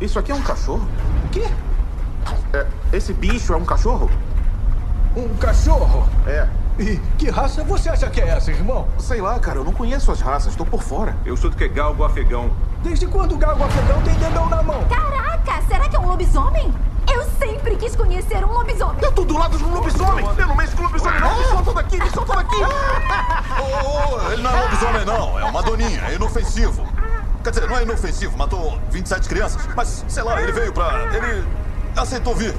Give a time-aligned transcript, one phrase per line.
[0.00, 0.88] Isso aqui é um cachorro?
[1.24, 1.46] O quê?
[2.54, 4.10] É, esse bicho é um cachorro?
[5.14, 6.08] Um cachorro?
[6.26, 6.48] É.
[6.78, 8.88] E que raça você acha que é essa, irmão?
[8.98, 11.14] Sei lá, cara, eu não conheço as raças, tô por fora.
[11.26, 12.50] Eu sou do que galgo afegão.
[12.82, 14.82] Desde quando o galgo afegão tem dedão na mão?
[14.88, 16.72] Caraca, será que é um lobisomem?
[17.12, 19.02] Eu sempre quis conhecer um lobisomem.
[19.02, 20.24] Eu tô do lado de um lobisomem!
[20.38, 21.38] Eu não mexo com lobisomem, não!
[21.38, 22.56] Me solta daqui, me solta daqui!
[22.56, 25.38] Ô, ô, ele não é lobisomem, não.
[25.38, 26.86] É uma doninha, é inofensivo.
[27.42, 29.66] Quer dizer, não é inofensivo, matou 27 crianças.
[29.74, 31.08] Mas, sei lá, ele veio pra.
[31.14, 31.44] Ele
[31.96, 32.54] aceitou vir.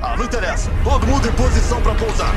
[0.00, 0.70] Ah, não interessa.
[0.84, 2.32] Todo mundo em posição pra pousar.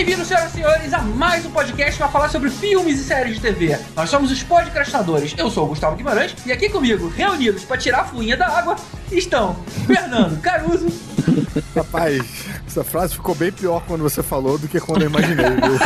[0.00, 3.42] Bem-vindos, senhoras e senhores, a mais um podcast para falar sobre filmes e séries de
[3.42, 3.78] TV.
[3.94, 5.34] Nós somos os podcastadores.
[5.36, 8.76] Eu sou o Gustavo Guimarães e aqui comigo, reunidos para tirar a fuinha da água,
[9.12, 10.86] estão Fernando Caruso,
[11.76, 15.78] Rapaz, essa frase ficou bem pior quando você falou do que quando eu imaginei, viu?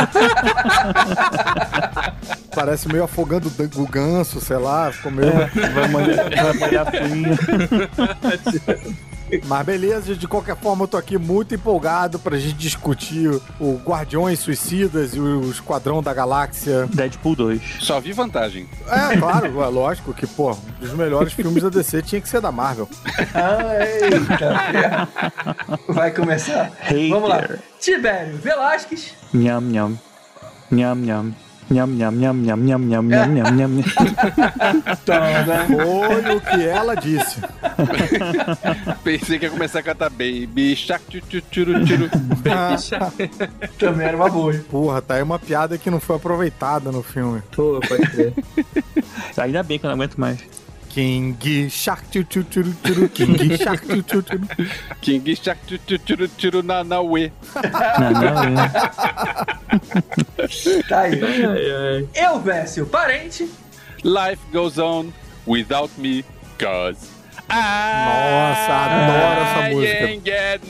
[2.55, 5.33] Parece meio afogando o ganso, sei lá, ficou meio.
[5.73, 7.37] Vai molhar, vai molhar a fuinha.
[9.45, 14.39] Mas beleza, de qualquer forma eu tô aqui muito empolgado pra gente discutir o Guardiões
[14.39, 16.87] Suicidas e o Esquadrão da Galáxia.
[16.93, 17.61] Deadpool 2.
[17.79, 18.67] Só vi vantagem.
[18.87, 22.41] É, claro, é lógico que, pô, um dos melhores filmes da DC tinha que ser
[22.41, 22.87] da Marvel.
[23.17, 25.07] Eita,
[25.87, 26.71] vai começar.
[26.79, 27.09] Hater.
[27.09, 27.47] Vamos lá.
[27.79, 29.99] Tibério Velasquez, Nham, nham.
[30.71, 31.44] Nham, nham.
[31.69, 33.83] Nham, nham, nham, nham, nham, nham, nham, nham, nham, nham.
[35.05, 37.41] Foi o que ela disse.
[39.03, 42.09] Pensei que ia começar a cantar Baby Shark, tchu, tchu, tchuru, tchuru.
[43.79, 44.53] também era uma boa.
[44.53, 44.63] hein?
[44.69, 47.41] Porra, tá aí uma piada que não foi aproveitada no filme.
[47.55, 48.33] Pô, pode crer.
[49.37, 50.39] Ainda bem que eu não aguento mais.
[50.95, 51.35] King
[51.69, 54.47] Shark tchutchutchutchuru, King Shark tchutchutchuru.
[55.01, 57.33] King Shark tchutchutchuru nanauê.
[57.99, 58.55] Nanauê.
[60.87, 61.19] Tá aí.
[62.15, 63.43] Eu, Vécio, parente.
[64.05, 65.11] Life goes on
[65.45, 66.23] without me,
[66.57, 67.09] cause
[67.47, 70.05] nossa, adoro essa I música.
[70.05, 70.61] ain't get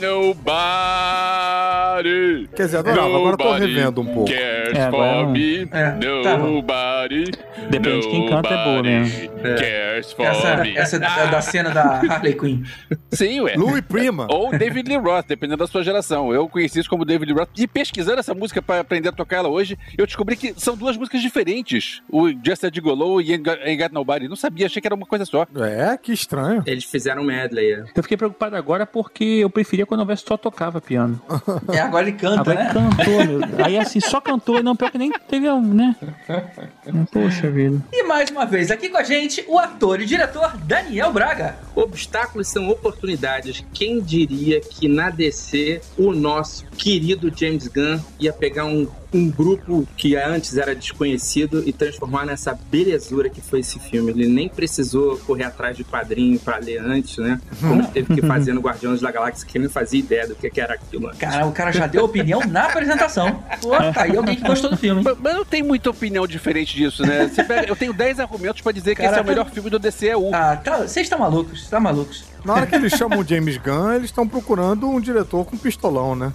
[1.06, 2.47] nobody.
[2.56, 4.30] Quer dizer, adorava, agora eu tô Nobody revendo um pouco.
[4.31, 5.91] Cares É, agora for me, É,
[6.24, 7.31] tá nobody.
[7.69, 9.30] Depende de quem canta, é boa nobody mesmo.
[9.58, 10.78] Cares for Essa, me.
[10.78, 12.64] essa é da cena da Harley Quinn.
[13.12, 13.53] Sim, ué.
[13.56, 14.28] Louis Prima.
[14.30, 16.34] Ou David Lee Roth, dependendo da sua geração.
[16.34, 17.50] Eu conheci isso como David Lee Roth.
[17.58, 20.97] E pesquisando essa música para aprender a tocar ela hoje, eu descobri que são duas
[20.97, 22.02] músicas diferentes.
[22.12, 24.28] O Just a Gigolo e Ain't Got- Ain't Got Nobody.
[24.28, 25.46] Não sabia, achei que era uma coisa só.
[25.58, 26.64] É, que estranho.
[26.66, 27.74] Eles fizeram um medley.
[27.74, 27.84] é.
[27.96, 31.22] Eu fiquei preocupado agora porque eu preferia quando o só tocava piano.
[31.74, 32.74] É, agora ele canta, Agora né?
[32.74, 33.66] cantou, meu.
[33.66, 35.96] Aí assim, só cantou, e não, pior que nem teve, um, né?
[37.12, 37.81] Poxa vida.
[37.92, 41.58] E mais uma vez aqui com a gente, o ator e diretor Daniel Braga.
[41.76, 43.64] Obstáculos são oportunidades.
[43.74, 49.88] Quem diria que na DC o nosso querido James Gunn ia pegar um, um grupo
[49.98, 54.12] que antes era desconhecido e transformar nessa belezura que foi esse filme.
[54.12, 57.40] Ele nem precisou correr atrás de quadrinho pra ler antes, né?
[57.62, 60.59] Como teve que fazer no Guardiões da Galáxia, que nem fazia ideia do que que
[60.62, 61.08] era aquilo.
[61.08, 61.20] antes.
[61.20, 63.44] Cara, o cara já deu opinião na apresentação.
[63.62, 65.02] Pô, tá aí alguém que gostou do filme.
[65.03, 67.30] Mas, mas não tem muita opinião diferente disso, né?
[67.47, 70.32] Pega- eu tenho 10 argumentos pra dizer que esse é o melhor filme do DCEU.
[70.34, 72.24] Ah, tá, vocês estão malucos, tá malucos.
[72.44, 76.16] Na hora que eles chamam o James Gunn, eles estão procurando um diretor com pistolão,
[76.16, 76.32] né?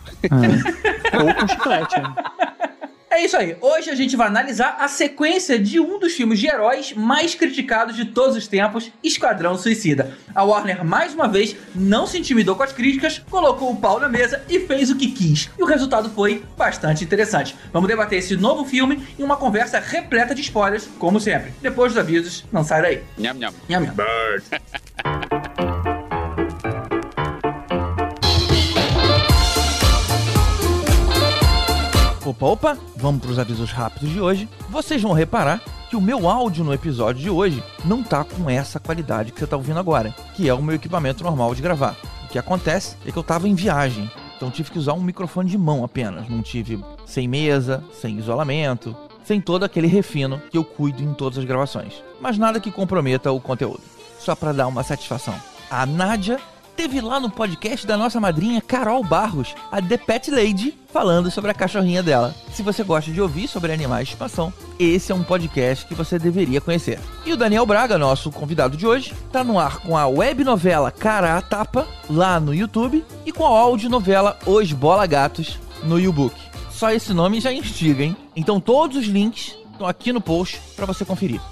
[1.12, 2.00] Ou com chiclete.
[2.00, 2.14] né?
[3.10, 3.56] É isso aí.
[3.60, 7.96] Hoje a gente vai analisar a sequência de um dos filmes de heróis mais criticados
[7.96, 10.16] de todos os tempos, Esquadrão Suicida.
[10.32, 14.08] A Warner, mais uma vez, não se intimidou com as críticas, colocou o pau na
[14.08, 15.50] mesa e fez o que quis.
[15.58, 17.56] E o resultado foi bastante interessante.
[17.72, 21.52] Vamos debater esse novo filme em uma conversa repleta de spoilers, como sempre.
[21.60, 23.02] Depois dos avisos, não sai daí.
[23.18, 23.52] Nham, nham.
[23.68, 25.60] Nham, nham.
[32.30, 34.48] Opa, opa, vamos para os avisos rápidos de hoje.
[34.68, 38.78] Vocês vão reparar que o meu áudio no episódio de hoje não tá com essa
[38.78, 41.96] qualidade que você tá ouvindo agora, que é o meu equipamento normal de gravar.
[42.24, 45.50] O que acontece é que eu tava em viagem, então tive que usar um microfone
[45.50, 50.62] de mão apenas, não tive sem mesa, sem isolamento, sem todo aquele refino que eu
[50.62, 51.94] cuido em todas as gravações.
[52.20, 53.82] Mas nada que comprometa o conteúdo.
[54.20, 55.34] Só para dar uma satisfação.
[55.68, 56.38] A Nádia
[56.80, 61.50] teve lá no podcast da nossa madrinha Carol Barros, a The Pet Lady, falando sobre
[61.50, 62.34] a cachorrinha dela.
[62.54, 66.18] Se você gosta de ouvir sobre animais de estimação, esse é um podcast que você
[66.18, 66.98] deveria conhecer.
[67.26, 70.90] E o Daniel Braga, nosso convidado de hoje, tá no ar com a web novela
[70.90, 76.34] Cara a Tapa, lá no YouTube, e com a audionovela Os Bola Gatos, no YouBook.
[76.70, 78.16] Só esse nome já instiga, hein?
[78.34, 81.42] Então todos os links estão aqui no post para você conferir.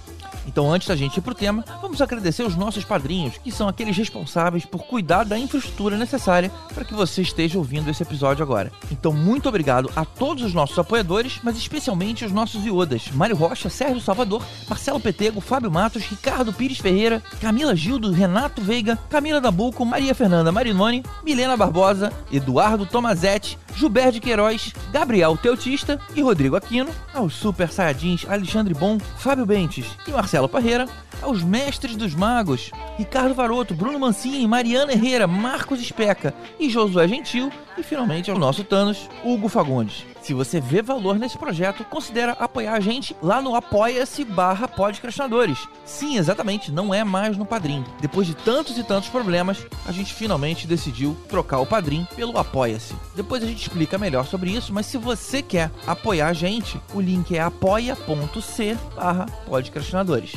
[0.48, 3.94] Então, antes da gente ir pro tema, vamos agradecer os nossos padrinhos, que são aqueles
[3.94, 8.72] responsáveis por cuidar da infraestrutura necessária para que você esteja ouvindo esse episódio agora.
[8.90, 13.68] Então, muito obrigado a todos os nossos apoiadores, mas especialmente os nossos iodas: Mário Rocha,
[13.68, 19.84] Sérgio Salvador, Marcelo Petego, Fábio Matos, Ricardo Pires Ferreira, Camila Gildo, Renato Veiga, Camila Dabuco,
[19.84, 27.34] Maria Fernanda Marinoni, Milena Barbosa, Eduardo Tomazetti, Gilberto Queiroz, Gabriel Teutista e Rodrigo Aquino, aos
[27.34, 30.87] Super Saiyajins Alexandre Bom, Fábio Bentes e Marcelo Parreira,
[31.23, 37.50] aos Mestres dos Magos, Ricardo Varoto, Bruno Mancini, Mariana Herrera, Marcos Especa e Josué Gentil,
[37.79, 40.05] e finalmente ao nosso Thanos, Hugo Fagundes.
[40.28, 45.66] Se você vê valor nesse projeto, considera apoiar a gente lá no apoia-se barra podcastinadores.
[45.86, 47.82] Sim, exatamente, não é mais no Padrim.
[47.98, 52.94] Depois de tantos e tantos problemas, a gente finalmente decidiu trocar o Padrim pelo Apoia-se.
[53.16, 57.00] Depois a gente explica melhor sobre isso, mas se você quer apoiar a gente, o
[57.00, 60.34] link é apoia.c barra podcastinadores.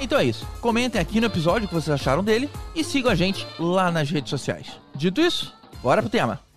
[0.00, 0.44] Então é isso.
[0.60, 4.10] Comentem aqui no episódio o que vocês acharam dele e sigam a gente lá nas
[4.10, 4.72] redes sociais.
[4.92, 6.49] Dito isso, bora pro tema.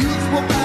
[0.00, 0.57] youthful.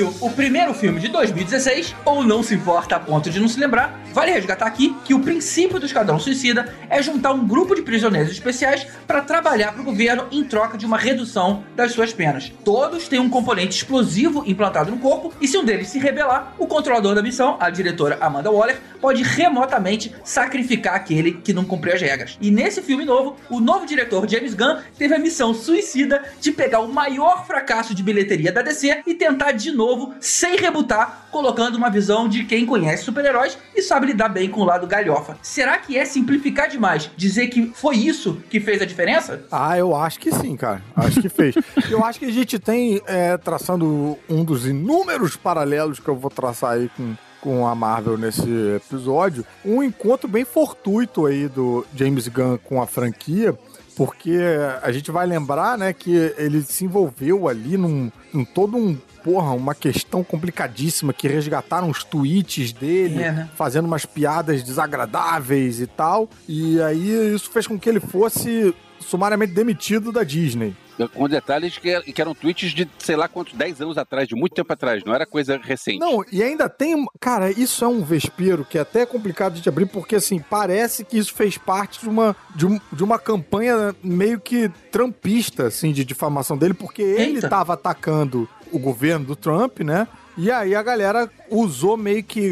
[0.00, 3.60] Viu o primeiro filme de 2016, ou não se importa a ponto de não se
[3.60, 7.82] lembrar, vale resgatar aqui que o princípio do Esquadrão Suicida é juntar um grupo de
[7.82, 12.50] prisioneiros especiais para trabalhar para o governo em troca de uma redução das suas penas.
[12.64, 16.66] Todos têm um componente explosivo implantado no corpo, e se um deles se rebelar, o
[16.66, 22.00] controlador da missão, a diretora Amanda Waller, pode remotamente sacrificar aquele que não cumpriu as
[22.00, 22.38] regras.
[22.40, 26.80] E nesse filme novo, o novo diretor James Gunn teve a missão suicida de pegar
[26.80, 29.89] o maior fracasso de bilheteria da DC e tentar de novo,
[30.20, 34.64] sem rebutar, colocando uma visão de quem conhece super-heróis e sabe lidar bem com o
[34.64, 35.36] lado galhofa.
[35.42, 39.42] Será que é simplificar demais dizer que foi isso que fez a diferença?
[39.50, 40.82] Ah, eu acho que sim, cara.
[40.96, 41.54] Acho que fez.
[41.90, 46.30] eu acho que a gente tem, é, traçando um dos inúmeros paralelos que eu vou
[46.30, 52.28] traçar aí com, com a Marvel nesse episódio, um encontro bem fortuito aí do James
[52.28, 53.56] Gunn com a franquia,
[53.96, 54.38] porque
[54.82, 59.52] a gente vai lembrar, né, que ele se envolveu ali num, em todo um porra,
[59.52, 63.50] uma questão complicadíssima que resgataram os tweets dele, É, né?
[63.56, 66.28] fazendo umas piadas desagradáveis e tal.
[66.48, 70.74] E aí isso fez com que ele fosse sumariamente demitido da Disney.
[71.14, 74.52] Com detalhes que, que eram tweets de sei lá quantos, 10 anos atrás, de muito
[74.54, 75.98] tempo atrás, não era coisa recente.
[75.98, 77.06] Não, e ainda tem.
[77.18, 81.16] Cara, isso é um vespeiro que é até complicado de abrir, porque assim, parece que
[81.16, 86.04] isso fez parte de uma, de, um- de uma campanha meio que trampista, assim, de
[86.04, 87.48] difamação dele, porque ele Eita.
[87.48, 90.06] tava atacando o governo do Trump, né?
[90.42, 92.50] E aí a galera usou meio que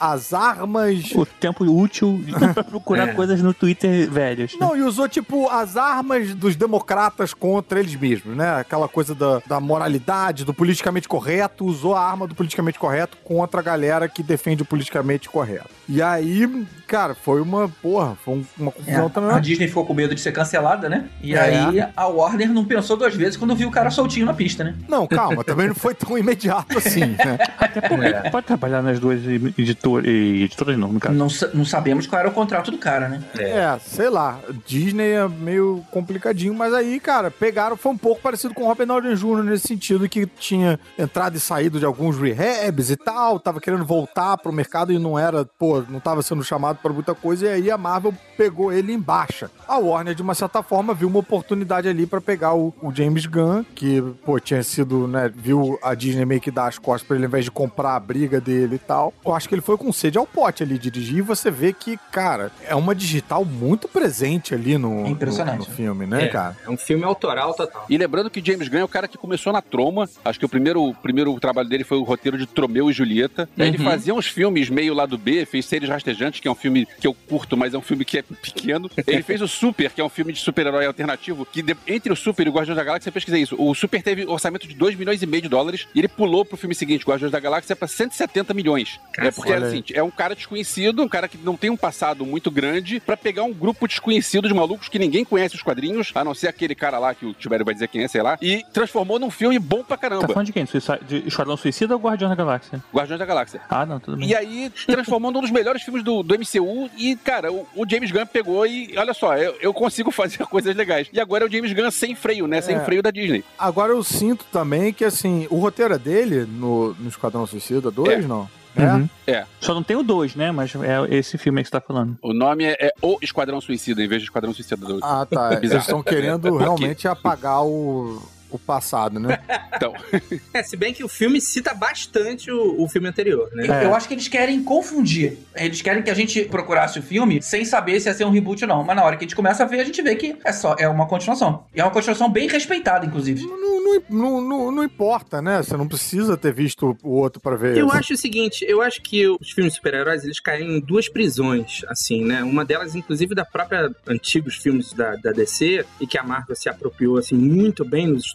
[0.00, 1.10] as armas.
[1.14, 3.12] O tempo útil pra procurar É.
[3.12, 4.52] coisas no Twitter velhos.
[4.54, 4.58] né?
[4.58, 8.58] Não, e usou, tipo, as armas dos democratas contra eles mesmos, né?
[8.60, 13.60] Aquela coisa da, da moralidade, do politicamente correto, usou a arma do politicamente correto contra
[13.60, 15.68] a galera que defende o politicamente correto.
[15.86, 19.30] E aí, cara, foi uma, porra, foi um- uma É, confusão também.
[19.32, 21.08] a Disney ficou com medo de ser cancelada, né?
[21.22, 21.40] E É.
[21.40, 24.74] aí a Warner não pensou duas vezes quando viu o cara soltinho na pista, né?
[24.88, 27.38] Não, calma, também não foi tão imediato assim, né?
[27.58, 31.14] Até porque pode trabalhar nas duas editoras, editoras não, no caso.
[31.14, 33.22] Não, não sabemos qual era o contrato do cara, né?
[33.38, 34.38] É, sei lá.
[34.66, 38.86] Disney é meio complicadinho, mas aí, cara, pegaram, foi um pouco parecido com o Robert
[38.86, 39.42] Downey Jr.
[39.42, 44.36] nesse sentido, que tinha entrado e saído de alguns rehabs e tal, tava querendo voltar
[44.38, 47.70] pro mercado e não era, pô, não tava sendo chamado pra muita coisa, e aí
[47.70, 49.50] a Marvel pegou ele em baixa.
[49.66, 53.26] A Warner, de uma certa forma, viu uma oportunidade ali pra pegar o, o James
[53.26, 57.16] Gunn, que, pô, tinha sido, né, viu a Disney meio que dar as costas pra
[57.16, 59.12] ele ao invés de comprar a briga dele e tal.
[59.24, 61.98] Eu acho que ele foi com sede ao pote ali dirigir e você vê que,
[62.10, 65.60] cara, é uma digital muito presente ali no, É impressionante.
[65.60, 66.56] no, no filme, né, É, cara?
[66.64, 67.86] é um filme autoral total.
[67.88, 70.08] E lembrando que James Gunn é o cara que começou na Troma.
[70.24, 73.48] Acho que o primeiro, o primeiro trabalho dele foi o roteiro de Tromeu e Julieta.
[73.58, 73.84] Aí Ele Uhum.
[73.84, 77.06] fazia uns filmes meio lá do B, fez Seres Rastejantes, que é um filme que
[77.06, 78.90] eu curto, mas é um filme que é pequeno.
[79.06, 82.16] Ele fez o Super, que é um filme de super-herói alternativo, que de- entre o
[82.16, 83.56] Super e o Guardiões da Galáxia, eu pesquisei isso.
[83.58, 86.56] O Super teve orçamento de 2 milhões e meio de dólares e ele pulou pro
[86.56, 88.98] filme seguinte seguinte: Guardiões da Galáxia é pra 170 milhões.
[89.18, 89.62] é porque aí.
[89.62, 93.16] assim, é um cara desconhecido, um cara que não tem um passado muito grande, pra
[93.16, 96.74] pegar um grupo desconhecido de malucos que ninguém conhece os quadrinhos, a não ser aquele
[96.74, 99.58] cara lá que o Tibério vai dizer quem é, sei lá, e transformou num filme
[99.58, 100.28] bom pra Tá caramba.
[100.28, 100.64] falando de quem?
[100.64, 102.82] De Esquadrão Suicida ou Guardião da Galáxia?
[102.94, 103.60] Guardiões da Galáxia.
[103.68, 104.28] Ah, não, tudo bem.
[104.28, 106.88] E aí, transformou num dos melhores filmes do, do MCU.
[106.96, 110.74] E, cara, o, o James Gunn pegou e, olha só, eu, eu consigo fazer coisas
[110.76, 111.08] legais.
[111.12, 112.60] E agora é o James Gunn sem freio, né?
[112.60, 112.80] Sem É.
[112.84, 113.44] freio da Disney.
[113.58, 118.26] Agora eu sinto também que, assim, o roteiro é dele no, no Esquadrão Suicida 2,
[118.26, 118.48] não?
[118.76, 118.84] É?
[118.94, 119.08] Uhum.
[119.26, 119.44] É.
[119.60, 120.52] Só não tem o 2, né?
[120.52, 122.16] Mas é esse filme aí que você tá falando.
[122.22, 125.00] O nome é, é O Esquadrão Suicida, em vez de Esquadrão Suicida 2.
[125.02, 125.48] Ah, tá.
[125.58, 125.80] Eles Bizarro.
[125.80, 126.64] estão querendo Por quê?
[126.64, 129.38] realmente apagar o, o passado, né?
[129.78, 129.92] Então,
[130.52, 133.66] É, se bem que o filme cita bastante o, o filme anterior, né?
[133.68, 133.84] Eu, É.
[133.84, 135.38] eu acho que eles querem confundir.
[135.54, 138.64] Eles querem que a gente procurasse o filme sem saber se ia ser um reboot
[138.64, 138.82] ou não.
[138.82, 140.74] Mas na hora que a gente começa a ver, a gente vê que é só
[140.78, 141.64] é uma continuação.
[141.74, 143.42] E é uma continuação bem respeitada, inclusive.
[143.42, 145.62] Não, não, não, não, não importa, né?
[145.62, 147.76] Você não precisa ter visto o outro pra ver.
[147.76, 147.96] Eu esse.
[147.96, 152.24] acho o seguinte, eu acho que os filmes super-heróis, eles caem em duas prisões, assim,
[152.24, 152.42] né?
[152.42, 156.68] Uma delas, inclusive, da própria antigos filmes da, da DC, e que a Marvel se
[156.68, 158.26] apropriou, assim, muito bem nos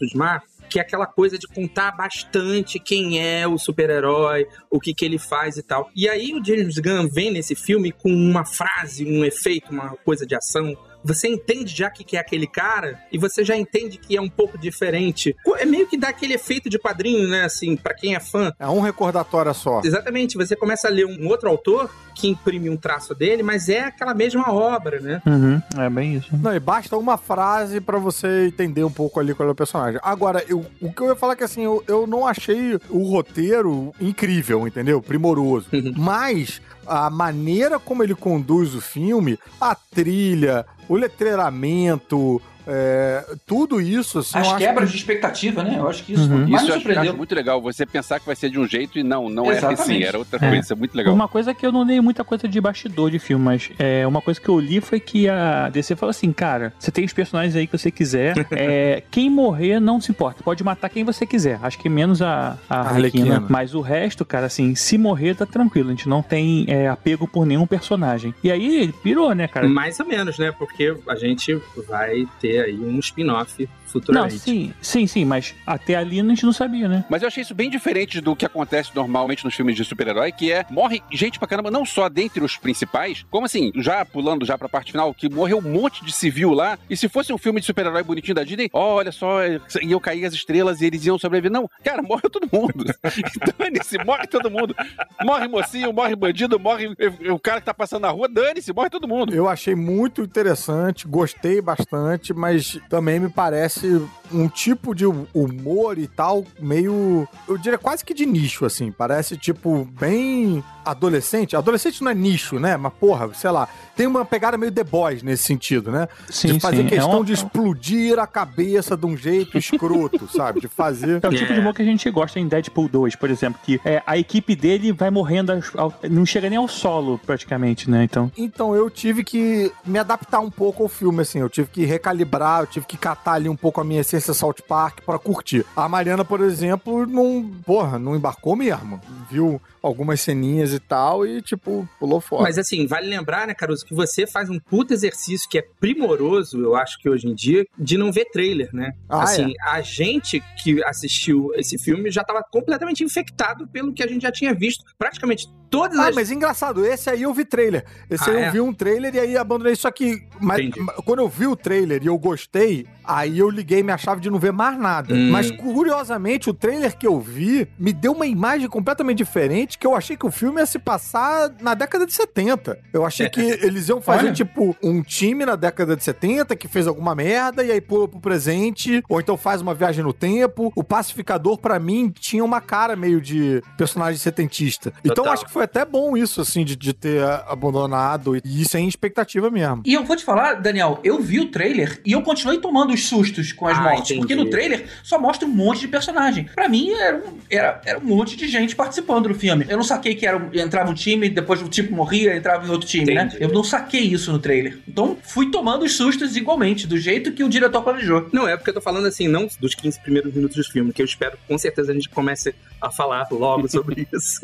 [0.69, 5.19] que é aquela coisa de contar bastante quem é o super-herói, o que que ele
[5.19, 5.89] faz e tal.
[5.95, 10.25] E aí o James Gunn vem nesse filme com uma frase, um efeito, uma coisa
[10.25, 14.15] de ação, você entende já que, que é aquele cara e você já entende que
[14.15, 15.35] é um pouco diferente.
[15.57, 17.43] É meio que dá aquele efeito de quadrinho, né?
[17.43, 19.81] Assim, pra quem é fã, É um recordatório só.
[19.83, 23.81] Exatamente, você começa a ler um outro autor que imprime um traço dele, mas é
[23.81, 25.21] aquela mesma obra, né?
[25.25, 25.59] Uhum.
[25.77, 26.29] É bem isso.
[26.37, 29.99] Não, e basta uma frase pra você entender um pouco ali qual é o personagem.
[30.03, 33.03] Agora, eu- o que eu ia falar é que assim, eu, eu não achei o
[33.09, 35.01] roteiro incrível, entendeu?
[35.01, 35.67] Primoroso.
[35.97, 44.19] Mas a maneira como ele conduz o filme, a trilha, o letreiramento, é, tudo isso,
[44.19, 45.75] assim, As acho quebras que- de expectativa, né?
[45.77, 46.43] Eu acho que isso Uhum.
[46.45, 47.17] Isso eu acho, eu acho surpreendeu.
[47.17, 47.61] muito legal.
[47.61, 49.81] Você pensar que vai ser de um jeito e não, não é Exatamente.
[49.81, 50.39] assim, era outra É.
[50.49, 50.55] coisa.
[50.63, 51.13] Isso é muito legal.
[51.13, 54.21] Uma coisa que eu não dei muita coisa de bastidor de filme, mas é, uma
[54.21, 57.55] coisa que eu li foi que a DC falou assim, cara, você tem os personagens
[57.55, 61.59] aí que você quiser, é, quem morrer não se importa, pode matar quem você quiser.
[61.61, 63.47] Acho que menos a, a Arlequina, Arlequina.
[63.49, 67.27] mas o resto, cara, assim, se morrer tá tranquilo, a gente não tem é, apego
[67.27, 68.33] por nenhum personagem.
[68.43, 69.67] E aí ele pirou, né, cara?
[69.67, 70.51] Mais ou menos, né?
[70.57, 74.39] Porque a gente vai ter aí um spin-off Não, futuramente.
[74.39, 77.05] sim, sim, sim, mas até ali a gente não sabia, né?
[77.09, 80.51] Mas eu achei isso bem diferente do que acontece normalmente nos filmes de super-herói, que
[80.51, 84.57] é morre gente pra caramba, não só dentre os principais, como assim, já pulando já
[84.57, 87.59] pra parte final, que morreu um monte de civil lá, e se fosse um filme
[87.59, 89.39] de super-herói bonitinho da Disney, olha só,
[89.81, 91.51] iam cair as estrelas e eles iam sobreviver.
[91.51, 92.85] Não, cara, morre todo mundo.
[93.57, 94.75] Dane-se, morre todo mundo.
[95.23, 96.95] Morre mocinho, morre bandido, morre
[97.29, 99.33] o cara que tá passando na rua, dane-se, morre todo mundo.
[99.33, 103.82] Eu achei muito interessante, gostei bastante, mas também me parece
[104.31, 107.27] um tipo de humor e tal, meio.
[107.47, 108.91] Eu diria quase que de nicho, assim.
[108.91, 111.55] Parece, tipo, bem adolescente.
[111.55, 112.77] Adolescente não é nicho, né?
[112.77, 113.67] Mas, porra, sei lá.
[113.95, 116.07] Tem uma pegada meio The Boys nesse sentido, né?
[116.29, 116.87] Sim, de fazer sim.
[116.87, 120.61] questão É um- de explodir a cabeça de um jeito escroto, sabe?
[120.61, 121.19] De fazer.
[121.23, 123.79] É o tipo de humor que a gente gosta em Deadpool 2, por exemplo, que
[123.85, 128.03] é, a equipe dele vai morrendo, ao- não chega nem ao solo, praticamente, né?
[128.03, 128.31] Então.
[128.35, 131.39] Então eu tive que me adaptar um pouco ao filme, assim.
[131.39, 134.55] Eu tive que recalibrar, eu tive que catar ali um pouco a minha essência South
[134.67, 135.65] Park pra curtir.
[135.75, 138.99] A Mariana, por exemplo, não, porra, não embarcou mesmo.
[139.29, 142.43] Viu algumas ceninhas e tal e, tipo, pulou fora.
[142.43, 146.61] Mas assim, vale lembrar, né, Caruso, que você faz um puto exercício que é primoroso,
[146.61, 148.93] eu acho que hoje em dia, de não ver trailer, né?
[149.09, 154.07] Ah, assim, a gente que assistiu esse filme já tava completamente infectado pelo que a
[154.07, 154.83] gente já tinha visto.
[154.97, 156.15] Praticamente todas Ah, as.
[156.15, 157.83] mas engraçado, esse aí eu vi trailer.
[158.09, 158.51] Esse Ah, aí eu é?
[158.51, 159.75] vi um trailer e aí abandonei.
[159.75, 160.69] Só que, mas,
[161.05, 164.39] quando eu vi o trailer e eu gostei, aí eu liguei minha chave de não
[164.39, 165.13] ver mais nada.
[165.13, 165.31] Hum.
[165.31, 169.95] Mas curiosamente, o trailer que eu vi me deu uma imagem completamente diferente que eu
[169.95, 172.79] achei que o filme ia se passar na década de 70.
[172.93, 174.33] Eu achei que eles iam fazer, Olha.
[174.33, 178.19] tipo, um time na década de 70 que fez alguma merda e aí pula pro
[178.19, 180.71] presente, ou então faz uma viagem no tempo.
[180.75, 184.93] O pacificador, pra mim, tinha uma cara meio de personagem setentista.
[185.03, 185.33] Então Total.
[185.33, 188.35] acho que foi até bom isso, assim, de, de ter abandonado.
[188.37, 189.81] E isso é em expectativa mesmo.
[189.85, 193.07] E eu vou te falar, Daniel, eu vi o trailer e eu continuei tomando os
[193.07, 194.11] sustos com as Ah, mortes.
[194.11, 194.19] entendi.
[194.19, 196.45] Porque no trailer só mostra um monte de personagem.
[196.53, 199.65] Pra mim, era um, era, era um monte de gente participando do filme.
[199.69, 202.69] Eu não saquei que era, um- entrava um time, depois o tipo morria, entrava em
[202.69, 203.23] outro time, né?
[203.23, 203.43] Entendi.
[203.43, 204.79] Eu não saquei isso no trailer.
[204.87, 208.27] Então, fui tomando os sustos igualmente, do jeito que o diretor planejou.
[208.31, 211.01] Não, é porque eu tô falando assim, não dos 15 primeiros minutos do filme, que
[211.01, 214.41] eu espero que com certeza a gente comece a falar logo sobre isso.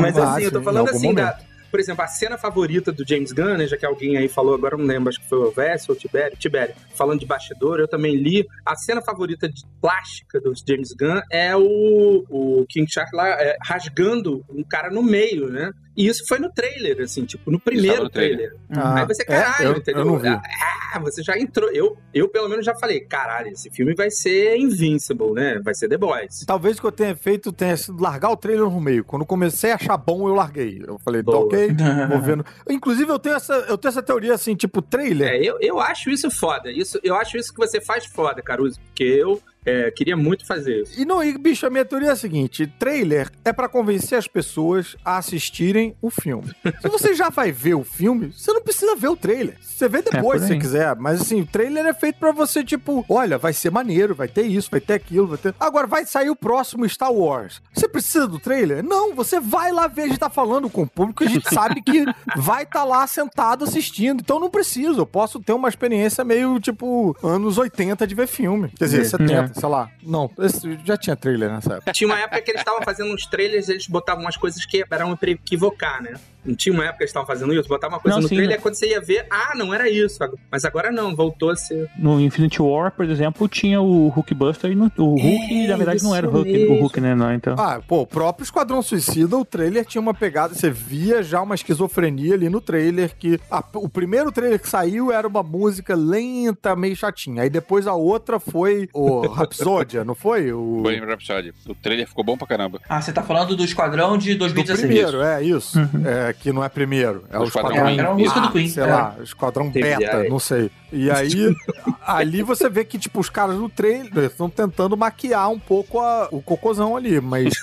[0.00, 1.38] Mas assim, eu tô sim, em falando assim da,
[1.72, 4.74] por exemplo, a cena favorita do James Gunn, né, já que alguém aí falou, agora
[4.74, 7.80] eu não lembro, acho que foi o Vess ou o Tibério, Tibério, falando de bastidor,
[7.80, 8.46] eu também li.
[8.64, 13.56] A cena favorita de plástica do James Gunn é o, o King Shark lá é,
[13.62, 15.72] rasgando um cara no meio, né?
[15.96, 18.50] E isso foi no trailer, assim, tipo, no primeiro no trailer.
[18.50, 18.56] trailer.
[18.70, 19.24] Ah, Aí você, é?
[19.26, 20.00] caralho, Eu- entendeu?
[20.00, 20.28] eu não vi.
[20.28, 21.70] Ah, você já entrou.
[21.70, 25.60] Eu, eu, pelo menos, já falei, caralho, esse filme vai ser Invincible, né?
[25.62, 26.44] Vai ser The Boys.
[26.46, 29.04] Talvez o que eu tenha feito tenha sido largar o trailer no meio.
[29.04, 30.82] Quando comecei a achar bom, eu larguei.
[30.86, 31.68] Eu falei, tá ok,
[32.08, 32.44] vou vendo.
[32.68, 35.28] Inclusive, eu tenho essa, eu tenho essa teoria assim, tipo, trailer.
[35.28, 36.70] É, eu, eu acho isso foda.
[36.70, 40.82] Isso, eu acho isso que você faz foda, Caruso, porque eu é, queria muito fazer
[40.82, 41.00] isso.
[41.00, 44.26] E não, e, bicho, a minha teoria é a seguinte: trailer é pra convencer as
[44.26, 46.52] pessoas a assistirem o filme.
[46.80, 49.56] Se você já vai ver o filme, você não precisa ver o trailer.
[49.60, 50.94] Você vê depois, por se quiser.
[50.96, 54.42] Mas assim, o trailer é feito pra você, tipo, olha, vai ser maneiro, vai ter
[54.42, 55.54] isso, vai ter aquilo, vai ter.
[55.58, 57.60] Agora vai sair o próximo Star Wars.
[57.72, 58.82] Você precisa do trailer?
[58.82, 61.82] Não, você vai lá ver, a gente tá falando com o público, a gente sabe
[61.82, 62.04] que
[62.36, 64.20] vai estar lá sentado assistindo.
[64.20, 68.68] Então não preciso, eu posso ter uma experiência meio, tipo, anos 80 de ver filme.
[68.76, 69.90] Quer dizer, 70, sei lá.
[70.02, 71.92] Não, esse- já tinha trailer nessa época.
[71.92, 75.16] Tinha uma época que eles estavam fazendo uns trailers, eles botavam umas coisas que eram
[75.16, 76.14] pra equivocar, né?
[76.44, 77.68] Não tinha uma época que eles estavam fazendo isso?
[77.68, 78.60] Botavam uma coisa Não, no sim, trailer né?
[78.60, 80.18] e quando você ia ver, ah, não era isso.
[80.50, 81.88] Mas agora não, voltou a ser.
[81.98, 86.14] No Infinity War, por exemplo, tinha o Hulkbuster e no, o Hulk, na verdade, não
[86.14, 86.80] era o Hulk, o.
[86.80, 87.14] Hulk, né?
[87.14, 87.54] Não, então.
[87.58, 91.54] Ah, pô, o próprio Esquadrão Suicida, o trailer tinha uma pegada, você via já uma
[91.54, 96.74] esquizofrenia ali no trailer, que a- o primeiro trailer que saiu era uma música lenta,
[96.74, 97.42] meio chatinha.
[97.42, 100.52] Aí depois a outra foi o Rapsódia, não foi?
[100.52, 101.52] O Foi em Rhapsody.
[101.68, 102.80] O trailer ficou bom pra caramba.
[102.88, 104.86] Ah, você tá falando do Esquadrão de do 2016.
[104.86, 105.78] primeiro, é isso.
[106.04, 108.50] É, que não é primeiro, é o, O Esquadrão Esquadrão, É, era uma música do
[108.52, 108.68] Queen.
[108.68, 108.86] sei é.
[108.86, 110.70] lá, Esquadrão Teve Beta, não sei.
[110.92, 111.54] E aí,
[112.06, 116.28] ali você vê que, tipo, os caras no trailer estão tentando maquiar um pouco a-
[116.30, 117.54] o cocôzão ali, mas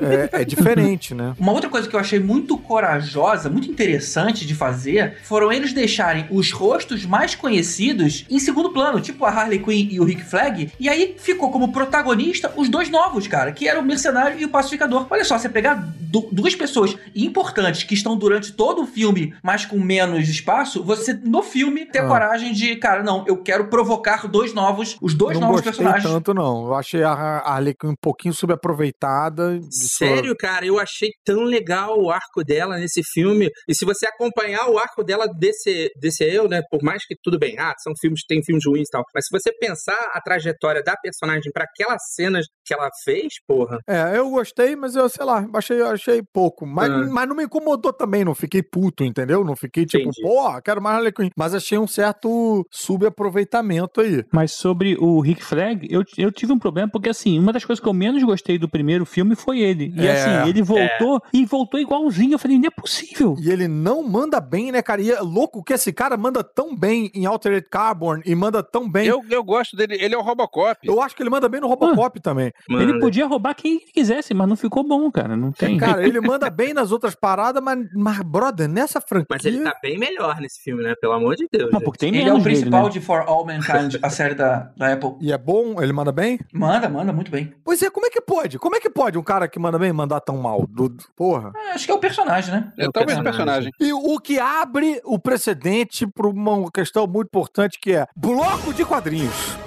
[0.00, 1.34] é, é diferente, né?
[1.38, 6.26] Uma outra coisa que eu achei muito corajosa, muito interessante de fazer, foram eles deixarem
[6.30, 10.72] os rostos mais conhecidos em segundo plano, tipo a Harley Quinn e o Rick Flag,
[10.78, 14.48] e aí ficou como protagonista os dois novos, cara, que eram o Mercenário e o
[14.48, 15.06] Pacificador.
[15.10, 19.64] Olha só, você pegar du- duas pessoas importantes que estão durante todo o filme, mas
[19.66, 22.06] com menos espaço, você no filme ter Ah.
[22.08, 26.02] coragem de, cara, não, eu quero provocar dois novos, os dois não novos personagens.
[26.04, 26.66] tanto, não.
[26.66, 29.60] Eu achei a Harley Quinn um pouquinho subaproveitada.
[29.88, 33.48] Sério, cara, eu achei tão legal o arco dela nesse filme.
[33.68, 36.60] E se você acompanhar o arco dela desse, desse eu, né?
[36.70, 39.02] Por mais que tudo bem, ah, são filmes, tem filmes ruins e tal.
[39.14, 43.78] Mas se você pensar a trajetória da personagem pra aquelas cenas que ela fez, porra.
[43.88, 46.66] É, eu gostei, mas eu, sei lá, achei, achei pouco.
[46.66, 47.06] Mas, Ah.
[47.10, 49.42] mas não me incomodou também, não fiquei puto, entendeu?
[49.44, 50.22] Não fiquei tipo, Entendi.
[50.22, 51.28] pô, quero mais Harley Quinn.
[51.36, 52.64] Mas achei um certo
[53.12, 54.22] subaproveitamento aí.
[54.32, 57.82] Mas sobre o Rick Flag, eu, eu tive um problema, porque assim, uma das coisas
[57.82, 59.77] que eu menos gostei do primeiro filme foi ele.
[59.86, 60.12] E É.
[60.40, 62.34] assim, ele voltou e voltou igualzinho.
[62.34, 63.36] Eu falei, não é possível.
[63.40, 65.00] E ele não manda bem, né, cara?
[65.00, 68.90] E é louco que esse cara manda tão bem em Altered Carbon e manda tão
[68.90, 69.06] bem.
[69.06, 70.78] Eu, eu gosto dele, ele é o Robocop.
[70.82, 72.52] Eu acho que ele manda bem no Robocop também.
[72.68, 75.36] Ele Mano, podia roubar quem ele quisesse, mas não ficou bom, cara.
[75.36, 75.76] Não tem.
[75.76, 79.26] Cara, ele manda bem nas outras paradas, mas, mas brother, nessa franquia.
[79.30, 80.94] Mas ele tá bem melhor nesse filme, né?
[81.00, 81.70] Pelo amor de Deus.
[81.72, 83.00] Não, porque tem Ele é o principal dele, né?
[83.00, 85.16] de For All Mankind, a série da, da Apple.
[85.20, 85.82] E é bom?
[85.82, 86.38] Ele manda bem?
[86.52, 87.52] Manda, manda muito bem.
[87.64, 88.58] Pois é, como é que pode?
[88.58, 90.64] Como é que pode um cara que manda bem mandar tão mal?
[90.68, 91.52] Do- Porra.
[91.56, 92.72] É, acho que é o personagem, né?
[92.78, 93.72] É, talvez o personagem.
[93.80, 98.84] E o que abre o precedente para uma questão muito importante que é bloco de
[98.84, 99.58] quadrinhos.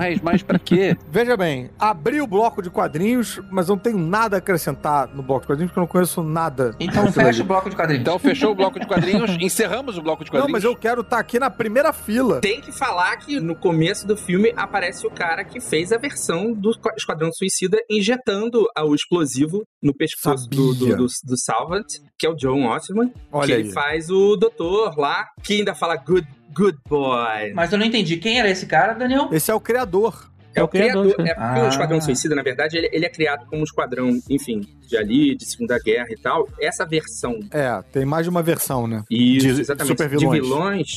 [0.00, 0.96] Mas, mas pra quê?
[1.12, 5.42] Veja bem, abri o bloco de quadrinhos, mas não tenho nada a acrescentar no bloco
[5.42, 6.74] de quadrinhos, porque eu não conheço nada.
[6.80, 7.40] Então fecha ali.
[7.42, 8.00] o bloco de quadrinhos.
[8.00, 10.52] Então fechou o bloco de quadrinhos, encerramos o bloco de Não, quadrinhos.
[10.52, 12.40] mas eu quero estar aqui na primeira fila.
[12.40, 16.52] Tem que falar que no começo do filme aparece o cara que fez a versão
[16.52, 21.86] do Esqua- Esquadrão Suicida injetando o explosivo no pescoço do, do, do, do Salvant,
[22.18, 23.12] que é o John Osman.
[23.30, 23.60] Olha que aí.
[23.60, 27.52] ele faz o doutor lá, que ainda fala good, good boy.
[27.54, 28.16] Mas eu não entendi.
[28.16, 29.28] Quem era esse cara, Daniel?
[29.32, 30.28] Esse é o criador.
[30.54, 31.04] É o criador.
[31.14, 31.64] criador, É porque Ah.
[31.64, 35.36] o Esquadrão Suicida, na verdade, ele, ele é criado como um esquadrão, enfim, de ali,
[35.36, 36.48] de Segunda Guerra e tal.
[36.60, 39.04] Essa versão É, tem mais de uma versão, né?
[39.08, 39.88] Isso, De exatamente.
[39.92, 40.34] supervilões.
[40.34, 40.88] De vilões,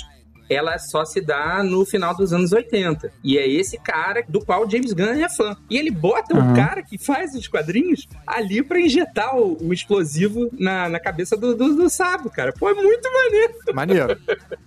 [0.50, 3.12] ela só se dá no final dos anos 80.
[3.24, 5.56] E é esse cara do qual James Gunn é fã.
[5.70, 6.52] E ele bota Uhum.
[6.52, 11.36] o cara que faz os quadrinhos ali pra injetar o, o explosivo na, na cabeça
[11.38, 12.54] do, do, do sábio, cara.
[12.58, 13.54] Pô, é muito maneiro.
[13.74, 14.20] Maneiro.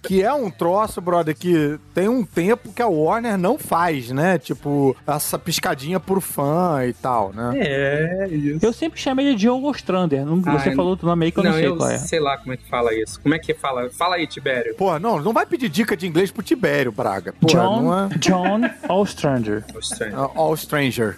[0.03, 4.39] que é um troço, brother, que tem um tempo que a Warner não faz, né?
[4.39, 7.53] Tipo, essa piscadinha por fã e tal, né?
[7.57, 8.65] É, isso.
[8.65, 10.25] Eu sempre chamei ele de Joe Ostrander.
[10.25, 11.91] Não, Ah, você eu- falou outro nome aí que eu não, Não, sei eu qual
[11.91, 11.99] é.
[11.99, 13.21] sei lá como é que fala isso.
[13.21, 13.91] Como é que fala?
[13.91, 14.75] Fala aí, Tibério.
[14.77, 17.33] Pô, não, não vai pedir dica de inglês pro Tibério, Braga.
[17.33, 18.19] Pô, John, é...
[18.19, 19.65] John Ostrander.
[19.75, 20.31] Ô, estranho.
[20.35, 21.17] All Stranger.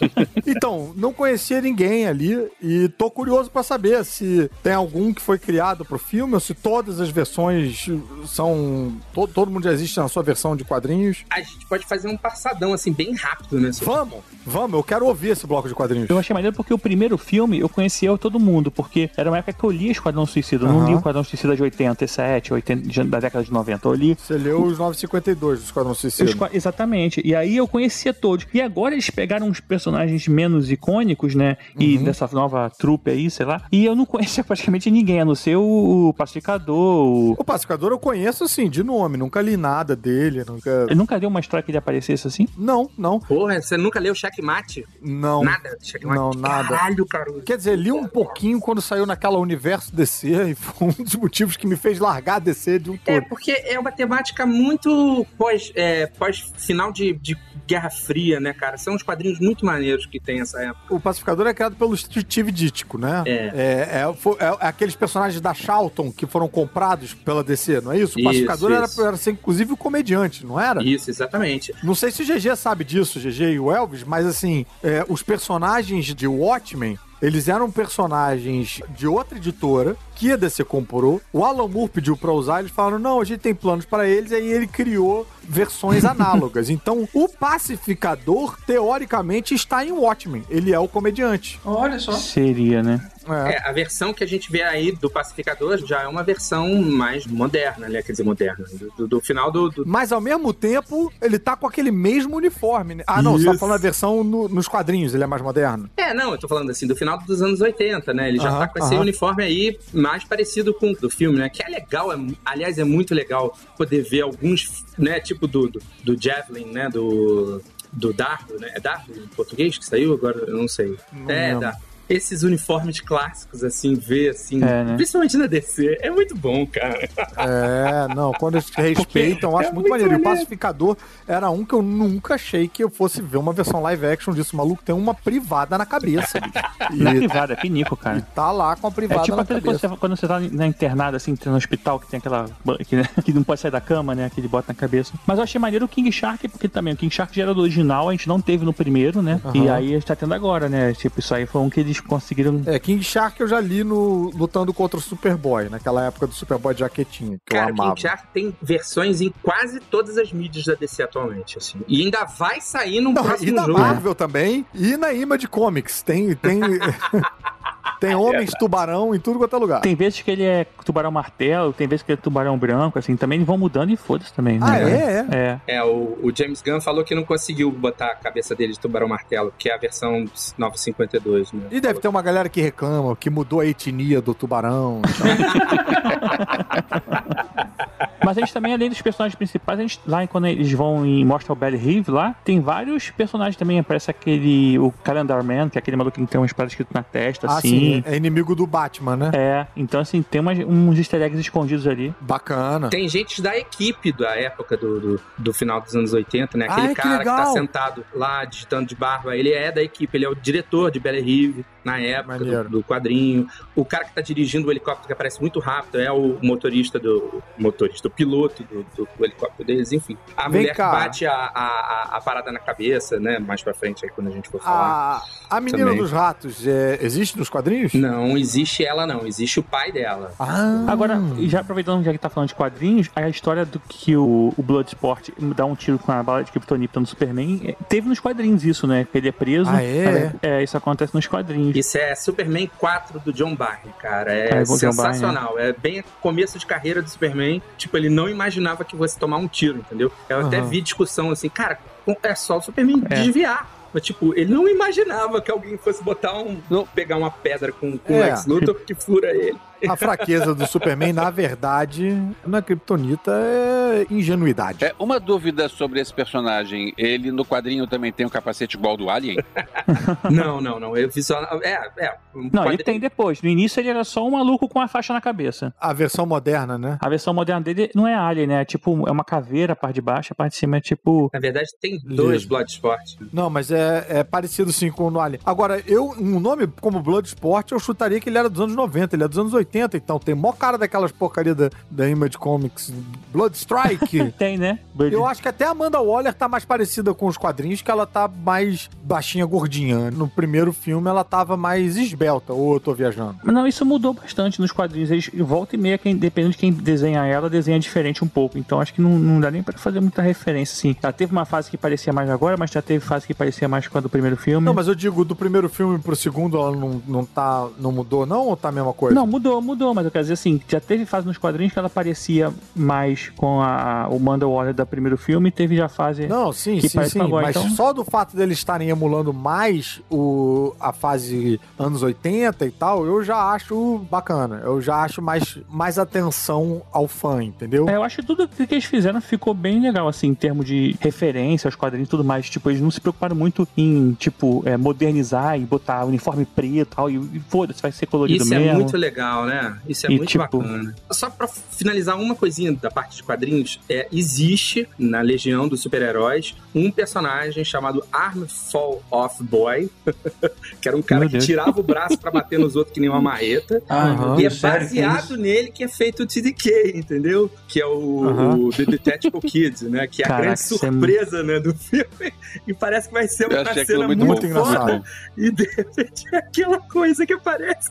[0.46, 5.38] então, não conhecia ninguém ali e tô curioso pra saber se tem algum que foi
[5.38, 7.86] criado pro filme ou se todas as versões
[8.26, 8.92] são.
[9.12, 11.24] Todo, todo mundo já existe na sua versão de quadrinhos.
[11.30, 13.70] A gente pode fazer um passadão assim, bem rápido, né?
[13.82, 16.08] Vamos, vamos, eu quero ouvir esse bloco de quadrinhos.
[16.10, 19.52] Eu achei maneiro porque o primeiro filme eu conhecia todo mundo, porque era uma época
[19.52, 20.64] que eu li Esquadrão Suicida.
[20.66, 23.88] Eu não li o Esquadrão Suicida de 87, 80, de- da década de 90.
[23.88, 26.28] Eu li Você leu os 952 do Esquadrão Suicida.
[26.28, 27.20] Os qua- Exatamente.
[27.24, 28.46] E aí eu conhecia todos.
[28.52, 29.87] E agora eles pegaram uns personagens
[30.30, 31.56] menos icônicos, né?
[31.78, 32.04] E Uhum.
[32.04, 33.62] dessa nova trupe aí, sei lá.
[33.72, 36.76] E eu não conhecia praticamente ninguém, a não ser o, o Pacificador.
[37.06, 37.32] O...
[37.38, 40.86] O Pacificador eu conheço assim, de nome, nunca li nada dele, nunca.
[40.88, 42.48] Eu nunca deu uma história que ele aparecesse assim?
[42.56, 43.20] Não, não.
[43.20, 44.84] Porra, você nunca leu Checkmate?
[45.02, 45.42] Não.
[45.44, 46.18] Nada de Checkmate?
[46.18, 46.68] Não, nada.
[46.68, 47.32] Caralho, cara.
[47.44, 51.56] Quer dizer, li um pouquinho quando saiu naquela universo DC e foi um dos motivos
[51.56, 53.28] que me fez largar DC de um É, todo.
[53.28, 58.76] porque é uma temática muito pós, é, pós final de, de Guerra Fria, né, cara?
[58.78, 60.94] São uns quadrinhos muito maneiros que tem essa época.
[60.94, 63.22] O Pacificador é criado pelo Steve Ditko, né?
[63.26, 63.30] É.
[63.32, 67.98] É, é, foi- é aqueles personagens da Charlton que foram comprados pela DC, não é
[67.98, 68.16] isso?
[68.16, 69.02] O Isso, Pacificador era, isso.
[69.04, 70.82] era inclusive, o comediante, não era?
[70.82, 71.72] Isso, exatamente.
[71.82, 75.04] Não sei se o GG sabe disso, o GG e o Elvis, mas assim, é,
[75.08, 81.20] os personagens de Watchmen, eles eram personagens de outra editora que a DC comprou.
[81.32, 84.30] O Alan Moore pediu pra usar, eles falaram: não, a gente tem planos pra eles,
[84.32, 86.68] e aí ele criou versões análogas.
[86.70, 90.44] Então, o pacificador, teoricamente, está em Watchmen.
[90.50, 91.60] Ele é o comediante.
[91.64, 92.12] Olha só.
[92.12, 93.00] Seria, né?
[93.46, 97.26] É, a versão que a gente vê aí do Pacificador já é uma versão mais
[97.26, 98.00] moderna, né?
[98.02, 98.64] Quer dizer, moderna.
[98.72, 102.36] Do, do- do final do, do- Mas ao mesmo tempo, ele tá com aquele mesmo
[102.36, 103.04] uniforme, né?
[103.06, 103.60] Ah, não, você tá Isso.
[103.60, 105.90] falando a versão no- nos quadrinhos, ele é mais moderno.
[105.98, 108.30] É, não, eu tô falando assim, do final dos anos 80, né?
[108.30, 109.02] Ele já Aham, tá com esse aham.
[109.02, 109.78] uniforme aí
[110.08, 111.48] mais parecido com o do filme, né?
[111.48, 115.20] Que é legal, é, aliás, é muito legal poder ver alguns, né?
[115.20, 116.88] Tipo do, do, do Javelin, né?
[116.88, 118.72] Do, do Dardo, né?
[118.74, 120.14] É Dardo em português que saiu?
[120.14, 120.96] Agora eu não sei.
[121.12, 121.58] Não é.
[121.58, 121.87] Dardo.
[122.08, 124.94] Esses uniformes clássicos, assim, ver, assim, É, né?
[124.96, 127.08] principalmente na DC, é muito bom, cara.
[127.36, 130.12] É, não, quando eles respeitam, eu acho é muito muito maneiro.
[130.12, 130.38] E o maneiro.
[130.38, 134.32] Pacificador era um que eu nunca achei que eu fosse ver uma versão live action
[134.32, 134.54] disso.
[134.54, 137.02] O maluco tem uma privada na cabeça, bicho.
[137.02, 138.18] Na E, privada, é pinico, cara.
[138.18, 139.88] e tá lá com a É privada tipo na aquele quando cabeça.
[139.88, 142.46] você, quando você tá na internada, assim, no hospital, que tem aquela.
[142.86, 144.30] Que, né, que não pode sair da cama, né?
[144.34, 145.12] Que ele bota na cabeça.
[145.26, 147.60] Mas eu achei maneiro o King Shark, porque também o King Shark já era do
[147.60, 149.40] original, a gente não teve no primeiro, né?
[149.44, 149.56] Aham.
[149.56, 150.92] E aí a gente tá tendo agora, né?
[150.94, 152.62] Tipo, isso aí foi um que eles conseguiram.
[152.66, 156.74] É, King Shark eu já li no lutando contra o Superboy, naquela época do Superboy
[156.74, 157.94] de jaquetinha, que Cara, eu o amava.
[157.94, 161.78] King Shark tem versões em quase todas as mídias da DC atualmente, assim.
[161.86, 163.78] E ainda vai sair num Não, e próximo da jogo.
[163.78, 166.02] Marvel também, e na Image Comics.
[166.02, 166.60] Tem, tem,
[168.00, 169.80] tem homens tubarão em tudo quanto é lugar.
[169.80, 173.16] Tem vezes que ele é tubarão martelo, tem vezes que ele é tubarão branco, assim,
[173.16, 174.58] também vão mudando e foda-se também.
[174.62, 175.26] Ah, né?
[175.30, 175.36] é?
[175.36, 175.60] É.
[175.76, 179.08] É, o, o James Gunn falou que não conseguiu botar a cabeça dele de Tubarão
[179.08, 180.24] Martelo, que é a versão
[180.56, 181.62] 952, né?
[181.70, 185.02] E deve ter uma galera que reclama que mudou a etnia do tubarão.
[188.24, 191.24] Mas a gente também, além dos personagens principais, a gente, lá quando eles vão e
[191.24, 193.78] mostram o Belly Rive lá, tem vários personagens também.
[193.78, 194.78] Aparece aquele.
[194.78, 197.58] O Calendar Man, que é aquele maluco que tem uma espada escrita na testa, Ah,
[197.58, 197.68] assim.
[197.68, 199.30] sim, é inimigo do Batman, né?
[199.32, 202.14] É, então assim, tem umas, uns easter eggs escondidos ali.
[202.20, 202.88] Bacana.
[202.90, 206.66] Tem gente da equipe da época do, do, do final dos anos 80, né?
[206.68, 207.52] Aquele Ai, que cara que, tá legal.
[207.52, 211.20] sentado lá, digitando de barba, ele é da equipe, ele é o diretor de Belly
[211.20, 213.46] Rive na época do, do quadrinho.
[213.74, 217.42] O cara que tá dirigindo o helicóptero que aparece muito rápido é o motorista do.
[217.56, 220.16] Motorista, o piloto do, do- do helicóptero deles, enfim.
[220.36, 220.90] A Vem mulher cá.
[220.90, 223.38] bate a, a, a- a parada na cabeça, né?
[223.38, 225.22] Mais pra frente aí quando a gente for falar.
[225.50, 225.98] A, a menina Também.
[226.02, 227.94] dos ratos é, existe nos quadrinhos?
[227.94, 229.26] Não existe ela, não.
[229.26, 230.32] Existe o pai dela.
[230.38, 234.52] Ah, Agora, já aproveitando já que tá falando de quadrinhos, a história do que o,
[234.56, 238.20] o Bloodsport dá um tiro com a bala de Kryptonita no Superman, é, teve nos
[238.20, 239.06] quadrinhos isso, né?
[239.10, 239.70] Que ele é preso.
[239.70, 240.32] Ah, é?
[240.42, 241.76] É, isso acontece nos quadrinhos.
[241.76, 244.32] Isso é Superman 4 do John Byrne, cara.
[244.32, 245.58] É é bom John Byrne, sensacional.
[245.58, 247.60] É bem começo de carreira do Superman.
[247.76, 250.10] Tipo, ele não imaginava que fosse tomar um tiro, entendeu?
[250.28, 250.68] Eu até Aham.
[250.68, 251.78] vi discussão assim, cara,
[252.22, 253.14] é só o Superman É.
[253.22, 253.76] desviar.
[253.92, 256.60] Mas, tipo, ele não imaginava que alguém fosse botar um.
[256.94, 258.26] pegar uma pedra com, com o É.
[258.26, 259.56] Lex Luthor que fura ele.
[259.88, 264.84] A fraqueza do Superman, na verdade, na Kryptonita é ingenuidade.
[264.84, 266.92] É, uma dúvida sobre esse personagem.
[266.96, 269.36] Ele no quadrinho também tem um capacete igual ao do Alien?
[270.30, 270.96] não, não, não.
[270.96, 271.40] Eu vi só.
[271.62, 272.16] É, é.
[272.34, 273.42] um Não, ele quadrinho- tem depois.
[273.42, 275.72] No início ele era só um maluco com a faixa na cabeça.
[275.80, 276.98] A versão moderna, né?
[277.00, 278.62] A versão moderna dele não é alien, né?
[278.62, 281.30] É tipo, é uma caveira, a parte de baixo, a parte de cima é tipo.
[281.32, 282.48] Na verdade, tem dois Liso.
[282.48, 283.00] Bloodsport.
[283.32, 285.40] Não, mas é, é parecido sim com o Alien.
[285.44, 289.24] Agora, eu, um nome como Bloodsport, eu chutaria que ele era dos anos 90, ele
[289.24, 289.67] é dos anos 80.
[289.68, 292.92] 80, então tem mó cara daquelas porcaria da, da Image Comics
[293.32, 294.32] Blood Strike.
[294.38, 294.78] Tem, né?
[295.10, 298.06] Eu acho que até a Amanda Waller tá mais parecida com os quadrinhos, que ela
[298.06, 300.10] tá mais baixinha, gordinha.
[300.10, 303.36] No primeiro filme ela tava mais esbelta, ou eu tô viajando.
[303.44, 305.10] Não, isso mudou bastante nos quadrinhos.
[305.10, 308.58] Eles volta e meia, quem, dependendo de quem desenha ela, desenha diferente um pouco.
[308.58, 310.96] Então acho que não, não dá nem pra fazer muita referência, assim.
[311.02, 313.86] Ela teve uma fase que parecia mais agora, mas já teve fase que parecia mais
[313.86, 314.64] com a do primeiro filme.
[314.64, 317.68] Não, mas eu digo, do primeiro filme pro segundo, ela não, não tá.
[317.78, 318.46] não mudou, não?
[318.46, 319.14] Ou tá a mesma coisa?
[319.14, 321.90] Não, mudou, mudou, mas eu quero dizer assim, já teve fase nos quadrinhos que ela
[321.90, 326.52] parecia mais com a, o Manda Waller da primeiro filme, e teve já fase Não,
[326.52, 327.20] sim, que sim, sim.
[327.20, 327.46] agora.
[327.46, 332.70] Mas então, só do fato deles estarem emulando mais o, a fase anos 80 e
[332.70, 334.60] tal, eu já acho bacana.
[334.64, 337.88] Eu já acho mais, mais atenção ao fã, entendeu?
[337.88, 340.96] É, eu acho que tudo que eles fizeram ficou bem legal, assim, em termos de
[341.00, 342.48] referência aos quadrinhos e tudo mais.
[342.48, 346.84] Tipo, eles não se preocuparam muito em, tipo, é, modernizar e botar uniforme preto e
[346.84, 348.68] tal, e, e foda-se, vai ser colorido Isso mesmo.
[348.68, 349.78] é muito legal, né?
[349.88, 350.94] Isso é E, muito tipo- bacana.
[351.10, 356.54] Só pra finalizar uma coisinha da parte de quadrinhos, é, existe na Legião dos Super-Heróis
[356.74, 359.90] um personagem chamado Arm Fall Off Boy,
[360.80, 361.46] que era um cara Meu que Deus.
[361.46, 363.82] tirava o braço pra bater nos outros que nem uma marreta.
[363.88, 367.50] Meu E é que baseado nele que é feito o TDK, entendeu?
[367.66, 368.54] Que é o, Aham.
[368.56, 370.06] o The Detective Kids, né?
[370.06, 372.32] Que é a Caraca, grande é surpresa né, do filme.
[372.66, 374.48] E parece que vai ser uma cena muito muito, foda.
[374.48, 375.04] engraçado.
[375.36, 377.90] E de repente é aquela coisa que aparece.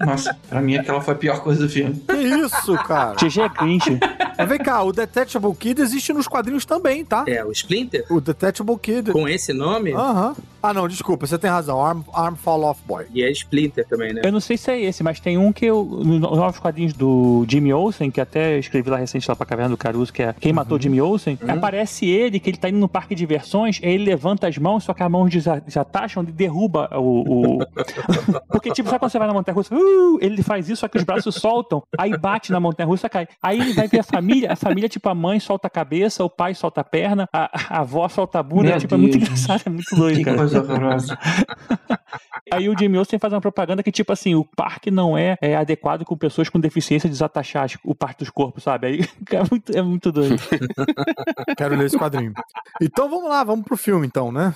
[0.00, 1.94] Nossa, pra mim aquela foi a pior coisa do filme.
[2.06, 3.14] Que isso, cara?
[3.14, 3.98] GG é cringe.
[4.36, 7.24] Mas vem cá, o Detectable Kid existe nos quadrinhos também, tá?
[7.26, 9.12] É, o Splinter, O Detectable Kid.
[9.12, 10.34] com esse nome, Aham.
[10.62, 11.80] Ah, não, desculpa, você tem razão.
[11.84, 13.06] Arm, Arm Fall Off Boy.
[13.14, 14.20] e é Splinter também, né?
[14.24, 17.44] Eu não sei se é esse, mas tem um que eu, nos novos quadrinhos do
[17.48, 20.52] Jimmy Olsen, que até escrevi lá recente lá pra Caverna do Caruso, que é Quem
[20.52, 24.04] Matou Jimmy Olsen, aparece ele, que ele tá indo no parque de diversões, aí ele
[24.04, 27.58] levanta as mãos, só que as mãos desa- desatacham e derruba o...
[27.58, 27.66] o-
[28.50, 29.74] Porque, tipo, sabe quando você vai na montanha-russa?
[29.74, 33.26] Uh, ele faz isso, só que os braços soltam, aí bate na montanha-russa, cai.
[33.42, 36.28] Aí ele vai ver a família, a família, tipo, a mãe solta a cabeça, o
[36.30, 39.30] pai solta a perna, a, a avó solta a bunda, Meu tipo, é muito Deus.
[39.30, 40.49] engraçado, é muito doido, cara.
[40.50, 41.18] Coisa horrorosa.
[42.52, 45.54] Aí o Jimmy Olsen faz uma propaganda que, tipo assim, o parque não é, é
[45.56, 48.86] adequado com pessoas com deficiência desatachar as- o parte dos corpos, sabe?
[48.88, 50.36] Aí é muito, é muito doido.
[51.56, 52.32] Quero ler esse quadrinho.
[52.80, 54.52] Então vamos lá, vamos pro filme então, né?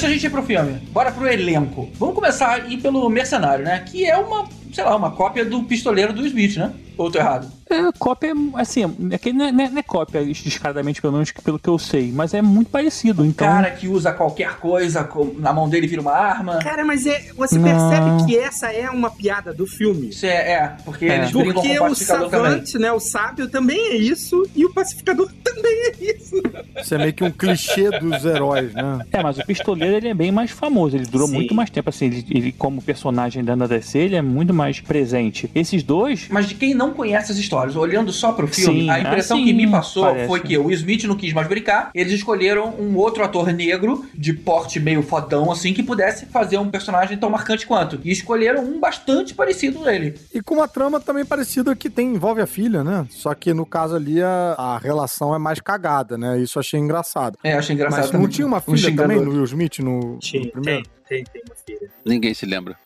[0.00, 1.90] Antes da gente ir pro filme, bora pro elenco.
[1.98, 3.80] Vamos começar aí pelo Mercenário, né?
[3.80, 6.72] Que é uma, sei lá, uma cópia do pistoleiro do Smith, né?
[6.96, 7.52] Ou tô errado?
[7.70, 11.30] É, cópia, assim, é que não é, não é- não é cópia descaradamente, pelo menos
[11.30, 13.46] pelo que eu sei, mas é muito parecido, então...
[13.46, 16.58] Cara que usa qualquer coisa, na mão dele vira uma arma.
[16.58, 17.64] Cara, mas é, você Não.
[17.64, 20.08] percebe que essa é uma piada do filme.
[20.08, 21.18] Isso é, é porque É.
[21.18, 22.50] eles brincam com Porque o o pacificador também.
[22.50, 26.42] savante, né, o sábio também é isso, e o pacificador também é isso.
[26.80, 29.04] Isso é meio que um clichê dos heróis, né?
[29.12, 31.34] É, mas o pistoleiro ele é bem mais famoso, ele durou Sim.
[31.34, 35.48] muito mais tempo, assim, ele, ele como personagem da DC, ele é muito mais presente.
[35.54, 38.98] Esses dois, Mas de quem não conhece as histórias, olhando só pro filme, Sim, a
[39.00, 40.26] impressão assim, que me passou parece.
[40.28, 44.32] foi que o Smith não quis mais brincar, eles escolheram um outro ator negro, de
[44.32, 48.00] porte meio fodão, assim, que pudesse fazer um personagem tão marcante quanto.
[48.04, 50.14] E escolheram um bastante parecido dele.
[50.32, 53.06] E com uma trama também parecida que tem, envolve a filha, né?
[53.10, 56.38] Só que no caso ali a, a relação é mais cagada, né?
[56.38, 57.38] Isso eu achei engraçado.
[57.42, 58.28] É, achei engraçado Mas não também.
[58.28, 59.24] tinha uma filha também xingadores.
[59.24, 60.82] no Will Smith no, no Tem, primeiro?
[61.08, 61.90] tem, tem, tem uma filha.
[62.04, 62.76] Ninguém se lembra.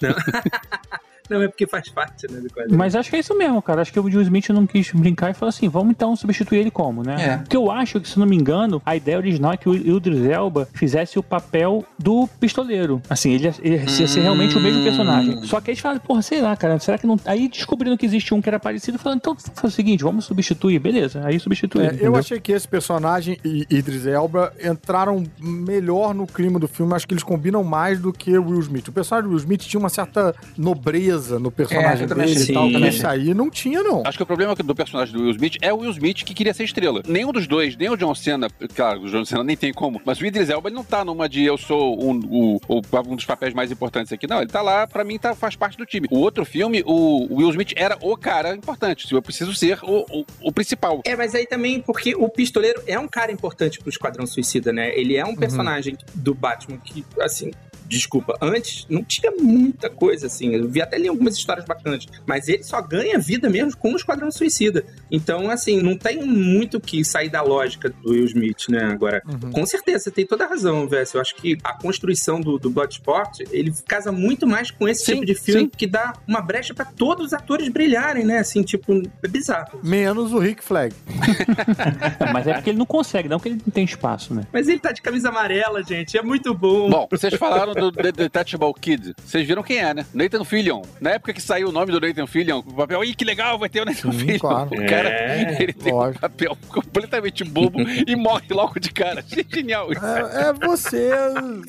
[0.00, 0.14] Não,
[1.30, 2.42] é porque faz parte, né.
[2.70, 3.82] Mas acho que é isso mesmo, cara.
[3.82, 6.70] Acho que o Will Smith não quis brincar e falou assim: vamos então substituir ele
[6.70, 7.16] como, né?
[7.18, 7.36] É.
[7.38, 10.24] Porque eu acho que, se não me engano, a ideia original é que o Idris
[10.24, 13.02] Elba fizesse o papel do pistoleiro.
[13.08, 15.42] Assim, ele, ele ia ser realmente o mesmo personagem.
[15.44, 17.18] Só que eles falaram, porra, sei lá, cara, será que não.
[17.24, 20.78] Aí descobrindo que existe um que era parecido, falando, então faz o seguinte, vamos substituir,
[20.78, 21.22] beleza.
[21.24, 21.86] Aí substitui.
[21.86, 26.94] É, eu achei que esse personagem e Idris Elba entraram melhor no clima do filme.
[26.94, 28.88] Acho que eles combinam mais do que o Will Smith.
[28.88, 33.10] O personagem do Will Smith tinha uma certa nobreza no personagem É, dele e tal.
[33.10, 34.02] Aí não tinha, não.
[34.04, 36.54] Acho que o problema do personagem do Will Smith é o Will Smith que queria
[36.54, 37.02] ser estrela.
[37.06, 40.20] Nenhum dos dois, nem o John Cena, claro, o John Cena nem tem como, mas
[40.20, 43.24] o Idris Elba ele não tá numa de eu sou um, o- o- um dos
[43.24, 44.38] papéis mais importantes aqui, não.
[44.40, 46.06] Ele tá lá, pra mim, tá, faz parte do time.
[46.10, 49.12] O outro filme, o Will Smith era o cara importante.
[49.12, 51.00] Eu preciso ser o, o, o principal.
[51.04, 54.96] É, mas aí também porque o pistoleiro é um cara importante pro Esquadrão Suicida, né?
[54.98, 57.50] Ele é um personagem do Batman que, assim,
[57.88, 60.54] desculpa, antes não tinha muita coisa assim.
[60.54, 63.96] Eu vi até ali algumas histórias bacanas, mas ele só ganha vida mesmo com o
[63.96, 64.84] Esquadrão Suicida.
[65.10, 68.84] Então, assim, não tem muito que sair da lógica do Will Smith, né?
[68.84, 69.50] Agora, Uhum.
[69.50, 71.12] com certeza, você tem toda a razão, Vess.
[71.14, 75.12] Eu acho que a construção do, do Bloodsport, ele casa muito mais com esse Sim,
[75.14, 75.70] tipo de filme sim.
[75.76, 78.38] que dá uma brecha pra todos os atores brilharem, né?
[78.38, 79.80] Assim, tipo, é bizarro.
[79.82, 80.94] Menos o Rick Flag.
[82.32, 84.46] Mas é porque ele não consegue, não porque ele não tem espaço, né?
[84.52, 86.16] Mas ele tá de camisa amarela, gente.
[86.16, 86.88] É muito bom.
[86.90, 89.14] Bom, vocês falaram do The Detachable Kid.
[89.24, 90.06] Vocês viram quem é, né?
[90.14, 90.82] Nathan Fillion.
[91.00, 93.68] Na época que saiu o nome do Nathan Fillion, o papel, ih, que legal, vai
[93.68, 94.38] ter o Nathan Sim, Fillion.
[94.38, 94.70] claro.
[94.72, 96.20] O cara, É, ele tem um lógico.
[96.20, 99.24] papel completamente bobo e morre logo de cara.
[99.52, 100.04] Genial isso.
[100.04, 101.10] É, é você,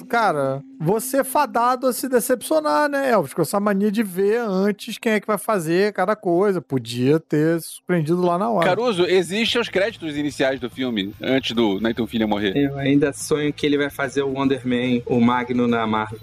[0.08, 3.34] cara, você é fadado a se decepcionar, né, Elvis?
[3.34, 6.62] Com essa mania de ver antes quem é que vai fazer cada coisa.
[6.62, 8.65] Podia ter se surpreendido lá na hora.
[8.67, 12.56] Caruso, existem os créditos iniciais do filme, antes do Nathan Fillion morrer.
[12.56, 16.19] Eu ainda sonho que ele vai fazer o Wonder Man, o Magno na Marvel.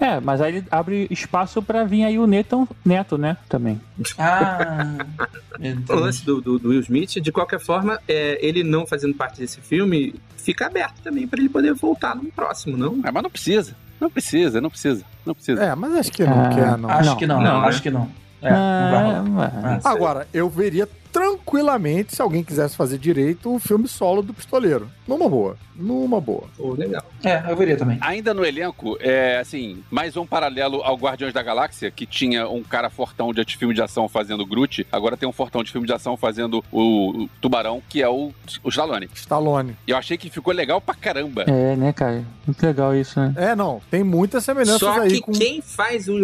[0.00, 3.36] É, mas aí ele abre espaço pra vir aí o Neto, Neto né?
[3.48, 3.80] Também.
[4.18, 4.96] Ah,
[5.88, 9.38] O lance do, do, do Will Smith, de qualquer forma, é, ele não fazendo parte
[9.40, 12.98] desse filme, fica aberto também pra ele poder voltar no próximo, não?
[13.04, 13.76] Ah, mas não precisa.
[14.00, 15.04] Não precisa, não precisa.
[15.24, 15.62] Não precisa.
[15.62, 16.90] É, mas acho que não Ah, quer, não.
[16.90, 17.68] Acho Não, que não, não, né?
[17.68, 18.08] acho que não.
[18.40, 19.40] É, não.
[19.40, 24.34] Ah, Ah, Agora, eu veria tranquilamente, se alguém quisesse fazer direito, o filme solo do
[24.34, 24.88] pistoleiro.
[25.12, 25.56] Numa boa.
[25.76, 26.44] Numa boa.
[26.56, 27.04] Pô, legal.
[27.22, 27.98] É, eu veria também.
[28.00, 32.62] Ainda no elenco, é assim, mais um paralelo ao Guardiões da Galáxia, que tinha um
[32.62, 35.92] cara fortão de filme de ação fazendo Groot, agora tem um fortão de filme de
[35.92, 38.32] ação fazendo o, o Tubarão, que é o,
[38.64, 39.08] o Stallone.
[39.14, 39.76] Stallone.
[39.86, 41.42] E eu achei que ficou legal pra caramba.
[41.46, 42.24] É, né, cara?
[42.46, 43.34] Muito legal isso, né?
[43.36, 43.80] É, não.
[43.90, 45.32] Tem muitas semelhanças Só aí que com.
[45.32, 46.14] quem faz o,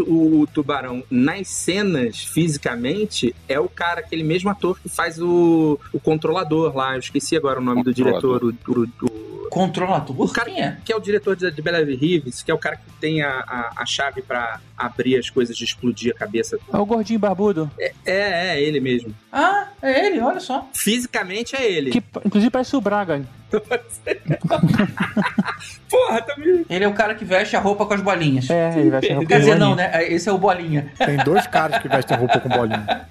[0.42, 6.00] o tubarão nas cenas, fisicamente, é o cara, aquele mesmo ator que faz o, o
[6.00, 6.94] controlador lá.
[6.94, 8.42] Eu esqueci agora o nome do diretor.
[8.44, 10.20] O, o- o- Controlador?
[10.20, 10.76] O cara Quem é?
[10.84, 13.30] que é o diretor de, de Bela Reeves, que é o cara que tem a,
[13.30, 16.58] a, a chave pra abrir as coisas de explodir a cabeça.
[16.72, 17.70] É o gordinho barbudo.
[17.78, 19.14] É, é ele mesmo.
[19.32, 20.68] Ah, é ele, olha só.
[20.74, 21.90] Fisicamente é ele.
[21.90, 23.22] Que inclusive parece o Braga.
[25.90, 26.66] Porra, tá me...
[26.68, 28.48] Ele é o cara que veste a roupa com as bolinhas.
[28.50, 29.90] É, ele vai ser Quer dizer, não, né?
[30.12, 30.92] Esse é o Bolinha.
[30.98, 33.06] Tem dois caras que vestem roupa com bolinha.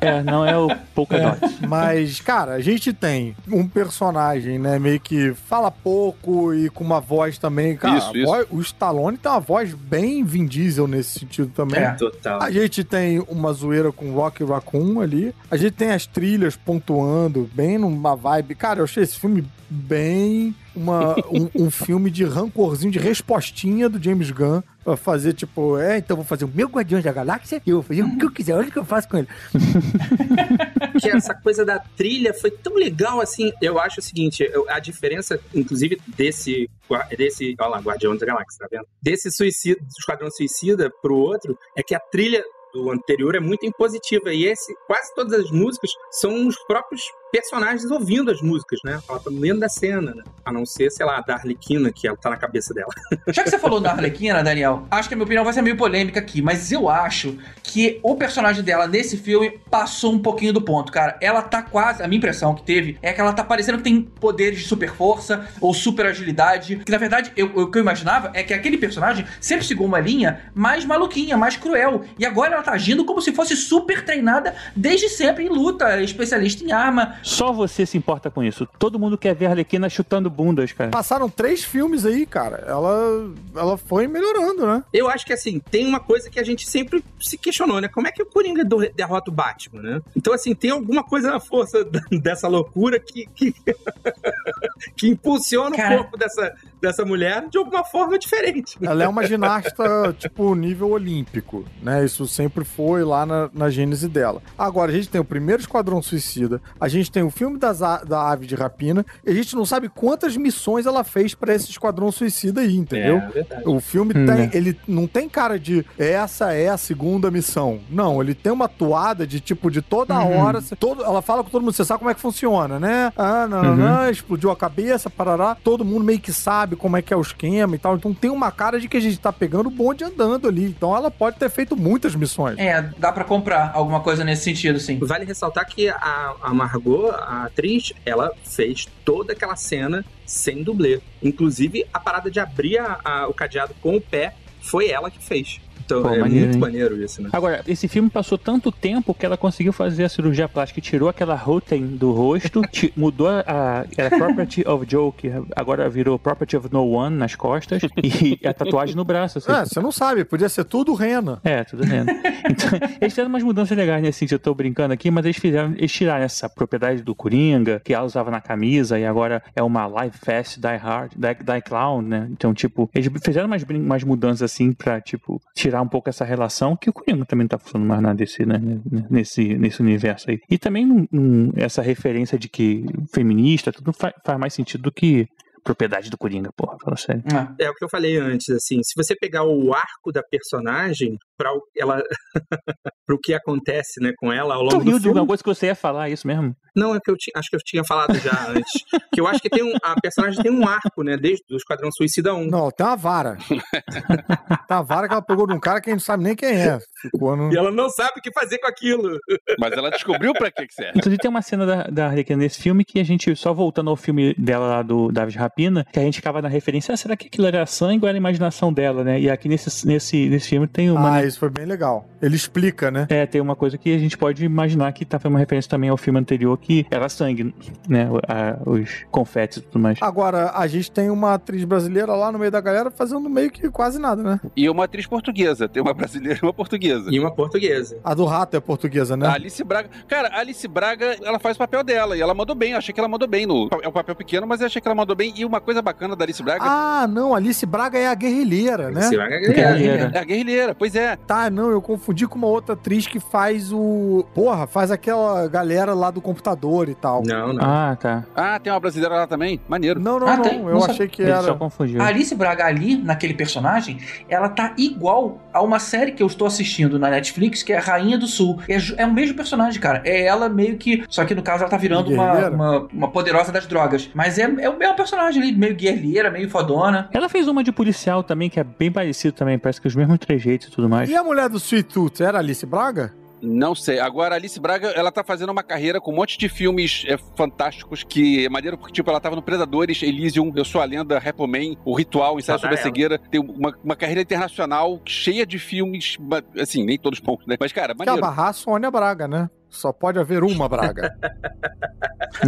[0.00, 1.66] É, não é o Polka É, Dot.
[1.68, 6.98] mas, cara, a gente tem um personagem, né, meio que fala pouco e com uma
[6.98, 7.76] voz também.
[7.76, 8.24] Cara, Isso, isso.
[8.26, 11.78] voz- o Stallone tem uma voz bem Vin Diesel nesse sentido também.
[11.82, 11.90] É.
[11.90, 12.40] Total.
[12.40, 15.34] A gente tem uma zoeira com Rock Raccoon ali.
[15.50, 18.54] A gente tem as trilhas pontuando, bem numa vibe.
[18.54, 24.02] Cara, eu achei esse filme bem uma, um, um filme de rancorzinho, de respostinha do
[24.02, 24.62] James Gunn.
[24.84, 27.84] Pra fazer, tipo, é, então vou fazer o meu Guardiões da Galáxia e eu vou
[27.84, 29.28] fazer o que eu quiser, olha o que eu faço com ele.
[31.00, 33.52] que essa coisa da trilha foi tão legal assim.
[33.62, 36.68] Eu acho o seguinte, eu- a diferença, inclusive, desse.
[37.16, 38.84] desse olha lá, Guardião da Galáxia, tá vendo?
[39.00, 43.64] Desse suicida, do Esquadrão Suicida pro outro, é que a trilha do anterior é muito
[43.64, 44.32] impositiva.
[44.32, 49.00] E esse, quase todas as músicas são os próprios personagens ouvindo as músicas, né?
[49.08, 50.22] Ela tá dentro da cena, né?
[50.44, 52.90] A não ser, sei lá, a da Arlequina, que ela tá na cabeça dela.
[53.28, 55.76] Já que você falou da Arlequina, Daniel, acho que a minha opinião vai ser meio
[55.76, 60.60] polêmica aqui, mas eu acho que o personagem dela nesse filme passou um pouquinho do
[60.60, 61.16] ponto, cara.
[61.22, 64.02] Ela tá quase, a minha impressão que teve é que ela tá parecendo que tem
[64.02, 68.30] poderes de super força ou super agilidade, que na verdade eu- o que eu imaginava
[68.34, 72.62] é que aquele personagem sempre seguiu uma linha mais maluquinha, mais cruel, e agora ela
[72.62, 77.16] tá agindo como se fosse super treinada desde sempre em luta, especialista em arma.
[77.22, 78.68] Só você se importa com isso.
[78.78, 80.90] Todo mundo quer ver a Arlequina chutando bundas, cara.
[80.90, 82.64] Passaram três filmes aí, cara.
[82.66, 84.84] Ela, ela foi melhorando, né?
[84.92, 87.88] Eu acho que, assim, tem uma coisa que a gente sempre se questionou, né?
[87.88, 90.00] Como é que o Coringa derrota o Batman, né?
[90.16, 91.84] Então, assim, tem alguma coisa na força
[92.22, 93.54] dessa loucura que, que,
[94.96, 95.94] que impulsiona Cara.
[95.94, 98.76] o corpo dessa, dessa mulher de alguma forma diferente.
[98.82, 102.04] Ela é uma ginasta, tipo, nível olímpico, né?
[102.04, 104.42] Isso sempre foi lá na, na gênese dela.
[104.58, 108.02] Agora, a gente tem o primeiro Esquadrão Suicida, a gente tem o filme das a-
[108.04, 111.70] da Ave de Rapina, e a gente não sabe quantas missões ela fez pra esse
[111.70, 113.18] Esquadrão Suicida aí, entendeu?
[113.18, 113.62] É, verdade.
[113.66, 117.80] O filme Hum, tem, ele não tem cara de essa é a segunda missão.
[117.88, 120.38] Não, ele tem uma toada de tipo de toda Uhum.
[120.38, 123.12] hora, todo, ela fala com todo mundo, você sabe como é que funciona, né?
[123.16, 123.76] Ah, não, não, Uhum.
[123.76, 124.71] não, explodiu a cabeça,
[125.10, 125.56] parará.
[125.62, 127.96] Todo mundo meio que sabe como é que é o esquema e tal.
[127.96, 130.64] Então tem uma cara de que a gente tá pegando o bonde andando ali.
[130.64, 132.58] Então ela pode ter feito muitas missões.
[132.58, 134.98] É, dá pra comprar alguma coisa nesse sentido, sim.
[134.98, 141.00] Vale ressaltar que a, a Margot, a atriz, ela fez toda aquela cena sem dublê.
[141.22, 145.22] Inclusive, a parada de abrir a- a- o cadeado com o pé foi ela que
[145.22, 145.60] fez.
[145.84, 146.60] Então Pô, é maneiro, muito hein?
[146.60, 147.30] maneiro isso, né?
[147.32, 151.34] Agora, esse filme passou tanto tempo que ela conseguiu fazer a cirurgia plástica, tirou aquela
[151.34, 152.62] rotem do rosto,
[152.96, 157.34] mudou a, a- era property of Joe, que agora virou property of no one nas
[157.34, 159.38] costas e a tatuagem no braço.
[159.38, 159.52] Assim.
[159.52, 161.40] É, você não sabe, podia ser tudo rena.
[161.44, 162.10] É, tudo vendo.
[162.10, 164.34] Então, eles fizeram umas mudanças legais nesse sentido.
[164.36, 168.04] Eu tô brincando aqui, mas eles fizeram, eles tiraram essa propriedade do Coringa, que ela
[168.04, 172.28] usava na camisa, e agora é uma Live Fast Die Hard, Die, Die Clown, né?
[172.30, 176.76] Então, tipo, eles fizeram umas, umas mudanças assim pra, tipo, tirar um pouco essa relação,
[176.76, 178.60] que o Coringa também não tá funcionando mais na DC, né?
[179.08, 180.38] Nesse, nesse universo aí.
[180.50, 185.26] E também num- essa referência de que feminista, tudo fa- faz mais sentido do que
[185.64, 187.22] propriedade do Coringa, porra, fala sério.
[187.60, 191.50] É o que eu falei antes, assim, se você pegar o arco da personagem para
[191.76, 192.02] ela
[193.06, 195.18] pro que acontece, né, com ela ao Tu longo do riu de filme.
[195.20, 196.54] uma coisa que você ia falar, é isso mesmo?
[196.74, 198.72] Não, é que eu ti- acho que eu tinha falado já antes.
[199.12, 201.90] que eu acho que tem um, a personagem tem um arco, né, desde o Esquadrão
[201.92, 202.46] Suicida 1.
[202.48, 203.36] Não, tem uma vara.
[203.48, 206.34] tem uma vara que ela pegou de um cara que a gente não sabe nem
[206.36, 206.78] quem é.
[207.02, 207.52] Ficou no...
[207.52, 209.18] E ela não sabe o que fazer com aquilo.
[209.58, 210.98] Mas ela descobriu pra que que serve.
[210.98, 213.90] Inclusive tem uma cena da, da Harley Quinn nesse filme que a gente, só voltando
[213.90, 217.16] ao filme dela lá do David Rapina, que a gente ficava na referência, ah, será
[217.16, 219.20] que aquilo era sangue ou era a imaginação dela, né?
[219.20, 221.18] E aqui nesse, nesse, nesse filme tem uma...
[221.18, 222.06] Ah, isso foi bem legal.
[222.20, 223.06] Ele explica, né?
[223.08, 225.90] É, tem uma coisa que a gente pode imaginar que tá, foi uma referência também
[225.90, 227.54] ao filme anterior, que era sangue,
[227.88, 228.08] né?
[228.28, 229.98] A- os confetes e tudo mais.
[230.00, 233.68] Agora, a gente tem uma atriz brasileira lá no meio da galera fazendo meio que
[233.70, 234.40] quase nada, né?
[234.56, 235.68] E uma atriz portuguesa.
[235.68, 237.08] Tem uma brasileira e uma portuguesa.
[237.10, 237.98] E uma portuguesa.
[238.04, 239.26] A do rato é portuguesa, né?
[239.26, 239.88] A Alice Braga.
[240.06, 242.16] Cara, a Alice Braga, ela faz o papel dela.
[242.16, 242.72] E ela mandou bem.
[242.72, 243.46] Eu achei que ela mandou bem.
[243.46, 243.68] No...
[243.82, 245.32] É um papel pequeno, mas eu achei que ela mandou bem.
[245.36, 246.64] E uma coisa bacana da Alice Braga.
[246.64, 249.00] Ah, não, Alice Braga é a guerrilheira, né?
[249.00, 250.10] Alice Braga é guerrilheira.
[250.14, 251.11] É a guerrilheira, pois é.
[251.16, 254.24] Tá, não, eu confundi com uma outra atriz que faz o.
[254.34, 257.22] Porra, faz aquela galera lá do computador e tal.
[257.24, 257.64] Não, não.
[257.64, 258.24] Ah, tá.
[258.34, 259.60] Ah, tem uma brasileira lá também?
[259.68, 260.00] Maneiro.
[260.00, 260.42] Não, não, Ah, não.
[260.44, 260.58] tem?
[260.60, 261.42] Eu Não achei que era.
[261.42, 262.00] só confundiu.
[262.00, 263.98] A Alice Braga ali, naquele personagem,
[264.28, 268.18] ela tá igual a uma série que eu estou assistindo na Netflix, que é Rainha
[268.18, 268.60] do Sul.
[268.68, 270.02] É, é o mesmo personagem, cara.
[270.04, 271.04] É ela meio que.
[271.08, 274.10] Só que no caso ela tá virando uma, uma, uma poderosa das drogas.
[274.14, 277.08] Mas é, é o mesmo personagem ali, meio guerreira, meio fodona.
[277.12, 280.18] Ela fez uma de policial também, que é bem parecido também, parece que os mesmos
[280.18, 281.01] trejeitos e tudo mais.
[281.10, 283.14] E a mulher do Sweet Tooth era a Alice Braga?
[283.44, 283.98] Não sei.
[283.98, 287.16] Agora, a Alice Braga, ela tá fazendo uma carreira com um monte de filmes é,
[287.36, 291.18] fantásticos que é maneiro porque, tipo, ela tava no Predadores, Elysium, Eu Sou a Lenda,
[291.18, 293.18] Repo Man, O Ritual, Ensaio sobre a dá Cegueira.
[293.18, 296.16] Tem uma, uma carreira internacional cheia de filmes,
[296.56, 297.56] assim, nem todos bons, né?
[297.58, 298.52] Mas, cara, Que é a maneiro.
[298.52, 299.50] Sônia Braga, né?
[299.72, 301.14] Só pode haver uma Braga.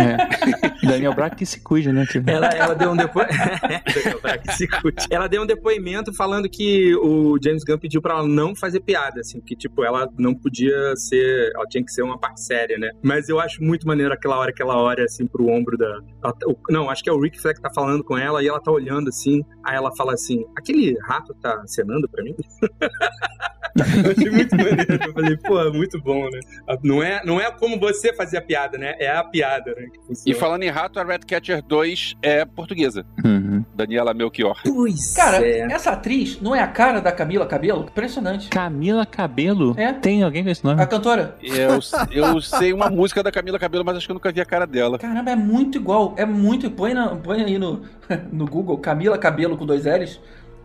[0.00, 0.86] É.
[0.86, 2.06] Daniel Braga que se cuide, né?
[2.06, 2.28] Tipo.
[2.30, 3.36] Ela, ela deu um depoimento.
[5.10, 9.20] ela deu um depoimento falando que o James Gunn pediu pra ela não fazer piada,
[9.20, 11.52] assim, que tipo, ela não podia ser.
[11.54, 12.90] Ela tinha que ser uma parte séria, né?
[13.02, 15.86] Mas eu acho muito maneiro aquela hora que ela olha assim pro ombro da.
[16.22, 18.42] ela tá- o- não, acho que é o Rick Fleck que tá falando com ela
[18.42, 19.44] e ela tá olhando assim.
[19.64, 22.34] Aí ela fala assim: aquele rato tá acenando pra mim?
[24.04, 25.04] eu achei muito maneiro.
[25.06, 26.40] Eu falei, pô, é muito bom, né?
[26.82, 28.94] Não é, não é como você fazia a piada, né?
[28.98, 29.88] É a piada, né?
[30.26, 33.04] E falando em rato, a Ratcatcher 2 é portuguesa.
[33.24, 33.64] Uhum.
[33.74, 34.60] Daniela Melchior.
[34.64, 35.60] Pois Cara, é.
[35.72, 37.82] essa atriz não é a cara da Camila Cabelo?
[37.90, 38.48] Impressionante.
[38.48, 39.74] Camila Cabelo?
[39.76, 39.92] É.
[39.92, 40.80] Tem alguém com esse nome?
[40.80, 41.36] A cantora.
[41.42, 41.80] Eu,
[42.12, 44.66] eu sei uma música da Camila Cabelo, mas acho que eu nunca vi a cara
[44.66, 44.98] dela.
[44.98, 46.14] Caramba, é muito igual.
[46.16, 46.70] É muito.
[46.70, 47.82] Põe, na- põe aí no,
[48.32, 50.20] no Google Camila Cabelo com dois L's.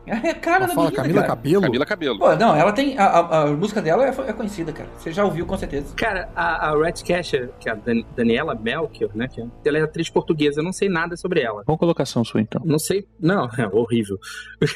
[0.24, 1.28] É a cara Ela da fala menina, Camila cara.
[1.36, 1.62] Cabelo?
[1.62, 2.20] Camila Cabelo.
[2.20, 2.98] Pô, não, ela tem.
[2.98, 4.90] A, a- a música dela é, é conhecida, cara.
[4.98, 5.94] Você já ouviu com certeza.
[5.96, 9.28] Cara, a, a Ratcatcher, que é a Dan- Daniela Melchior, né?
[9.28, 11.64] Que é- ela é atriz portuguesa, eu não sei nada sobre ela.
[11.66, 12.62] Boa colocação sua, então.
[12.66, 13.08] Não sei.
[13.20, 14.18] Não, é horrível.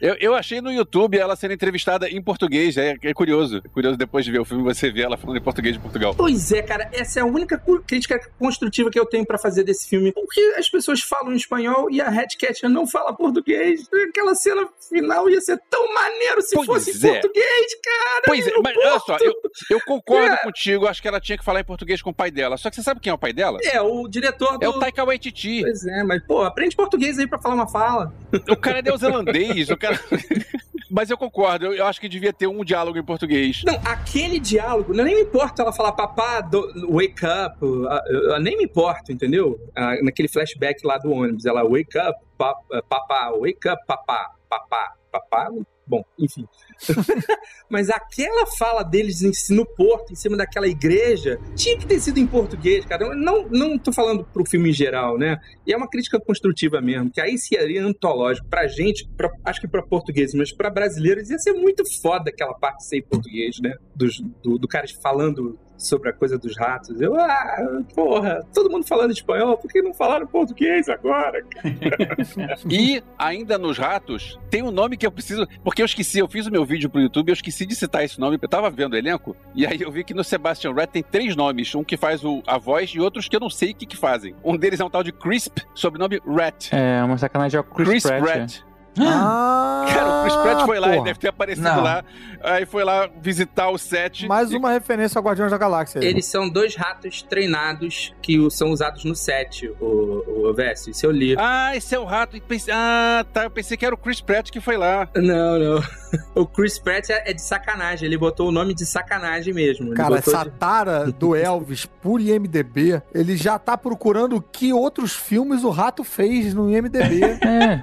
[0.00, 2.76] Eu, eu achei no YouTube ela sendo entrevistada em português.
[2.76, 3.58] É, é curioso.
[3.64, 6.12] É curioso depois de ver o filme você ver ela falando em português de Portugal.
[6.12, 7.56] Pois é, cara, essa é a única
[7.86, 10.10] crítica construtiva que eu tenho pra fazer desse filme.
[10.12, 13.88] Porque as pessoas falam espanhol e a Ratcatcher não fala português.
[14.08, 17.12] Aquela cena final ia ser tão maneiro se Pois fosse em é.
[17.20, 18.22] português, cara.
[18.26, 19.32] Pois é, mas olha só, eu,
[19.70, 20.36] eu concordo É.
[20.38, 20.86] contigo.
[20.86, 22.56] Acho que ela tinha que falar em português com o pai dela.
[22.56, 23.58] Só que você sabe quem é o pai dela?
[23.62, 24.64] É, o diretor do...
[24.64, 25.62] É o Taika Waititi.
[25.62, 28.12] Pois é, mas, pô, aprende português aí pra falar uma fala.
[28.50, 29.70] O cara é neozelandês.
[29.70, 29.98] o cara...
[30.92, 31.72] Mas eu concordo.
[31.72, 33.62] Eu, acho que devia ter um diálogo em português.
[33.64, 38.64] Não, aquele diálogo, nem me importa ela falar papá, do- wake up, eu- nem me
[38.64, 39.58] importo, entendeu?
[39.74, 42.54] Ah, naquele flashback lá do ônibus, ela wake up, pa-
[42.88, 45.48] papá, wake up, papá, papá, papá.
[45.86, 46.46] Bom, enfim.
[47.68, 52.26] Mas aquela fala deles no porto, em cima daquela igreja, tinha que ter sido em
[52.26, 53.14] português, cara.
[53.14, 55.38] Não, não tô falando pro filme em geral, né?
[55.66, 58.46] E é uma crítica construtiva mesmo, que aí seria antológico.
[58.48, 62.54] Pra gente, pra- acho que pra portugueses, mas pra brasileiros ia ser muito foda aquela
[62.54, 63.74] parte em português, né?
[63.94, 67.00] Dos- do, do cara falando sobre a coisa dos ratos.
[67.00, 71.44] Eu, ah, porra, todo mundo falando espanhol, por que não falaram português agora?
[72.70, 75.46] E ainda nos ratos, tem um nome que eu preciso.
[75.62, 78.18] Porque eu esqueci, eu fiz o meu vídeo pro YouTube, eu esqueci de citar esse
[78.18, 81.02] nome, eu tava vendo o elenco, e aí eu vi que no Sebastian Rat tem
[81.02, 83.74] três nomes: um que faz o, a voz e outros que eu não sei o
[83.74, 84.34] que, que fazem.
[84.44, 86.72] Um deles é um tal de Crisp, sobrenome Rat.
[86.72, 88.22] É, uma sacanagem é o Chris, Chris Pratt.
[88.22, 88.71] Pratt.
[88.98, 91.04] Ah, Cara, o Chris Pratt foi lá, ele porra.
[91.06, 91.82] deve ter aparecido Não.
[91.82, 92.04] lá,
[92.42, 94.26] aí foi lá visitar o set.
[94.26, 96.00] Mais e- uma referência ao Guardiões da Galáxia.
[96.00, 96.06] aí.
[96.06, 100.90] Eles são dois ratos treinados que são usados no set, o, o Vécio.
[100.90, 101.34] Isso eu li.
[101.38, 102.36] Ah, esse é o rato.
[102.36, 103.44] e Ah, tá.
[103.44, 105.08] Eu pensei que era o Chris Pratt que foi lá.
[105.16, 105.82] Não, não.
[106.34, 108.04] O Chris Pratt é é de sacanagem.
[108.06, 109.86] Ele botou o nome de sacanagem mesmo.
[109.88, 115.14] Ele Cara, essa de- tara do Elvis por IMDB, ele já tá procurando que outros
[115.14, 117.22] filmes o rato fez no IMDB.
[117.24, 117.80] É,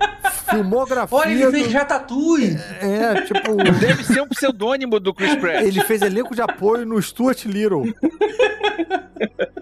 [0.48, 0.99] Filmografia.
[1.12, 2.58] Olha, ele fez do- Ratatouille.
[2.82, 3.56] É, tipo.
[3.80, 5.64] Deve ser um pseudônimo do Chris Pratt.
[5.66, 7.84] Ele fez elenco de apoio no Stuart Little.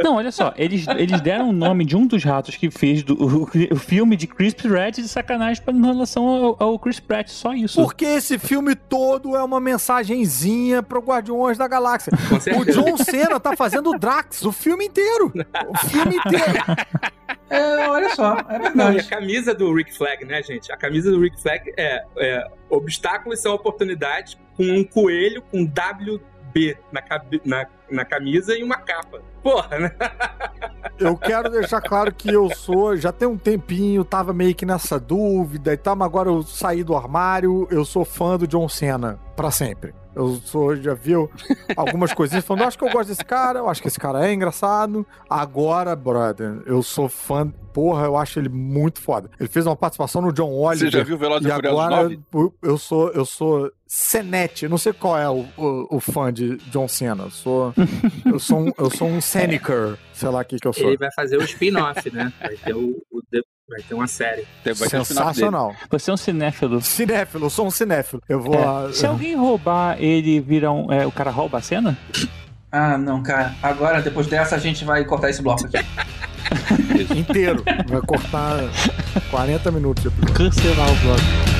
[0.03, 3.15] Não, olha só, eles, eles deram o nome de um dos ratos que fez do,
[3.15, 7.29] o, o filme de Chris Pratt de sacanagem pra, em relação ao, ao Chris Pratt,
[7.29, 7.81] só isso.
[7.81, 12.11] Porque esse filme todo é uma mensagenzinha pro Guardiões da Galáxia.
[12.59, 12.65] O.
[12.71, 15.33] John Cena tá fazendo o Drax o filme inteiro.
[15.67, 16.63] O filme inteiro.
[17.49, 19.07] É, olha só, é Não, e a verdade.
[19.09, 20.71] camisa do Rick Flag, né, gente?
[20.71, 26.77] A camisa do Rick Flag é, é obstáculos são oportunidades com um coelho com WB
[26.91, 29.21] na, cabe- na, na camisa e uma capa.
[29.43, 29.91] Porra, né?
[30.99, 34.99] Eu quero deixar claro que eu sou, já tem um tempinho, tava meio que nessa
[34.99, 39.19] dúvida e tal, mas agora eu saí do armário, eu sou fã do John Cena,
[39.35, 39.93] pra sempre.
[40.17, 41.29] Eu sou, já viu
[41.75, 44.27] algumas coisinhas falando, eu acho que eu gosto desse cara, eu acho que esse cara
[44.27, 45.05] é engraçado.
[45.29, 49.29] Agora, brother, eu sou fã, porra, eu acho ele muito foda.
[49.39, 50.89] Ele fez uma participação no John Oliver.
[50.91, 52.19] Você já viu Velozes E agora 9?
[52.33, 56.57] eu- eu sou, eu sou Senete, não sei qual é o, o, o fã de
[56.71, 57.23] John Cena.
[57.25, 57.73] Eu sou,
[58.25, 60.87] eu sou um, eu sou um Seneker, sei lá o que que eu sou.
[60.87, 62.33] Ele vai fazer o spin-off, né?
[62.41, 63.01] Vai ter, o-
[63.69, 64.45] vai ter uma série.
[64.75, 65.75] Sensacional.
[65.89, 66.81] Você é um cinéfilo.
[66.81, 68.21] Cinéfilo, eu sou um cinéfilo.
[68.27, 68.55] Eu vou.
[68.55, 70.91] É, ah, Se alguém roubar, ele vira um.
[70.91, 71.97] é, o cara rouba a cena?
[72.71, 73.53] Ah, não, cara.
[73.61, 75.77] Agora, depois dessa, a gente vai cortar esse bloco aqui.
[77.17, 77.63] inteiro.
[77.87, 78.59] Vai cortar
[79.29, 80.05] 40 minutos.
[80.33, 81.56] Cancelar o bloco.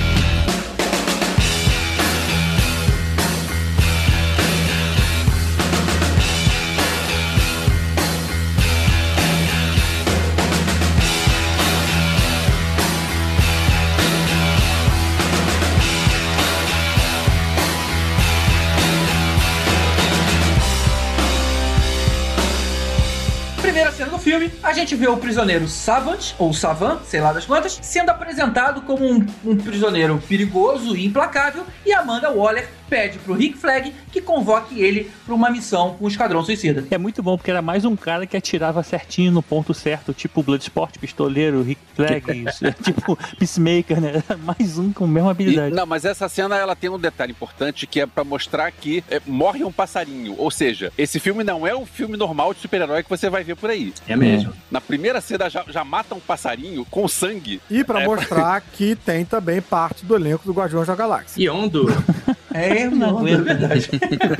[24.28, 28.82] Filme, a gente vê o prisioneiro Savant, ou Savan, sei lá das quantas, sendo apresentado
[28.82, 34.21] como um, um prisioneiro perigoso e implacável, e Amanda Waller pede pro Rick Flag que
[34.21, 36.85] convoque ele pra uma missão com o Esquadrão Suicida.
[36.89, 40.41] É muito bom, porque era mais um cara que atirava certinho no ponto certo, tipo
[40.41, 44.23] Bloodsport, pistoleiro, Rick Flag, isso, é tipo Peacemaker, né?
[44.43, 45.75] Mais um com a mesma E- habilidade.
[45.75, 49.21] não, mas essa cena ela tem um detalhe importante que é pra mostrar que é,
[49.25, 50.35] morre um passarinho.
[50.38, 53.55] Ou seja, esse filme não é um filme normal de super-herói que você vai ver
[53.55, 53.93] por aí.
[54.07, 54.53] É mesmo.
[54.71, 57.61] Na primeira cena já, já mata um passarinho com sangue.
[57.69, 58.05] E pra É.
[58.05, 61.43] mostrar que tem também parte do elenco do Guardiões da Galáxia.
[61.43, 61.88] Yondo,
[62.58, 63.43] É, Não não, é aguento.
[63.43, 63.89] verdade.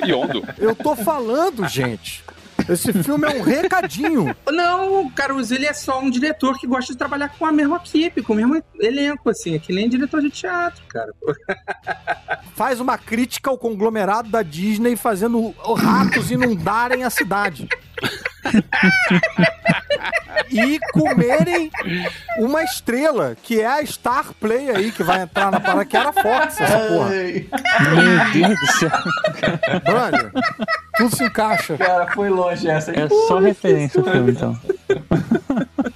[0.58, 2.24] Eu tô falando, gente.
[2.68, 4.36] Esse filme é um recadinho.
[4.52, 7.78] Não, o Caruso, ele é só um diretor que gosta de trabalhar com a mesma
[7.78, 9.56] equipe, com o mesmo elenco, assim.
[9.56, 11.14] É que nem diretor de teatro, cara.
[12.56, 17.70] Faz uma crítica ao conglomerado da Disney fazendo ratos inundarem a cidade.
[20.50, 21.72] E comerem
[22.38, 26.14] uma estrela, que é a Star Play aí, que vai entrar na parada, que era
[26.14, 27.10] Fox, essa porra.
[27.10, 28.92] Meu Deus do céu.
[29.84, 30.32] Brother,
[30.98, 31.78] tudo se encaixa.
[31.78, 32.92] Cara, foi longe essa.
[32.92, 34.60] É só referência o filme, então.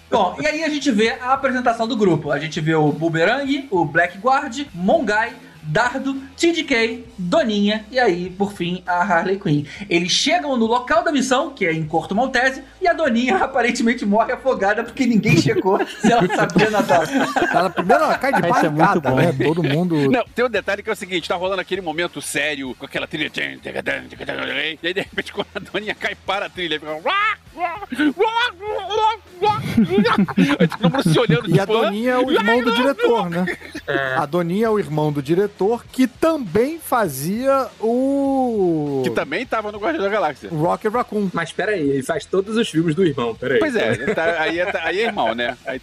[0.10, 2.32] Bom, e aí a gente vê a apresentação do grupo.
[2.32, 5.34] A gente vê o Boomerang, o Blackguard, Mongai,
[5.64, 9.66] Dardo, TDK, Doninha e aí, por fim, a Harley Quinn.
[9.90, 14.06] Eles chegam no local da missão, que é em Corto Maltese, e a Doninha aparentemente
[14.06, 17.04] morre afogada porque ninguém checou se ela sabia nadar.
[17.54, 19.16] Ela primeiro ela cai de Isso é muito barrigada, bom.
[19.16, 19.46] né?
[19.46, 20.12] Todo mundo.
[20.12, 23.08] Não, tem um detalhe que é o seguinte: tá rolando aquele momento sério, com aquela
[23.08, 23.32] trilha.
[23.34, 26.92] E aí, de repente, quando a doninha cai para a trilha, fica.
[30.60, 31.74] Aí todo mundo se olhando E a tipo?
[31.82, 33.46] Doninha é o irmão do diretor, né?
[34.18, 35.51] A Doninha é o irmão do diretor
[35.92, 39.02] que também fazia o.
[39.04, 40.50] Que também tava no Guardião da Galáxia.
[40.50, 41.30] Rocket Raccoon.
[41.34, 43.60] Mas peraí, ele faz todos os filmes do irmão, peraí.
[43.60, 45.58] Pois é, tá- aí, é, aí é irmão, né?
[45.66, 45.82] Aí-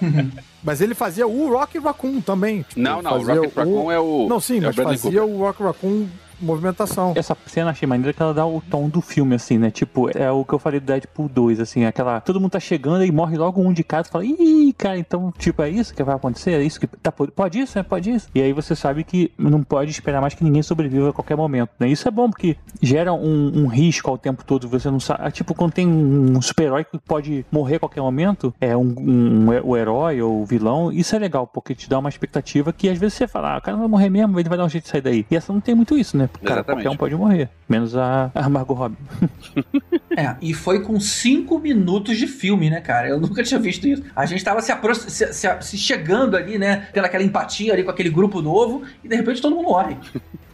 [0.62, 2.62] Mas ele fazia o Rocket Raccoon também.
[2.62, 4.26] tipo, não, não, o Rocket Raccoon é o.
[4.28, 5.24] Não, sim, é mas fazia Cooper.
[5.24, 6.06] o Rocket Raccoon
[6.40, 7.12] movimentação.
[7.16, 9.70] Essa cena achei maneira que ela dá o tom do filme, assim, né?
[9.70, 12.20] Tipo, é o que eu falei do Deadpool 2, assim, aquela.
[12.20, 15.32] Todo mundo tá chegando e morre logo um de casa e fala, ih, cara, então,
[15.38, 16.52] tipo, é isso que vai acontecer?
[16.52, 16.86] É isso que.
[16.86, 17.82] Tá, pode isso, é?
[17.82, 18.28] Pode isso.
[18.34, 21.70] E aí você sabe que não pode esperar mais que ninguém sobreviva a qualquer momento,
[21.78, 21.88] né?
[21.88, 25.30] Isso é bom, porque gera um, um risco ao tempo todo, você não sabe.
[25.32, 29.76] Tipo, quando tem um super-herói que pode morrer a qualquer momento, é um, um, o
[29.76, 33.14] herói ou o vilão, isso é legal, porque te dá uma expectativa que às vezes
[33.14, 35.00] você fala, ah, o cara vai morrer mesmo, ele vai dar um jeito de sair
[35.00, 35.26] daí.
[35.30, 36.27] E essa não tem muito isso, né?
[36.28, 36.64] Cara, Exatamente.
[36.84, 38.96] qualquer um pode morrer, menos a, a Margot Robbie.
[40.16, 43.08] É, e foi com cinco minutos de filme, né, cara?
[43.08, 44.02] Eu nunca tinha visto isso.
[44.16, 44.72] A gente tava se,
[45.10, 46.88] se, se- se chegando ali, né?
[46.92, 49.96] Tendo aquela empatia ali com aquele grupo novo, e de repente todo mundo morre.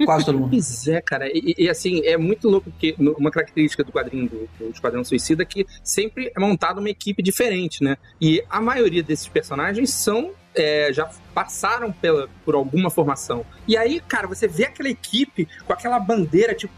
[0.04, 0.50] Quase todo mundo.
[0.54, 1.26] Pois é, cara.
[1.28, 5.42] E, e, assim, é muito louco porque uma característica do quadrinho do, do Esquadrão Suicida
[5.44, 7.96] é que sempre é montada uma equipe diferente, né?
[8.20, 10.32] E a maioria desses personagens são.
[10.54, 13.44] É, já passaram pela, por alguma formação.
[13.66, 16.72] E aí, cara, você vê aquela equipe com aquela bandeira, tipo,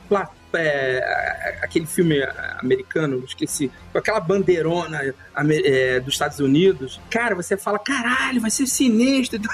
[0.54, 2.22] é, aquele filme
[2.58, 5.14] americano, esqueci, com aquela bandeirona
[5.64, 7.00] é, dos Estados Unidos.
[7.10, 9.38] Cara, você fala, caralho, vai ser sinistro.
[9.40, 9.48] De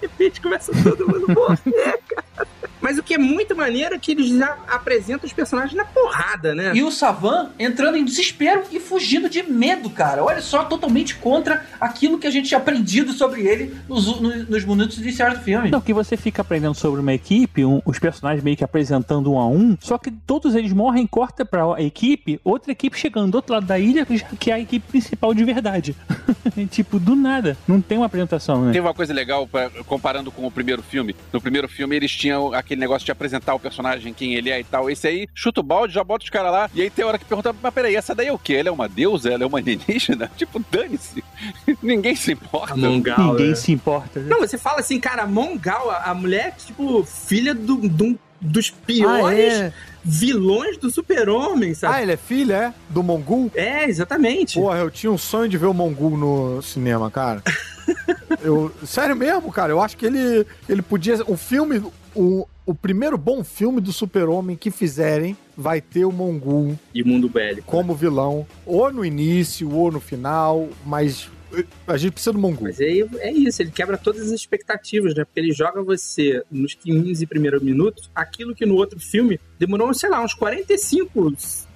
[0.00, 2.46] repente começa todo mundo morrer, cara.
[2.82, 6.54] Mas o que é muito maneiro é que eles já apresentam os personagens na porrada,
[6.54, 6.72] né?
[6.74, 10.22] E o Savan entrando em desespero e fugindo de medo, cara.
[10.24, 14.64] Olha só, totalmente contra aquilo que a gente tinha aprendido sobre ele nos, nos, nos
[14.64, 15.70] minutos iniciais do filme.
[15.70, 19.38] Não, que você fica aprendendo sobre uma equipe, um- os personagens meio que apresentando um
[19.38, 23.34] a um, só que todos eles morrem, corta pra a equipe, outra equipe chegando do
[23.36, 24.04] outro lado da ilha,
[24.38, 25.94] que é a equipe principal de verdade.
[26.70, 27.56] tipo, do nada.
[27.68, 28.72] Não tem uma apresentação, né?
[28.72, 31.14] Teve uma coisa legal pra- comparando com o primeiro filme.
[31.32, 34.64] No primeiro filme eles tinham aquele negócio de apresentar o personagem, quem ele é e
[34.64, 34.90] tal.
[34.90, 36.70] Esse aí chuta o balde, já bota os caras lá.
[36.74, 38.54] E aí tem hora que pergunta, mas peraí, essa daí é o quê?
[38.54, 39.30] Ela é uma deusa?
[39.30, 40.30] Ela é uma alienígena?
[40.36, 41.22] Tipo, dane-se.
[41.82, 42.74] Ninguém se importa.
[42.74, 43.54] A Mongal, Ninguém né?
[43.54, 44.20] se importa.
[44.20, 44.26] né?
[44.28, 49.64] Não, você fala assim, cara, Mongal, a, mulher, tipo, filha do, do- dos piores Ah,
[49.66, 49.72] é?
[50.04, 51.94] vilões do super-homem, sabe?
[51.94, 52.74] Ah, ele é filho, é?
[52.88, 53.50] Do Mongul?
[53.54, 54.58] É, exatamente.
[54.58, 57.40] Porra, eu tinha um sonho de ver o Mongul no cinema, cara.
[58.42, 59.72] eu, sério mesmo, cara.
[59.72, 61.16] Eu acho que ele, ele podia.
[61.26, 61.82] O filme.
[62.14, 67.28] O, o primeiro bom filme do Super-Homem que fizerem vai ter o Mongul E mundo
[67.28, 67.66] bélico.
[67.66, 72.64] como vilão, ou no início, ou no final, mas eh, a gente precisa do Mongul.
[72.64, 75.24] Mas aí é isso, ele quebra todas as expectativas, né?
[75.24, 80.08] Porque ele joga você nos 15 primeiros minutos aquilo que no outro filme demorou, sei
[80.08, 81.32] lá, uns 45,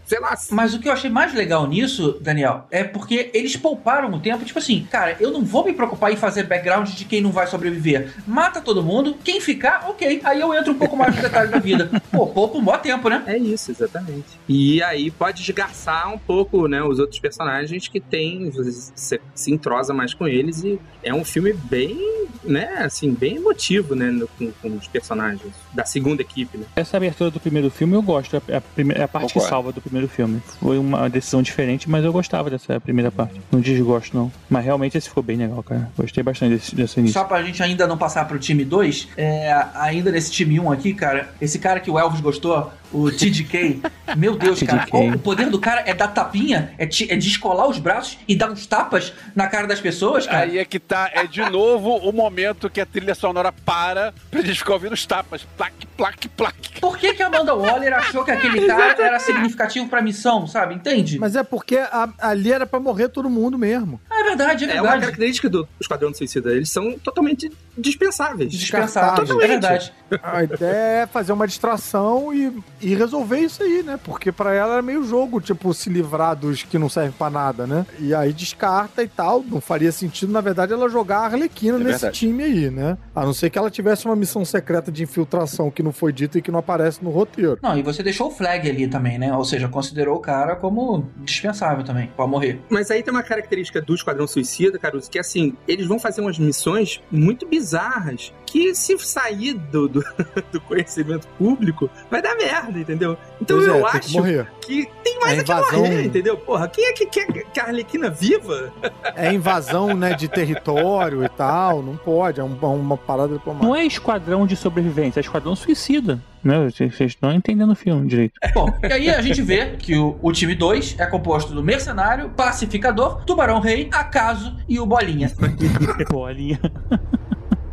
[0.07, 0.35] sei lá.
[0.51, 4.45] Mas o que eu achei mais legal nisso, Daniel, é porque eles pouparam o tempo.
[4.45, 7.47] Tipo assim, cara, eu não vou me preocupar em fazer background de quem não vai
[7.47, 8.15] sobreviver.
[8.27, 10.21] Mata todo mundo, quem ficar, ok.
[10.25, 11.91] Aí eu entro um pouco mais no detalhe da vida.
[12.11, 13.23] Pô, poupa um bom tempo, né?
[13.27, 14.27] É isso, exatamente.
[14.49, 19.93] E aí pode desgarçar um pouco, né, os outros personagens que tem, você se entrosa
[19.93, 24.51] mais com eles e é um filme bem, né, assim, bem emotivo, né, no- com,
[24.63, 26.65] com os personagens da segunda equipe, né.
[26.77, 28.41] Essa abertura do primeiro filme eu gosto.
[28.49, 30.43] É a, primeira, é a parte que salva do primeiro filme.
[30.61, 33.41] Foi uma decisão diferente, mas eu gostava dessa primeira parte.
[33.51, 34.31] Não desgosto, não.
[34.51, 35.91] Mas realmente esse ficou bem legal, cara.
[35.97, 37.15] Gostei bastante desse, desse início.
[37.21, 40.93] Só pra gente ainda não passar pro time 2, é, ainda nesse time 1 aqui,
[40.95, 43.83] cara, esse cara que o Elvis gostou, o TDK,
[44.17, 45.15] meu Deus, cara, TDK.
[45.17, 48.51] o poder do cara é dar tapinha, é, ti- é descolar os braços e dar
[48.51, 50.45] uns tapas na cara das pessoas, cara.
[50.45, 54.41] Aí é que tá, é de novo o momento que a trilha sonora para pra
[54.41, 55.47] gente ficar ouvindo os tapas.
[55.57, 56.81] Plaque, plaque, plaque.
[56.81, 60.75] Por que, que a Amanda Waller achou que aquele cara era significativo pra missão, sabe?
[60.75, 61.19] Entende?
[61.19, 64.01] Mas é porque a- ali era pra morrer todo mundo mesmo.
[64.19, 65.01] É verdade, é É uma verdade.
[65.03, 68.51] característica do Esquadrão do Suicida, eles são totalmente dispensáveis.
[68.51, 69.49] Dispensável, é Totalmente.
[69.49, 69.93] verdade.
[70.23, 73.99] A ideia é fazer uma distração e, e resolver isso aí, né?
[74.03, 77.67] Porque pra ela era meio jogo, tipo, se livrar dos que não servem pra nada,
[77.67, 77.85] né?
[77.99, 79.43] E aí descarta e tal.
[79.47, 82.19] Não faria sentido, na verdade, ela jogar a Arlequina É nesse verdade.
[82.19, 82.97] time aí, né?
[83.15, 86.39] A não ser que ela tivesse uma missão secreta de infiltração que não foi dita
[86.39, 87.59] e que não aparece no roteiro.
[87.63, 89.33] Não, e você deixou o flag ali também, né?
[89.35, 92.61] Ou seja, considerou o cara como dispensável também, pra morrer.
[92.71, 96.39] Mas aí tem uma característica do Esquadrão Suicida, Caruso, que assim, eles vão fazer umas
[96.39, 100.05] missões muito bizarras que se sair do, do,
[100.53, 103.17] do conhecimento público, vai dar merda, entendeu?
[103.41, 104.47] Então Pois é, eu tem que acho morrer.
[104.61, 106.37] que tem mais A é que invasão- morrer, entendeu?
[106.39, 108.73] Porra, quem é que quer que a Arlequina viva?
[109.15, 111.83] É invasão, né, de território e tal.
[111.83, 113.67] Não pode, é um- uma parada diplomática.
[113.67, 116.23] Não é esquadrão de sobrevivência, é esquadrão suicida.
[116.45, 116.71] Né?
[116.71, 118.35] Vocês vocês estão entendendo o filme direito.
[118.55, 122.29] Bom, e aí a gente vê que o, o time 2 é composto do Mercenário,
[122.31, 125.29] Pacificador, Tubarão Rei, Acaso e o Bolinha.
[126.09, 126.61] Bolinha.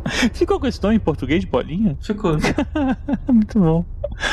[0.34, 1.96] Ficou com esse nome em português de bolinha?
[2.00, 2.36] Ficou.
[3.28, 3.84] Muito bom.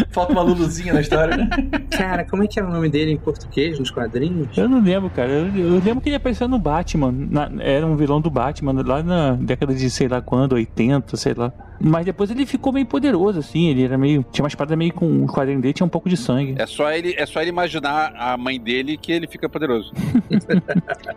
[0.09, 1.49] Falta uma Luluzinha na história, né?
[1.91, 4.49] Cara, como é que é o nome dele em português nos quadrinhos?
[4.57, 5.29] Eu não lembro, cara.
[5.31, 7.11] Eu, eu lembro que ele apareceu no Batman.
[7.11, 11.33] na- era um vilão do Batman lá na década de sei lá quando, 80, sei
[11.33, 11.51] lá.
[11.83, 13.67] Mas depois ele ficou meio poderoso, assim.
[13.69, 14.23] Ele era meio.
[14.31, 15.23] Tinha uma espada meio com.
[15.23, 16.53] O quadrinho dele tinha um pouco de sangue.
[16.59, 19.91] É só, ele, é só ele imaginar a mãe dele que ele fica poderoso.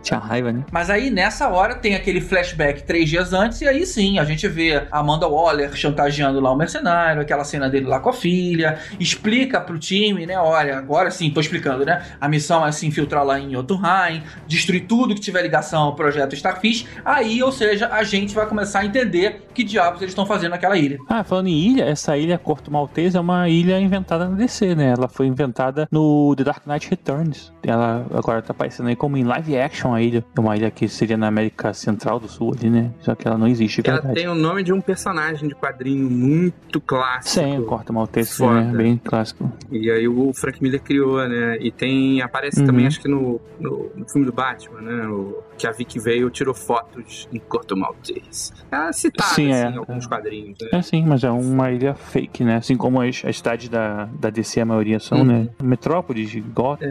[0.01, 0.63] Tinha raiva, né?
[0.71, 4.47] Mas aí, nessa hora, tem aquele flashback três dias antes, e aí sim, a gente
[4.55, 8.79] vê a Amanda Waller chantageando lá o mercenário, aquela cena dele lá com a filha,
[8.99, 10.37] explica pro time, né?
[10.39, 12.03] Olha, agora sim, tô explicando, né?
[12.19, 16.33] A missão é se infiltrar lá em Jotunheim, destruir tudo que tiver ligação ao projeto
[16.33, 16.85] Starfish.
[17.03, 20.77] Aí, ou seja, a gente vai começar a entender que diabos eles estão fazendo naquela
[20.77, 20.97] ilha.
[21.09, 24.93] Ah, falando em ilha, essa ilha Corto Maltese é uma ilha inventada na DC, né?
[24.97, 27.51] Ela foi inventada no The Dark Knight Returns.
[27.63, 30.23] Ela agora tá aparecendo aí como em live action a ilha.
[30.35, 32.91] É uma ilha que seria na América Central do Sul ali, né?
[33.01, 34.15] Só que ela não existe, Ela verdade.
[34.15, 37.45] tem o nome de um personagem de quadrinho muito clássico.
[37.45, 38.71] Sim, o Corto Maltese, né?
[38.75, 39.51] Bem clássico.
[39.71, 41.57] E aí o Frank Miller criou, né?
[41.59, 42.21] E tem.
[42.21, 42.65] Aparece Uhum.
[42.67, 45.07] também, acho que no, no, no filme do Batman, né?
[45.07, 48.51] O, que a Vicky veio tirou fotos em Corto Maltese.
[48.71, 50.67] É citada, Sim, assim, é, em alguns quadrinhos, né?
[50.73, 52.57] É sim, mas é uma ilha fake, né?
[52.57, 55.23] Assim como as, as cidades da, da DC, a maioria são, Uhum.
[55.25, 55.49] né?
[55.63, 56.85] Metrópolis, Gotham,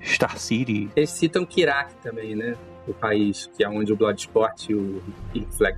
[0.00, 0.04] É.
[0.04, 0.90] Star City.
[0.96, 2.54] Eles citam Kirak também, né?
[2.86, 5.02] O país, que é onde o Bloodsport e o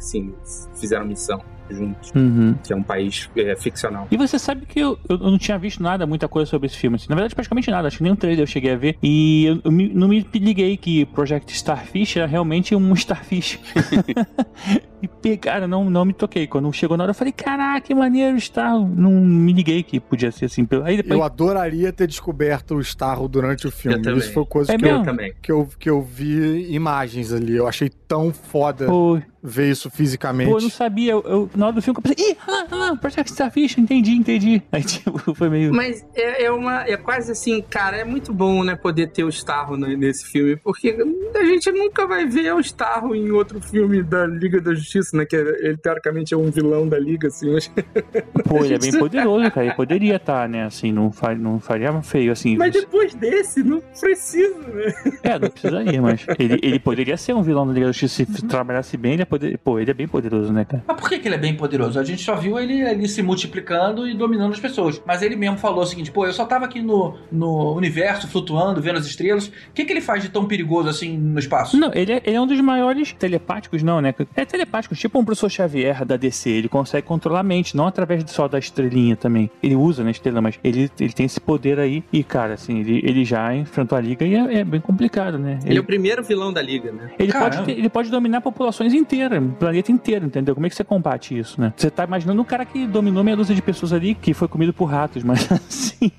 [0.00, 0.34] sim,
[0.74, 2.10] fizeram missão juntos.
[2.14, 2.54] Uhum.
[2.64, 4.06] Que é um país é, ficcional.
[4.10, 6.96] E você sabe que eu, eu não tinha visto nada, muita coisa sobre esse filme.
[6.96, 7.06] assim.
[7.08, 7.88] Na verdade, praticamente nada.
[7.88, 8.96] Acho que nem um trailer eu cheguei a ver.
[9.02, 13.58] E eu, eu me- não me liguei que Project Starfish era realmente um Starfish.
[15.02, 16.46] e, pe- cara, não, não me toquei.
[16.46, 18.78] Quando chegou na hora, eu falei, caraca, que maneiro Star.
[18.78, 20.64] Não me liguei que podia ser assim.
[20.64, 21.18] pelo- Aí depois...
[21.18, 24.00] Eu adoraria ter descoberto o Starro durante o filme.
[24.18, 24.98] Isso foi coisa É que, mesmo?
[25.00, 25.32] eu, também.
[25.42, 27.54] que, eu, que eu vi imagens ali.
[27.56, 30.50] Eu achei tão foda Pô, ver isso fisicamente.
[30.50, 31.12] pô, eu não sabia.
[31.12, 34.62] Eu, eu- na hora do filme eu pensei, ih, ah, ah, Project Starfish, entendi, entendi.
[34.72, 35.72] Aí, tipo, foi meio.
[35.72, 36.82] Mas é, é uma.
[36.86, 40.56] É quase assim, cara, é muito bom, né, poder ter o Starro ne- nesse filme,
[40.56, 40.96] porque
[41.34, 45.24] a gente nunca vai ver o Starro em outro filme da Liga da Justiça, né?
[45.24, 47.70] Que ele teoricamente é um vilão da Liga, assim, mas,
[48.44, 49.66] Pô, ele é bem poderoso, cara.
[49.66, 50.64] Ele poderia estar, né?
[50.64, 52.56] Assim, não, fa não faria feio, assim.
[52.56, 54.94] mas depois desse, não precisa, né?
[55.22, 58.44] É, não precisaria, mas ele, ele poderia ser um vilão da Liga da Justiça se
[58.46, 59.58] trabalhasse bem, ele é poder...
[59.58, 60.82] Pô, ele é bem poderoso, né, cara?
[60.86, 61.98] Mas por que, que ele é bem poderoso?
[61.98, 65.00] A gente só viu ele, ele se multiplicando e dominando as pessoas.
[65.06, 68.80] Mas ele mesmo falou o seguinte: pô, eu só tava aqui no, no universo, flutuando,
[68.80, 69.48] vendo as estrelas.
[69.48, 71.76] O que, que ele faz de tão perigoso assim no espaço?
[71.76, 74.14] Não, ele é, ele é um dos maiores telepáticos, não, né?
[74.34, 76.50] É telepático, tipo um professor Xavier da DC.
[76.50, 79.50] Ele consegue controlar a mente, não através só da estrelinha também.
[79.62, 82.04] Ele usa na estrela, mas ele, ele tem esse poder aí.
[82.12, 85.58] E, cara, assim, ele, ele já enfrentou a Liga e é, é bem complicado, né?
[85.64, 87.10] Ele é o primeiro vilão da Liga, né?
[87.18, 87.70] Ele pode, Caramba.
[87.70, 90.54] ele pode dominar populações inteiras, o planeta inteiro, entendeu?
[90.54, 91.72] Como é que você combate isso, né?
[91.76, 94.72] Você tá imaginando um cara que dominou meia dúzia de pessoas ali, que foi comido
[94.72, 96.10] por ratos, mas assim.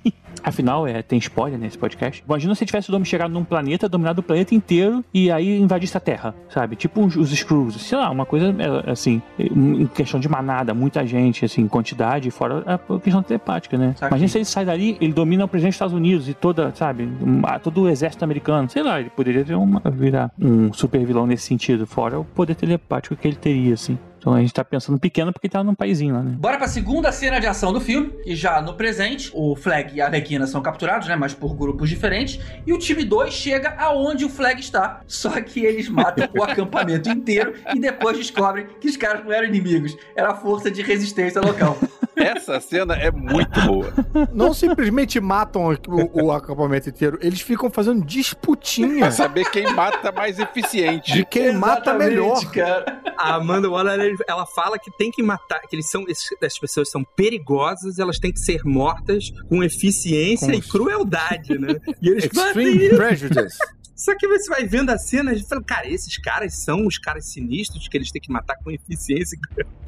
[0.44, 2.24] Afinal, é, tem spoiler nesse podcast.
[2.26, 5.98] Imagina se tivesse o nome chegado num planeta, dominado o planeta inteiro e aí invadisse
[5.98, 6.78] a Terra, sabe?
[6.78, 11.06] Tipo os, os Screws, sei lá, uma coisa é, assim, em questão de manada, muita
[11.06, 13.94] gente, assim, quantidade, fora a questão telepática, né?
[13.98, 14.08] Saquei.
[14.10, 17.04] Imagina se ele sai dali, ele domina o presidente dos Estados Unidos e toda, sabe,
[17.04, 21.28] um- todo o exército americano, sei lá, ele poderia ter uma, virar um super vilão
[21.28, 22.56] nesse sentido, fora o poder
[22.88, 24.00] telepático que ele teria, assim.
[24.18, 26.36] Então a gente tá pensando pequeno porque tá num paizinho lá, né?
[26.40, 30.02] Bora pra segunda cena de ação do filme, e já no presente, o Flag e
[30.02, 34.26] a Arlequina são capturados, né, mas por grupos diferentes, e o time 2 chega aonde
[34.26, 38.98] o Flag está, só que eles matam o acampamento inteiro e depois descobrem que os
[38.98, 41.78] caras não eram inimigos, era a força de resistência local.
[42.18, 43.94] Essa cena é muito boa.
[44.34, 50.12] Não simplesmente matam o, o acampamento inteiro, eles ficam fazendo disputinha Pra saber quem mata
[50.12, 51.14] mais eficiente.
[51.14, 52.52] de quem mata Exatamente, melhor.
[52.52, 53.02] cara.
[53.18, 56.06] A Amanda Waller, ela fala que tem que matar, que eles são,
[56.42, 61.76] essas pessoas são perigosas, elas têm que ser mortas com eficiência Com- e crueldade, né?
[62.02, 62.96] E eles Extreme isso.
[62.96, 63.58] Prejudice.
[63.96, 67.26] Só que você vai vendo a cena e fala, cara, esses caras são os caras
[67.32, 69.88] sinistros que eles têm que matar com eficiência e crueldade.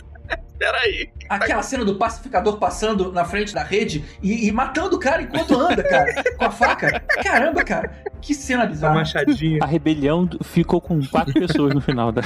[0.60, 1.10] Peraí.
[1.30, 5.58] Aquela cena do pacificador passando na frente da rede e, e matando o cara enquanto
[5.58, 7.00] anda, cara, com a faca.
[7.24, 8.96] Caramba, cara, que cena Essa bizarra.
[8.96, 9.60] machadinha.
[9.62, 12.22] A rebelião ficou com quatro pessoas no final da.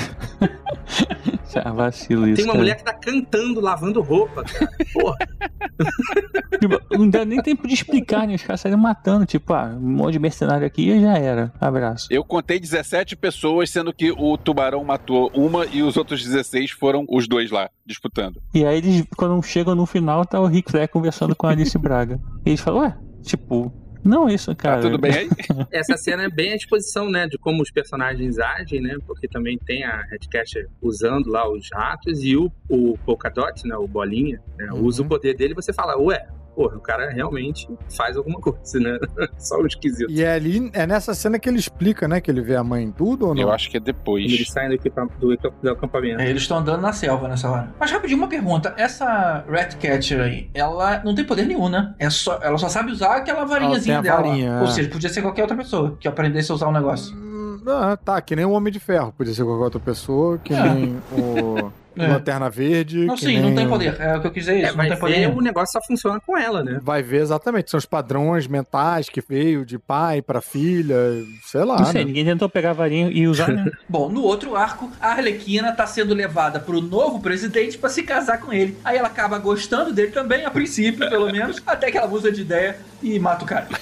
[1.64, 2.38] ah, vacilo isso.
[2.38, 2.64] Tem uma cara.
[2.64, 4.72] mulher que tá cantando, lavando roupa, cara.
[4.92, 5.18] Porra.
[6.60, 8.36] Tipo, não deu nem tempo de explicar, né?
[8.36, 11.52] Os caras saíram matando, tipo, ah, um monte de mercenário aqui e já era.
[11.60, 12.08] Abraço.
[12.10, 17.06] Eu contei 17 pessoas, sendo que o tubarão matou uma e os outros 16 foram
[17.10, 18.23] os dois lá, disputando.
[18.54, 21.78] E aí eles, quando chegam no final, tá o Rick Flair conversando com a Alice
[21.78, 22.20] Braga.
[22.46, 23.72] E eles falam, ué, tipo,
[24.04, 24.78] não isso, cara.
[24.78, 25.30] Tá tudo bem aí?
[25.72, 29.58] Essa cena é bem a exposição, né, de como os personagens agem, né, porque também
[29.58, 34.72] tem a Redcatcher usando lá os ratos e o, o Polkadot, né, o Bolinha, né,
[34.74, 34.82] Uhum.
[34.84, 36.26] usa o poder dele e você fala, ué,
[36.56, 38.98] porra, o cara realmente faz alguma coisa, né?
[39.38, 40.10] Só o esquisito.
[40.12, 42.22] E é ali, é nessa cena que ele explica, né?
[42.22, 43.42] Que ele vê a mãe em tudo ou não?
[43.42, 44.26] Eu acho que é depois.
[44.32, 44.78] Eles saem do,
[45.20, 46.22] do, do acampamento.
[46.22, 47.74] É, eles estão andando na selva nessa hora.
[47.80, 48.74] Mas rapidinho, uma pergunta.
[48.78, 51.94] Essa Ratcatcher aí, ela não tem poder nenhum, né?
[52.00, 54.28] É só, ela só sabe usar aquela varinhazinha Ela tem a dela.
[54.30, 54.72] varinha, Ou é.
[54.72, 57.16] seja, podia ser qualquer outra pessoa que aprendesse a usar o negócio.
[57.16, 59.14] Hum, Ah, tá, que nem o Homem de Ferro.
[59.18, 60.62] Podia ser qualquer outra pessoa, que É.
[60.74, 62.08] nem o É.
[62.08, 63.06] Lanterna Verde.
[63.06, 63.96] Não, sim, não nem tem o- poder.
[64.00, 64.70] É o que eu quis dizer, É, isso.
[64.70, 65.38] não vai tem poder ver, nenhum.
[65.38, 66.80] o negócio só funciona com ela, né?
[66.82, 67.70] Vai ver exatamente.
[67.72, 70.96] São os padrões mentais que veio de pai pra filha,
[71.46, 71.78] sei lá.
[71.78, 72.06] Não sei, né?
[72.08, 73.66] ninguém tentou pegar a varinha e usar, né?
[73.88, 78.40] Bom, no outro arco, a Arlequina tá sendo levada pro novo presidente pra se casar
[78.40, 78.78] com ele.
[78.84, 82.42] Aí ela acaba gostando dele também, a princípio, pelo menos, até que ela muda de
[82.42, 83.68] ideia e mata o cara.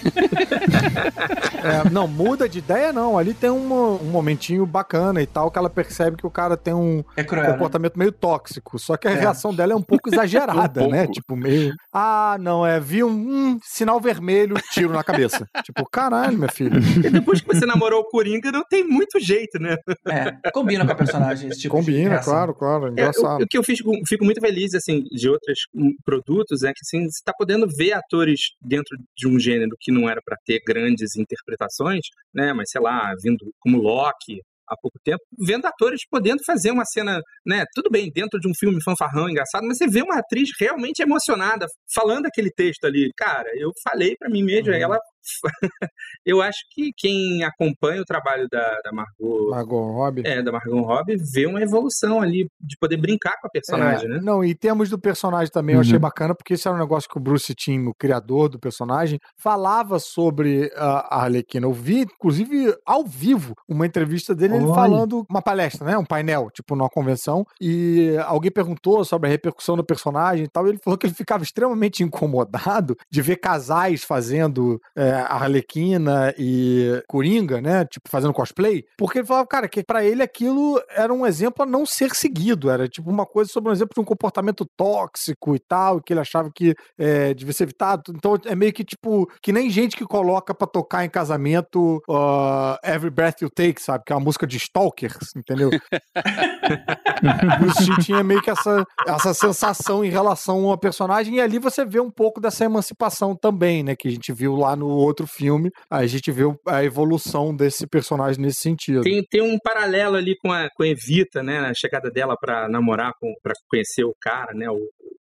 [1.63, 3.17] É, não, muda de ideia não.
[3.17, 6.73] Ali tem um, um momentinho bacana e tal, que ela percebe que o cara tem
[6.73, 7.57] um É cruel, né?
[8.01, 8.77] Meio tóxico.
[8.79, 9.15] Só que a É.
[9.19, 10.91] reação dela é um pouco exagerada, Um pouco.
[10.91, 11.07] né?
[11.07, 11.73] Tipo, meio.
[11.93, 12.79] Ah, não, é.
[12.79, 15.47] Vi um hum, sinal vermelho, tiro na cabeça.
[15.65, 16.77] tipo, caralho, minha filha.
[17.05, 19.77] E depois que você namorou o Coringa, não tem muito jeito, né?
[20.07, 22.33] É, combina com a personagem esse tipo de Combina, reação.
[22.33, 22.85] claro, claro.
[22.85, 23.41] É, o, Engraçado.
[23.43, 27.05] o que eu fico, fico muito feliz, assim, de outros hum, produtos, é que, assim,
[27.09, 31.15] você tá podendo ver atores dentro de um gênero que não era pra ter grandes
[31.15, 34.39] interpretações, né, mas, sei lá, vindo como Loki
[34.71, 38.53] há pouco tempo, vendo atores podendo fazer uma cena, né, tudo bem, dentro de um
[38.57, 43.11] filme fanfarrão, engraçado, mas você vê uma atriz realmente emocionada, falando aquele texto ali.
[43.17, 44.97] Cara, eu falei pra mim mesmo, ela...
[46.25, 50.23] eu acho que quem acompanha o trabalho da, da Margot Margot Robbie.
[50.25, 54.09] é, da Margot Robbie, vê uma evolução ali de poder brincar com a personagem, É,
[54.09, 54.19] né?
[54.21, 55.87] Não, e temos do personagem também, eu Uhum.
[55.87, 59.19] achei bacana, porque esse era um negócio que o Bruce Timm, o criador do personagem,
[59.37, 61.65] falava sobre a a Arlequina.
[61.65, 65.97] Eu vi, inclusive, ao vivo, uma entrevista dele, falando, uma palestra, né?
[65.97, 70.65] Um painel, tipo, numa convenção, e alguém perguntou sobre a repercussão do personagem e tal,
[70.65, 76.33] e ele falou que ele ficava extremamente incomodado de ver casais fazendo é, a Arlequina
[76.37, 77.85] e Coringa, né?
[77.85, 81.65] Tipo, fazendo cosplay, porque ele falava, cara, que pra ele aquilo era um exemplo a
[81.65, 85.59] não ser seguido, era tipo uma coisa sobre um exemplo de um comportamento tóxico e
[85.59, 88.13] tal, que ele achava que é, devia ser evitado.
[88.15, 92.77] Então é meio que tipo, que nem gente que coloca pra tocar em casamento uh,
[92.83, 94.03] Every Breath You Take, sabe?
[94.05, 95.69] Que é uma música de Stalkers, entendeu?
[97.81, 101.99] Steve tinha meio que essa, essa sensação em relação ao personagem, e ali você vê
[101.99, 103.95] um pouco dessa emancipação também, né?
[103.95, 108.41] Que a gente viu lá no outro filme, a gente vê a evolução desse personagem
[108.41, 109.01] nesse sentido.
[109.01, 111.61] Tem, tem um paralelo ali com a, com a Evita, né?
[111.61, 114.69] Na chegada dela pra namorar, pra conhecer o cara, né?
[114.69, 114.79] O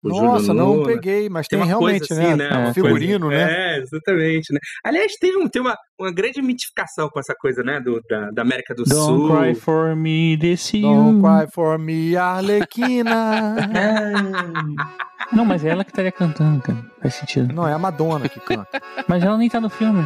[0.09, 0.85] Nossa, não Luna.
[0.87, 2.49] peguei, mas tem, uma realmente, coisa assim, né?
[2.49, 2.67] né?
[2.69, 3.75] Um figurino, coisa- né?
[3.75, 4.59] É, exatamente, né?
[4.83, 7.79] Aliás, tem, um, tem uma, uma grande mitificação com essa coisa, né?
[7.79, 9.37] Do, da, da América do Don't Sul.
[9.37, 13.55] cry for me, desse Don't cry for me, Arlequina.
[15.33, 16.77] Não, mas é ela que estaria cantando, cara.
[17.01, 17.53] Faz sentido.
[17.53, 18.79] Não, é a Madonna que canta.
[19.07, 20.03] Mas ela nem tá no filme.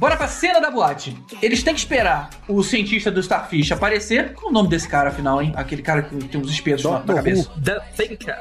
[0.00, 1.14] Bora pra cena da boate.
[1.42, 4.32] Eles têm que esperar o cientista do Starfish aparecer.
[4.32, 5.52] Qual o nome desse cara, afinal, hein?
[5.54, 7.50] Aquele cara que tem uns espetos na, na cabeça.
[7.62, 8.38] The Thinker.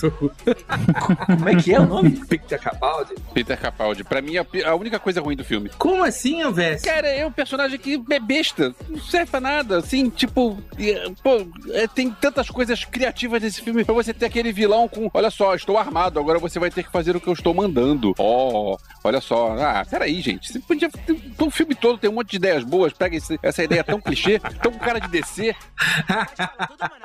[1.26, 2.12] Como é que é o nome?
[2.26, 3.14] Peter Capaldi.
[3.34, 4.04] Peter Capaldi.
[4.04, 5.70] Pra mim, é a única coisa ruim do filme.
[5.76, 6.80] Como assim, Elvis?
[6.80, 8.74] Cara, é um personagem que é besta.
[8.88, 9.76] Não serve pra nada.
[9.76, 10.56] Assim, tipo.
[10.78, 15.10] é, Pô, é, tem tantas coisas criativas nesse filme pra você ter aquele vilão com.
[15.12, 18.14] Olha só, estou armado, agora você vai ter que fazer o que eu estou mandando.
[18.18, 19.56] Ó, olha só.
[19.58, 20.52] Ah, peraí, gente.
[20.52, 20.90] Você podia.
[21.38, 22.92] O filme todo tem um monte de ideias boas.
[22.92, 25.54] Pega esse- essa ideia tão clichê, tão com cara de descer.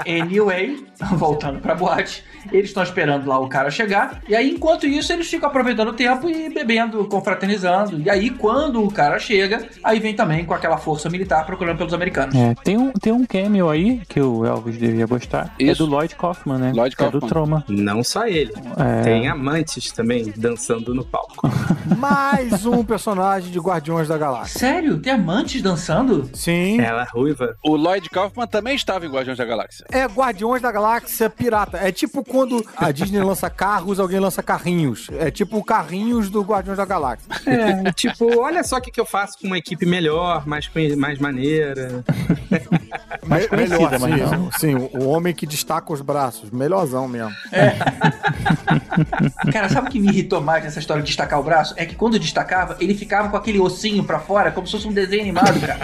[0.08, 4.22] Anyway, voltando pra boate, eles estão esperando lá o cara chegar.
[4.28, 8.02] E aí, enquanto isso, eles ficam aproveitando o tempo e bebendo, confraternizando.
[8.02, 11.94] E aí, quando o cara chega, aí vem também com aquela força militar procurando pelos
[11.94, 12.34] americanos.
[12.36, 15.54] É, tem, um, tem um cameo aí que o Elvis devia gostar.
[15.60, 15.86] É Isso.
[15.86, 16.72] do Lloyd Kaufman, né?
[16.74, 17.30] Lloyd Que É do Kaufman.
[17.30, 17.66] Troma.
[17.68, 18.54] Não só ele.
[18.78, 19.04] É.
[19.04, 21.48] Tem amantes também dançando no palco.
[21.98, 24.60] Mais um personagem de Guardiões da Galáxia.
[24.60, 25.00] Sério?
[25.00, 26.30] Tem amantes dançando?
[26.34, 26.80] Sim.
[26.80, 27.58] Ela ruiva.
[27.64, 29.86] O Lloyd Kaufman também estava em Guardiões da Galáxia.
[29.92, 31.78] É Guardiões da Galáxia pirata.
[31.78, 35.10] É tipo quando a Disney lança carros, alguém lança carrinhos.
[35.18, 37.28] É tipo carrinhos do Guardiões da Galáxia.
[37.48, 41.18] É, tipo, olha só o que, que eu faço com uma equipe melhor, mais, mais
[41.20, 42.04] maneira.
[43.24, 44.52] Mais melhor, mas sim, não.
[44.52, 46.50] sim, o homem que destaca os braços.
[46.50, 47.32] Melhorzão mesmo.
[49.52, 51.74] Cara, sabe o que me irritou mais nessa história de destacar o braço?
[51.78, 54.91] É que quando destacava, ele ficava com aquele ossinho pra fora, como se fosse um
[54.93, 55.80] desenho animado, cara.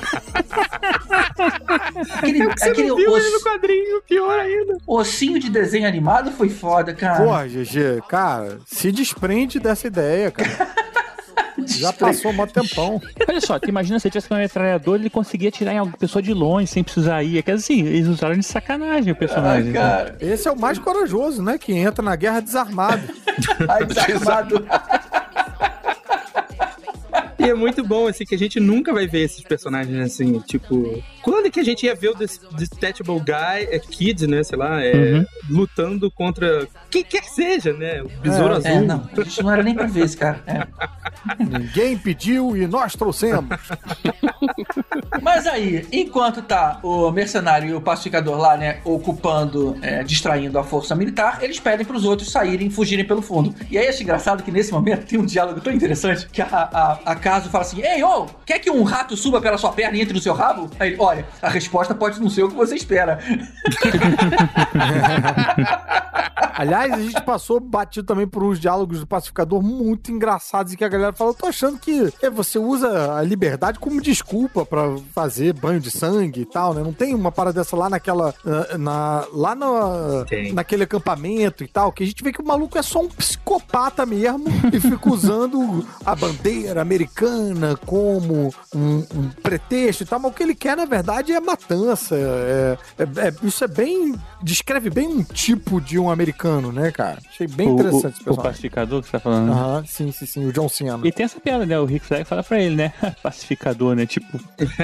[2.15, 4.78] aquele aquele oss- quadrinho, pior ainda.
[4.86, 7.23] ossinho de desenho animado foi foda, cara.
[7.23, 10.67] Porra, GG, cara, se desprende dessa ideia, cara.
[11.65, 13.01] Já passou um tempão.
[13.28, 16.32] Olha só, imagina se ele tivesse uma metralhadora, ele conseguia atirar em alguma pessoa de
[16.34, 17.39] longe sem precisar ir.
[17.39, 19.71] É que assim, eles usaram de sacanagem o personagem.
[19.71, 19.80] né?
[19.80, 20.15] cara.
[20.21, 21.57] Esse é o mais corajoso, né?
[21.57, 23.01] Que entra na guerra desarmado.
[23.67, 24.65] Ai, desarmado.
[27.40, 31.02] E é muito bom, assim, que a gente nunca vai ver esses personagens assim, tipo.
[31.22, 34.44] Quando é que a gente ia ver o Des- Detachable Guy, é Kid, né?
[34.44, 35.26] Sei lá, é, Uhum.
[35.50, 38.02] lutando contra quem quer que seja, né?
[38.02, 38.72] O Besouro É, Azul.
[38.72, 40.42] É, não, a gente não era nem pra ver esse cara.
[40.48, 40.66] É.
[41.44, 43.46] Ninguém pediu e nós trouxemos.
[45.22, 50.64] Mas aí, enquanto tá o mercenário e o pacificador lá, né, ocupando, é, distraindo a
[50.64, 53.54] força militar, eles pedem pros outros saírem, fugirem pelo fundo.
[53.70, 57.00] E aí acho engraçado que nesse momento tem um diálogo tão interessante que a, a,
[57.12, 60.01] a Caso fala assim: Ei, ô, quer que um rato suba pela sua perna e
[60.01, 60.69] entre no seu rabo?
[60.80, 63.19] Aí ele, olha, a resposta pode não ser o que você espera.
[66.55, 70.86] Aliás, a gente passou batido também por uns diálogos do pacificador muito engraçados e que
[70.86, 74.95] a galera fala: Eu tô achando que é, você usa a liberdade como desculpa pra
[75.13, 76.82] fazer banho de sangue e tal, né?
[76.82, 78.34] Não tem uma parada dessa lá naquela.
[78.45, 82.78] ah, Na, lá na, naquele acampamento e tal, que a gente vê que o maluco
[82.78, 87.16] é só um psicopata mesmo e fica usando a bandeira americana
[87.86, 92.15] como um, um pretexto e tal, mas o que ele quer, na verdade, é matança.
[92.15, 94.15] é- é- é- isso é bem.
[94.41, 97.18] descreve bem um tipo de um americano, né, cara?
[97.28, 99.51] Achei bem O- interessante o, esse o pacificador que você tá falando.
[99.51, 100.99] Aham, sim, sim, sim, o John Cena.
[101.03, 101.80] E tem essa piada, né?
[101.80, 102.93] O Rick Flag fala pra ele, né?
[103.24, 104.05] Pacificador, né?
[104.05, 104.38] Tipo,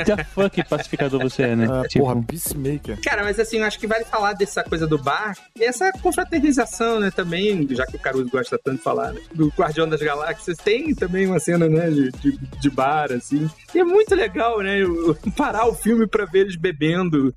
[0.06, 1.68] the fuck pacificador você é, né?
[1.70, 3.00] Ah, tipo, Porra, Peacemaker.
[3.04, 7.00] Cara, mas assim, eu acho que vale falar dessa coisa do bar e essa confraternização,
[7.00, 10.58] né, também, já que o Caruso gosta tanto de falar, né, do Guardião das Galáxias,
[10.58, 14.84] tem também uma cena, né, de, de, de bar, assim, e é muito legal, né,
[14.84, 17.34] o- parar o filme pra ver eles bebendo.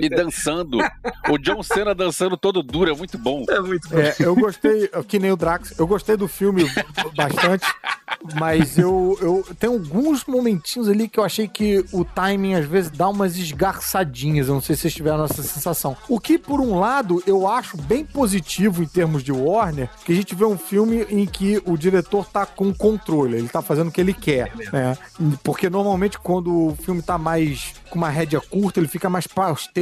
[0.00, 0.78] E dançando.
[1.28, 3.44] O John Cena dançando todo duro, é muito bom.
[3.48, 3.98] É muito bom.
[3.98, 6.64] É, eu gostei, que nem o Drax, eu gostei do filme
[7.16, 7.66] bastante,
[8.38, 12.90] mas eu, eu tem alguns momentinhos ali que eu achei que o timing às vezes
[12.90, 15.96] dá umas esgarçadinhas, eu não sei se vocês tiveram essa sensação.
[16.08, 20.14] O que, por um lado, eu acho bem positivo em termos de Warner, que a
[20.14, 23.92] gente vê um filme em que o diretor tá com controle, ele tá fazendo o
[23.92, 24.96] que ele quer, né?
[25.42, 29.26] Porque normalmente quando o filme tá mais com uma rédea curta, ele fica mais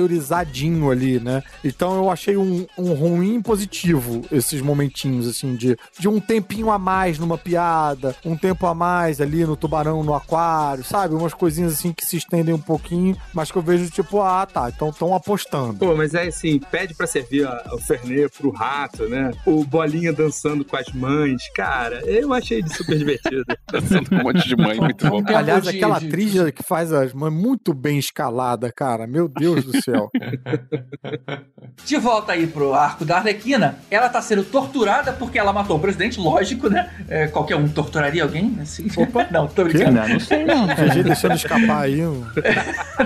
[0.03, 1.43] pasteurizadinho ali, né?
[1.65, 6.79] Então eu achei um, um ruim positivo esses momentinhos, assim, de, de um tempinho a
[6.79, 11.15] mais numa piada, um tempo a mais ali no tubarão no aquário, sabe?
[11.15, 14.71] Umas coisinhas assim que se estendem um pouquinho, mas que eu vejo tipo, ah, tá,
[14.75, 15.75] então estão apostando.
[15.75, 19.31] Pô, mas é assim, pede pra servir a- o Fernet pro rato, né?
[19.45, 21.43] O Bolinha dançando com as mães.
[21.55, 23.45] Cara, eu achei de super divertido.
[23.71, 25.23] Dançando com monte de mãe, muito bom.
[25.35, 29.07] Aliás, aquela atriz que faz as mães muito bem escalada, cara.
[29.07, 30.11] Meu Deus do céu.
[31.85, 35.81] De volta aí pro arco da Arlequina, ela tá sendo torturada porque ela matou o
[35.81, 36.91] presidente, lógico, né?
[37.09, 38.89] É, qualquer um torturaria alguém, assim.
[38.97, 39.27] Opa.
[39.31, 39.93] Não, tô brincando.
[39.93, 40.67] não, não sei não.
[40.75, 42.05] GG deixando escapar aí.
[42.05, 42.25] um-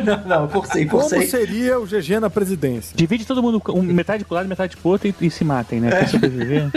[0.04, 1.26] Não, não, forcei, Como forcei.
[1.26, 2.96] seria o GG na presidência?
[2.96, 5.90] Divide todo mundo, um, metade pro lado, metade pro outro e, e se matem, né?
[5.90, 6.70] Pra sobreviver.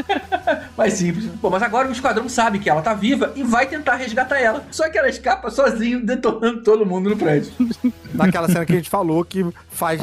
[0.78, 1.26] Mais simples.
[1.42, 4.64] Bom, mas agora o esquadrão sabe que ela tá viva e vai tentar resgatar ela.
[4.72, 7.52] Só que ela escapa sozinho, detonando todo mundo no prédio.
[8.14, 10.02] Naquela cena que a gente falou que faz,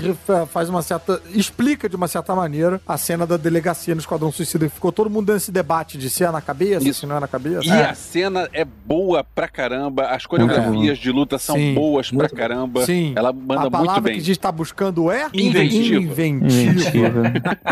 [0.50, 1.20] faz uma certa.
[1.34, 4.66] explica de uma certa maneira a cena da delegacia no Esquadrão Suicida.
[4.68, 7.00] que Ficou todo mundo nesse debate de se é na cabeça, Isso.
[7.00, 7.64] se não é na cabeça.
[7.64, 12.18] E a cena é boa pra caramba, as coreografias de luta são Sim, boas pra
[12.18, 12.84] muito caramba.
[12.84, 13.12] Sim.
[13.16, 14.14] Ela a manda palavra muito bem.
[14.14, 16.00] que a gente tá buscando é Inventiva.
[16.00, 16.70] inventiva.
[16.70, 17.22] Inventiva.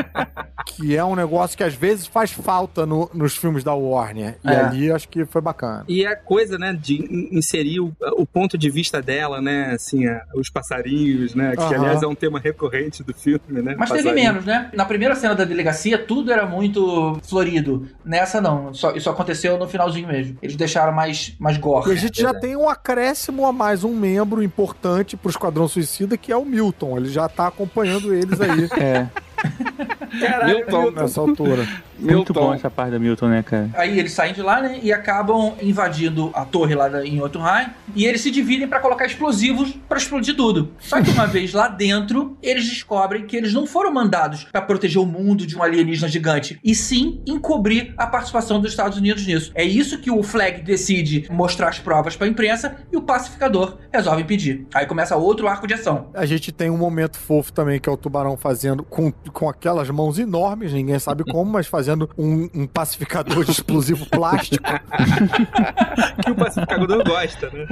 [0.67, 4.39] que é um negócio que às vezes faz falta no- nos filmes da Warner.
[4.45, 4.57] E É.
[4.61, 5.85] ali acho que foi bacana.
[5.89, 10.07] E a coisa, né, de in- inserir o, o ponto de vista dela, né, assim,
[10.07, 11.75] a- os passarinhos, né, que Aham.
[11.75, 13.75] aliás é um tema recorrente do filme, né?
[13.79, 14.15] Mas teve passarinho.
[14.33, 14.71] menos, né?
[14.75, 17.87] Na primeira cena da delegacia, tudo era muito florido.
[18.05, 18.73] Nessa, não.
[18.75, 20.37] Só- isso aconteceu no finalzinho mesmo.
[20.43, 21.97] Eles deixaram mais, mais E a gore.
[21.97, 26.37] gente já tem um acréscimo a mais um membro importante pro Esquadrão Suicida, que é
[26.37, 26.97] o Milton.
[26.97, 29.07] Ele já tá acompanhando eles aí É.
[30.21, 30.91] Caralho, Milton.
[30.91, 31.67] nessa altura.
[31.99, 32.55] Muito bom Milton.
[32.55, 33.69] essa parte da Milton, né, cara?
[33.75, 34.81] Aí eles saem de lá, né?
[34.83, 37.67] E acabam invadindo a torre lá da- em Jotunheim.
[37.95, 40.73] E eles se dividem pra colocar explosivos pra explodir tudo.
[40.79, 45.01] Só que uma vez lá dentro, eles descobrem que eles não foram mandados pra proteger
[45.03, 46.59] o mundo de um alienígena gigante.
[46.65, 49.53] E sim encobrir a participação dos Estados Unidos nisso.
[49.55, 54.23] É isso que o Flag decide mostrar as provas pra imprensa e o pacificador resolve
[54.23, 54.67] impedir.
[54.73, 56.09] Aí começa outro arco de ação.
[56.15, 59.91] A gente tem um momento fofo também, que é o tubarão fazendo com, com aquelas
[59.91, 64.65] mãos enormes, ninguém sabe como, mas fazendo um, um pacificador de explosivo plástico.
[66.25, 67.67] que o pacificador gosta, né?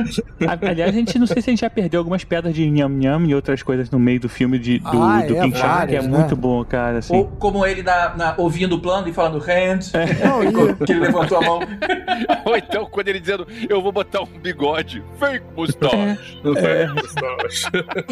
[0.46, 2.88] A- Aliás, a gente não sei se a gente já perdeu algumas pedras de nham
[2.88, 5.88] nham e outras coisas no meio do filme de, do, Ah, do é, King Shark,
[5.88, 6.08] que é né?
[6.18, 6.98] muito bom, cara.
[6.98, 7.16] Assim.
[7.16, 11.38] Ou como ele na, na- ouvindo o plano e falando hands, e- que ele levantou
[11.38, 11.60] a mão.
[12.44, 16.28] Ou então, quando ele dizendo, eu vou botar um bigode, fake mustache.
[16.56, 16.88] É.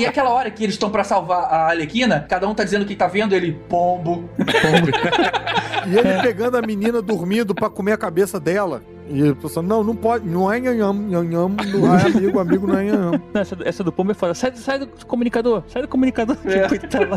[0.00, 2.86] E aquela hora que eles estão pra salvar a Alequina, cada um tá dizendo o
[2.86, 4.05] que tá vendo, ele, pombo.
[5.86, 8.82] E ele pegando a menina dormindo pra comer a cabeça dela.
[9.08, 12.78] E ele pensando, não, não pode, não é nhanham, nhanham, não é amigo, amigo não
[12.78, 13.22] é nhanham.
[13.32, 14.34] Não, essa, essa do Pombo é foda.
[14.34, 16.36] Sai, sai do comunicador, sai do comunicador.
[16.36, 17.16] Tipo, ele tá lá.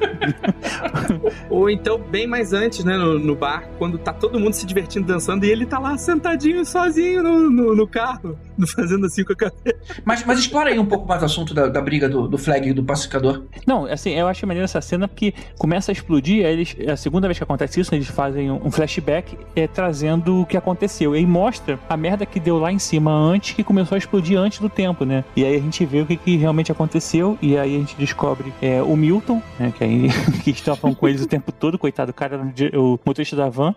[1.49, 5.07] Ou então, bem mais antes, né, no, no bar, quando tá todo mundo se divertindo,
[5.07, 8.37] dançando, e ele tá lá sentadinho, sozinho no, no, no carro,
[8.75, 10.01] fazendo assim com a cabeça.
[10.03, 12.69] Mas, mas explora aí um pouco mais o assunto da, da briga do, do Flag
[12.69, 13.43] e do pacificador.
[13.65, 16.97] Não, assim, eu acho maneiro essa cena porque começa a explodir, aí eles, é a
[16.97, 21.15] segunda vez que acontece isso, eles fazem um um flashback é, trazendo o que aconteceu.
[21.15, 24.37] E aí mostra a merda que deu lá em cima antes, que começou a explodir
[24.37, 25.23] antes do tempo, né?
[25.35, 28.53] E aí a gente vê o que, que realmente aconteceu, e aí a gente descobre
[28.61, 30.07] é, o Milton, né, que aí
[30.43, 32.41] que estavam com eles o tempo todo, coitado, o cara,
[32.73, 33.75] o motorista da van.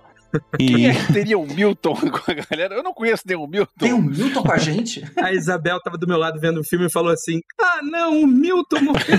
[0.57, 2.75] Quem E é que teria o Milton com a galera?
[2.75, 3.73] Eu não conheço nenhum Milton.
[3.79, 5.05] Tem o Milton com a gente?
[5.19, 8.27] A Isabel tava do meu lado vendo o filme e falou assim: Ah, não, o
[8.27, 9.19] Milton morreu.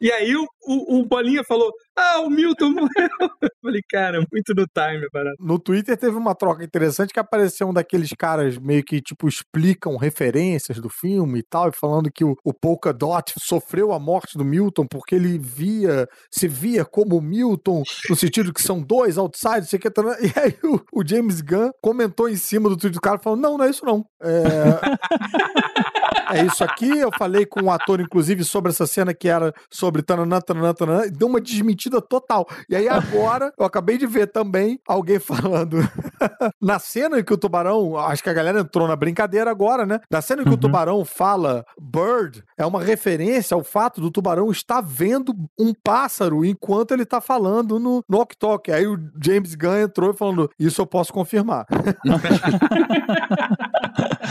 [0.00, 3.08] e aí o, o, o Bolinha falou: Ah, o Milton morreu.
[3.42, 5.36] Eu falei, cara, muito no time, parada.
[5.38, 9.96] No Twitter teve uma troca interessante que apareceu um daqueles caras meio que, tipo, explicam
[9.96, 14.36] referências do filme e tal, e falando que o, o Polka Dot sofreu a morte
[14.36, 19.18] do Milton porque ele via, se via como o Milton, no sentido que são dois
[19.18, 22.94] outsiders, sei que, tá- e aí o, o James Gunn comentou em cima do tweet
[22.94, 24.04] do cara, falando, não, não é isso não.
[24.22, 24.30] É...
[26.32, 30.00] É isso aqui, eu falei com um ator, inclusive, sobre essa cena que era sobre
[30.00, 32.46] tananã, tananã, tananã, e deu uma desmentida total.
[32.68, 35.78] E aí agora, eu acabei de ver também alguém falando
[36.60, 40.00] na cena em que o tubarão, acho que a galera entrou na brincadeira agora, né?
[40.10, 44.50] Na cena em que o tubarão fala bird, é uma referência ao fato do tubarão
[44.50, 48.72] estar vendo um pássaro enquanto ele tá falando no, no Ok.
[48.72, 51.66] Aí o James Gunn entrou falando, isso eu posso confirmar.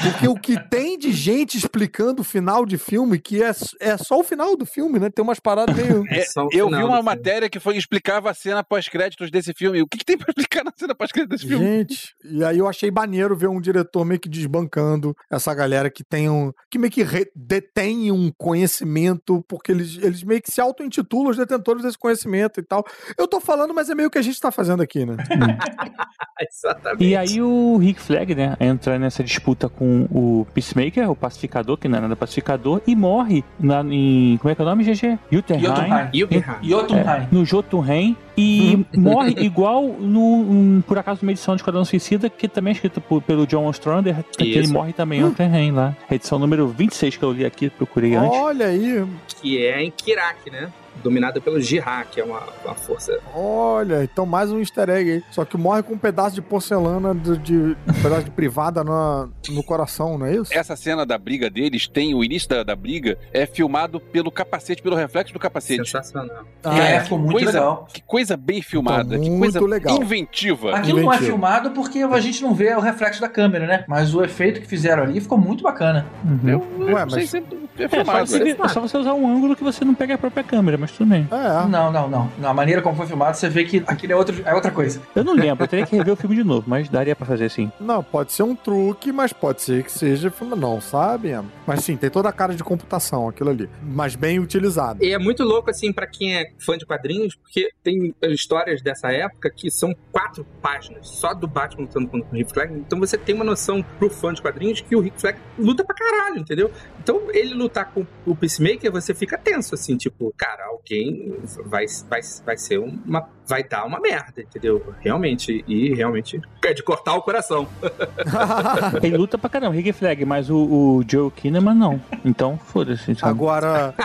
[0.02, 4.20] Porque o que tem de gente explicando o final de filme, que é, é só
[4.20, 5.10] o final do filme, né?
[5.10, 6.04] Tem umas paradas meio.
[6.10, 9.82] É, eu vi uma matéria que foi explicava a cena pós-créditos desse filme.
[9.82, 11.66] O que, que tem pra explicar na cena pós-créditos desse filme?
[11.66, 16.04] Gente, e aí eu achei maneiro ver um diretor meio que desbancando essa galera que
[16.04, 16.52] tem um.
[16.70, 21.38] que meio que re- detém um conhecimento, porque eles, eles meio que se auto-intitulam os
[21.38, 22.86] detentores desse conhecimento e tal.
[23.18, 25.16] Eu tô falando, mas é meio que a gente tá fazendo aqui, né?
[26.42, 27.04] Exatamente.
[27.04, 31.88] E aí o Rick Flag, né, entra nessa disputa com o Peacemaker, o pacificador, que
[31.88, 34.38] não é nada pacificador, e morre na, em.
[34.38, 35.20] Como é que é o nome, GG?
[35.32, 35.99] Jotunheim.
[36.14, 36.44] Jotunheim.
[36.64, 37.04] Jotunheim.
[37.04, 37.28] Jotunheim.
[37.32, 38.18] No Jotunheim.
[38.38, 42.74] E morre igual no, um, por acaso, numa edição de Esquadrão Suicida, que também é
[42.76, 45.96] escrita por- pelo John Ostrander, que ele morre também em Jotunheim lá.
[46.10, 48.38] Edição número 26 que eu li aqui, procurei antes.
[48.40, 49.06] Olha aí,
[49.42, 50.70] Que é em Kirak, né?
[51.04, 53.18] Dominada pelo Jihad, que é uma, uma força.
[53.34, 55.24] olha, então mais um easter egg aí.
[55.32, 59.28] Só que morre com um pedaço de porcelana de, de- um pedaço de privada na-
[59.50, 60.54] no coração, não é isso?
[60.54, 64.82] Essa cena da briga deles tem o início da, da briga é filmado pelo capacete,
[64.82, 65.86] pelo reflexo do capacete.
[65.86, 66.44] Sensacional.
[66.64, 67.88] Ah, é, ficou muito coisa, legal.
[67.94, 69.98] Que coisa bem filmada, Tá que coisa legal.
[70.02, 70.76] inventiva.
[70.76, 73.86] Aquilo não é filmado porque a gente não vê o reflexo da câmera, né?
[73.88, 76.06] Mas o efeito que fizeram ali ficou muito bacana.
[76.24, 76.50] Uhum.
[76.50, 77.42] Eu, eu Ué, não sei mas- se
[77.84, 78.28] é É, só, filmado.
[78.28, 78.56] você, né?
[78.64, 81.10] é só você usar um ângulo que você não pega a própria câmera, mas tudo
[81.10, 81.28] bem.
[81.32, 81.68] É.
[81.68, 82.32] Não, não, não.
[82.38, 85.02] Na maneira como foi filmado, você vê que aquilo é, outro, é outra coisa.
[85.16, 87.46] Eu não lembro, eu teria que rever o filme de novo, mas daria pra fazer
[87.46, 87.72] assim.
[87.80, 90.56] Não, pode ser um truque, mas pode ser que seja filme.
[90.56, 91.30] Não, sabe?
[91.68, 93.70] Mas sim, tem toda a cara de computação aquilo ali.
[93.84, 95.04] Mas bem utilizado.
[95.04, 99.12] E é muito louco, assim, pra quem é fã de quadrinhos, porque tem histórias dessa
[99.12, 102.74] época que são quatro páginas só do Batman lutando contra o Rick Flag.
[102.74, 105.96] Então você tem uma noção pro fã de quadrinhos que o Rick Flag luta pra
[105.96, 106.72] caralho, entendeu?
[107.02, 112.22] Então ele lutar com o Peacemaker, você fica tenso, assim, tipo, cara, alguém vai, vai,
[112.46, 113.30] vai ser uma.
[113.48, 114.94] Vai dar uma merda, entendeu?
[115.00, 115.66] Realmente.
[115.68, 117.68] E realmente é de cortar o coração.
[119.02, 122.02] Ele luta pra caramba, Rick Flag, mas o, o Joe Kinnaman não.
[122.24, 123.18] Então, foda-se.
[123.24, 123.96] Agora,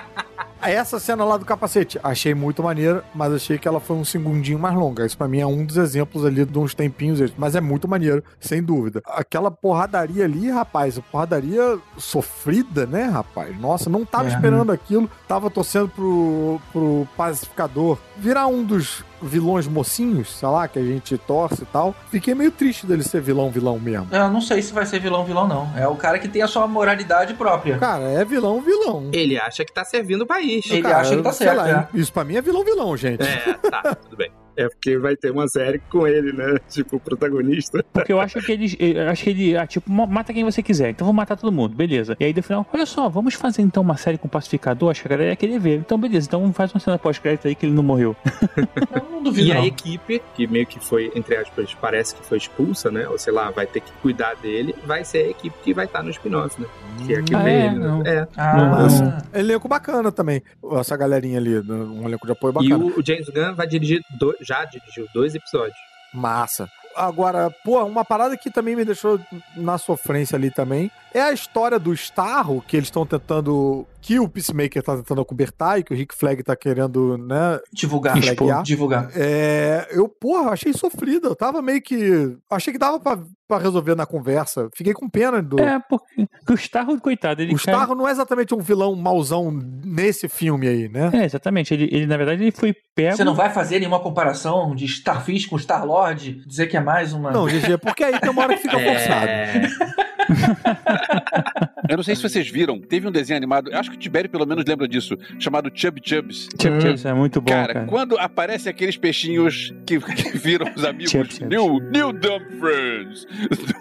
[0.72, 4.58] essa cena lá do capacete, achei muito maneira, mas achei que ela foi um segundinho
[4.58, 5.04] mais longa.
[5.06, 8.22] Isso pra mim é um dos exemplos ali de uns tempinhos, mas é muito maneiro,
[8.40, 9.02] sem dúvida.
[9.06, 13.58] Aquela porradaria ali, rapaz, porradaria sofrida, né, rapaz?
[13.58, 14.28] Nossa, não tava É.
[14.34, 20.78] esperando aquilo, tava torcendo pro, pro pacificador virar um dos vilões mocinhos, sei lá, que
[20.78, 21.94] a gente torce e tal.
[22.10, 24.08] Fiquei meio triste dele ser vilão, vilão mesmo.
[24.12, 25.70] Eu não sei se vai ser vilão, vilão, não.
[25.76, 27.78] É o cara que tem a sua moralidade própria.
[27.78, 29.10] Cara, é vilão, vilão.
[29.12, 30.64] Ele acha que tá servindo o país.
[30.70, 31.88] Ele Cara, acha que tá sei certo, lá, né?
[31.94, 33.22] Isso pra mim é vilão, vilão, gente.
[33.22, 34.30] É, tá, tudo bem.
[34.57, 36.57] É porque vai ter uma série com ele, né?
[36.68, 37.84] Tipo, o protagonista.
[37.92, 38.76] Porque eu acho que eles.
[38.78, 39.57] Eu acho que ele.
[39.57, 40.90] Ah, tipo, ma- mata quem você quiser.
[40.90, 42.16] Então vou matar todo mundo, beleza.
[42.20, 44.90] E aí no final, olha só, vamos fazer então uma série com pacificador.
[44.90, 45.76] Acho que a galera ia querer ver.
[45.78, 48.16] Então beleza, então faz uma cena pós-crédito aí que ele não morreu.
[48.94, 49.64] Eu não duvido, E a não.
[49.64, 53.09] equipe, que meio que foi, entre aspas, parece que foi expulsa, né?
[53.09, 56.02] Ou sei lá, vai ter que cuidar dele, vai ser a equipe que vai estar
[56.02, 56.66] no spin-off, né?
[57.07, 57.66] Que é que Ah, vê é?
[57.66, 57.86] ele, né?
[57.86, 58.02] Não.
[58.07, 58.28] É.
[58.36, 59.22] Ah, Mas- ah.
[59.35, 60.43] Elenco bacana também.
[60.78, 62.85] Essa galerinha ali, um elenco de apoio E bacana.
[62.85, 65.78] o, o James Gunn vai dirigir, do- já dirigiu dois episódios.
[66.12, 66.70] Massa.
[66.94, 69.20] Agora, pô, uma parada que também me deixou
[69.56, 73.86] na sofrência ali também é a história do Starro, que eles estão tentando.
[74.03, 77.59] que o Peacemaker tá tentando acobertar e que o Rick Flag tá querendo, né?
[77.73, 78.20] Divulgar.
[78.20, 78.62] Flaguear.
[78.62, 79.11] Divulgar.
[79.15, 81.28] É, eu, porra, achei sofrida.
[81.28, 82.36] Eu tava meio que.
[82.51, 83.19] Achei que dava pra,
[83.49, 84.69] pra resolver na conversa.
[84.74, 85.59] Fiquei com pena do.
[85.61, 89.51] É, porque o Starro, coitado, ele o cai- Starro não é exatamente um vilão mauzão
[89.51, 91.11] nesse filme aí, né?
[91.15, 91.73] É, exatamente.
[91.73, 93.16] Ele, ele, na verdade, ele foi pego.
[93.16, 96.43] Você não vai fazer nenhuma comparação de Starfish com Star-Lord?
[96.47, 97.31] Dizer que é mais uma...
[97.31, 100.03] Não, GG, porque aí tem uma hora que fica forçado.
[101.88, 104.46] Eu não sei se vocês viram, teve um desenho animado, acho que o Tibério pelo
[104.46, 106.48] menos lembra disso, chamado Chub Chubs.
[106.60, 107.86] Chub Chubs é muito bom, cara, cara.
[107.86, 111.48] quando aparecem aqueles peixinhos que, que viram os amigos Chub Chubs.
[111.48, 113.26] New, New Dumb Friends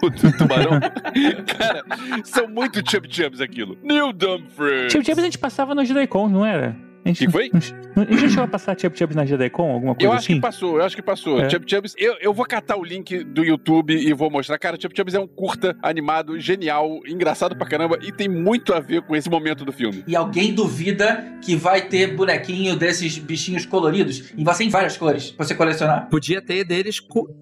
[0.00, 0.80] do, do tubarão,
[1.58, 1.84] cara,
[2.24, 3.78] são muito Chub Chubs aquilo.
[3.82, 4.92] New Dumb Friends.
[4.92, 6.76] Chub Chubs a gente passava no Jedi-Con, não era?
[7.04, 7.50] A gente, Que foi?
[7.54, 10.34] A gente chegou a passar Chub Chubs na Jedi-Con, alguma coisa Eu acho assim?
[10.36, 11.40] que passou, eu acho que passou.
[11.40, 11.50] É.
[11.50, 14.58] Chub Chubs, eu, eu vou catar o link do YouTube e vou mostrar.
[14.58, 18.80] Cara, Chub Chubs é um curta animado, genial, engraçado pra caramba e tem muito a
[18.80, 20.02] ver com esse momento do filme.
[20.06, 24.32] E alguém duvida que vai ter bonequinho desses bichinhos coloridos?
[24.36, 26.08] E vai ser em várias cores, pra você colecionar.
[26.08, 27.00] Podia ter deles,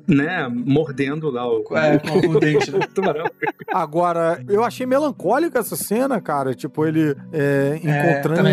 [0.09, 2.79] né, mordendo lá o, É, com o dente, né?
[2.79, 3.27] o tubarão.
[3.73, 6.55] Agora, eu achei melancólica essa cena, cara.
[6.55, 7.91] Tipo, ele é, achei.
[7.91, 8.49] encontrando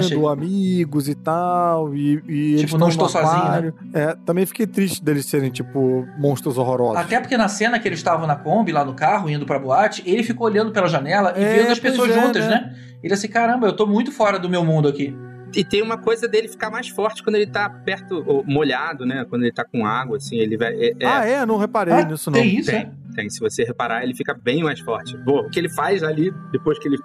[0.99, 1.95] amigos e tal.
[1.95, 3.73] E, e eles Tipo, não estou sozinho, né?
[3.93, 6.97] É, também fiquei triste deles serem, tipo, monstros horrorosos.
[6.97, 10.03] Até porque na cena que eles estavam na Kombi, lá no carro, indo pra boate,
[10.05, 12.49] ele ficou olhando pela janela e É, vendo as pessoas é, juntas, né?
[12.49, 12.75] né?
[13.01, 15.15] Ele assim, caramba, eu tô muito fora do meu mundo aqui.
[15.55, 19.25] E tem uma coisa dele ficar mais forte quando ele tá perto, ou molhado, né?
[19.27, 20.73] Quando ele tá com água, assim, ele vai.
[20.75, 21.43] É, é- Ah, é?
[21.45, 22.39] Não reparei Ah, nisso, não.
[22.39, 23.29] tem isso, tem, tem.
[23.29, 25.17] Se você reparar, ele fica bem mais forte.
[25.23, 26.97] Pô, o que ele faz ali, depois que ele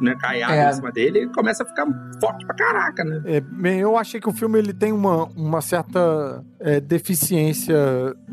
[0.00, 0.70] né, cai água É.
[0.70, 1.86] em cima dele, ele começa a ficar
[2.20, 3.22] forte pra caraca, né?
[3.26, 7.76] É, bem, eu achei que o filme ele tem uma, uma certa é, deficiência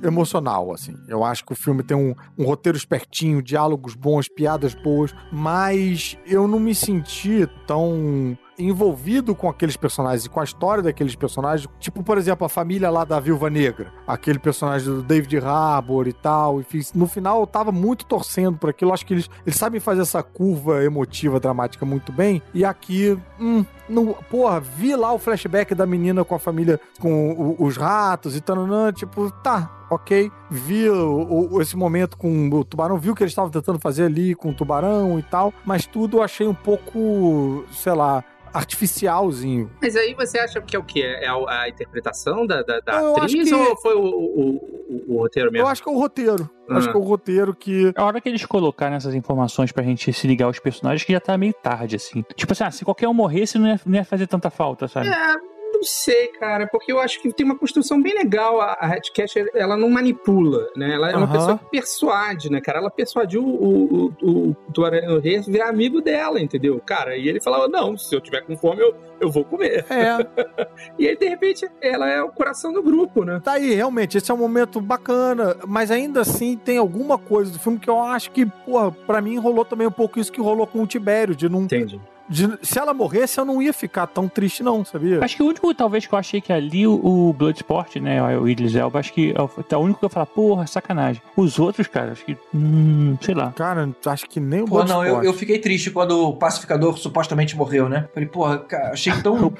[0.03, 0.95] emocional, assim.
[1.07, 6.17] Eu acho que o filme tem um, um roteiro espertinho, diálogos bons, piadas boas, mas
[6.25, 11.65] eu não me senti tão envolvido com aqueles personagens e com a história daqueles personagens,
[11.79, 16.13] tipo, por exemplo, a família lá da Viúva Negra, aquele personagem do David Harbour e
[16.13, 19.79] tal, enfim, no final eu tava muito torcendo por aquilo, acho que eles, eles sabem
[19.79, 25.19] fazer essa curva emotiva, dramática muito bem, e aqui, hum, não, porra, vi lá o
[25.19, 28.59] flashback da menina com a família, com o- os ratos e tal,
[28.93, 30.31] tipo, tá, ok.
[30.49, 34.05] Vi o- o- esse momento com o tubarão, viu o que eles estavam tentando fazer
[34.05, 38.23] ali com o tubarão e tal, mas tudo eu achei um pouco, sei lá,
[38.53, 39.71] artificialzinho.
[39.81, 41.01] Mas aí você acha que é o quê?
[41.21, 44.55] É a, a interpretação da, da, da Eu acho atriz que- ou foi o, o,
[44.55, 45.65] o- o roteiro mesmo?
[45.65, 46.49] Eu acho que é o roteiro.
[46.69, 46.77] Ah.
[46.77, 47.91] Acho que é o roteiro que.
[47.95, 51.19] A hora que eles colocaram essas informações pra gente se ligar aos personagens, que já
[51.19, 52.23] tá meio tarde, assim.
[52.35, 55.07] Tipo assim, ah, se qualquer um morresse, não ia, não ia fazer tanta falta, sabe?
[55.09, 55.35] É,
[55.79, 58.59] não sei, cara, porque eu acho que tem uma construção bem legal.
[58.59, 60.93] A, a Hatcat, ela não manipula, né?
[60.93, 61.31] Ela é uma Aham.
[61.31, 62.79] pessoa que persuade, né, cara?
[62.79, 66.81] Ela persuadiu o, o, o, o Tuarão Rei a virar amigo dela, entendeu?
[66.85, 69.85] Cara, e ele falava, não, se eu tiver com fome, eu, eu vou comer.
[69.89, 70.17] É,
[70.99, 73.39] E aí, de repente, ela é o coração do grupo, né?
[73.41, 77.59] tá aí, realmente, esse é um momento bacana, mas ainda assim tem alguma coisa do
[77.59, 80.67] filme que eu acho que, porra, pra mim rolou também um pouco isso que rolou
[80.67, 81.61] com o Tibério, de não.
[81.61, 82.01] Entendi.
[82.29, 85.23] De- se ela morresse, eu não ia ficar tão triste, não, sabia?
[85.23, 86.93] Acho que o único, talvez, que eu achei que ali o,
[87.29, 90.25] o Bloodsport, né, o Idris Elba, acho que é o, é único que eu falar,
[90.27, 91.21] porra, sacanagem.
[91.35, 93.51] Os outros, cara, acho que, hum, sei lá.
[93.53, 95.25] Cara, acho que nem o Pô, não, eu, Bloodsport.
[95.25, 98.07] eu fiquei triste quando o pacificador supostamente morreu, né?
[98.13, 99.51] Falei, porra, cara, achei tão.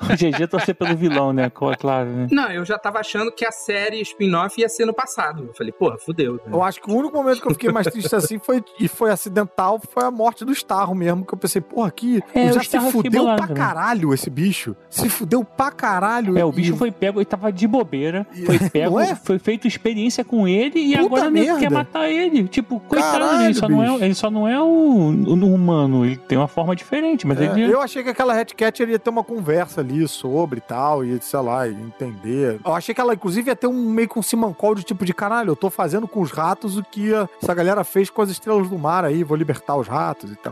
[0.00, 2.26] O GG torcer pelo vilão, né, claro, né.
[2.30, 5.44] Não, eu já tava achando que a série spin-off ia ser no passado.
[5.48, 6.34] Eu falei, porra, fudeu.
[6.34, 6.40] né?
[6.52, 9.10] Eu acho que o único momento que eu fiquei mais triste assim foi, e foi
[9.10, 12.80] acidental, foi a morte do Starro mesmo, que eu pensei, porra, aqui É, já se
[12.92, 13.56] fudeu pra também.
[13.56, 14.76] caralho esse bicho.
[14.88, 16.38] Se fudeu pra caralho.
[16.38, 19.14] É, o bicho e- foi pego, ele tava de bobeira, foi pego, é?
[19.14, 21.58] foi feito experiência com ele e Puta agora merda.
[21.60, 22.46] quer matar ele.
[22.48, 26.16] Tipo, coitado, Caralho, ele, só não é, ele só não é o, o humano, ele
[26.16, 27.72] tem uma forma diferente, mas É, ele...
[27.72, 31.18] Eu achei que aquela Red Catcher ia ter uma conversa ali sobre e tal, e
[31.20, 32.60] sei lá, entender.
[32.64, 35.12] Eu achei que ela, inclusive, ia ter um meio que um simancol de tipo de
[35.14, 37.10] caralho, eu tô fazendo com os ratos o que
[37.42, 40.48] essa galera fez com as estrelas do mar aí, vou libertar os ratos e tal.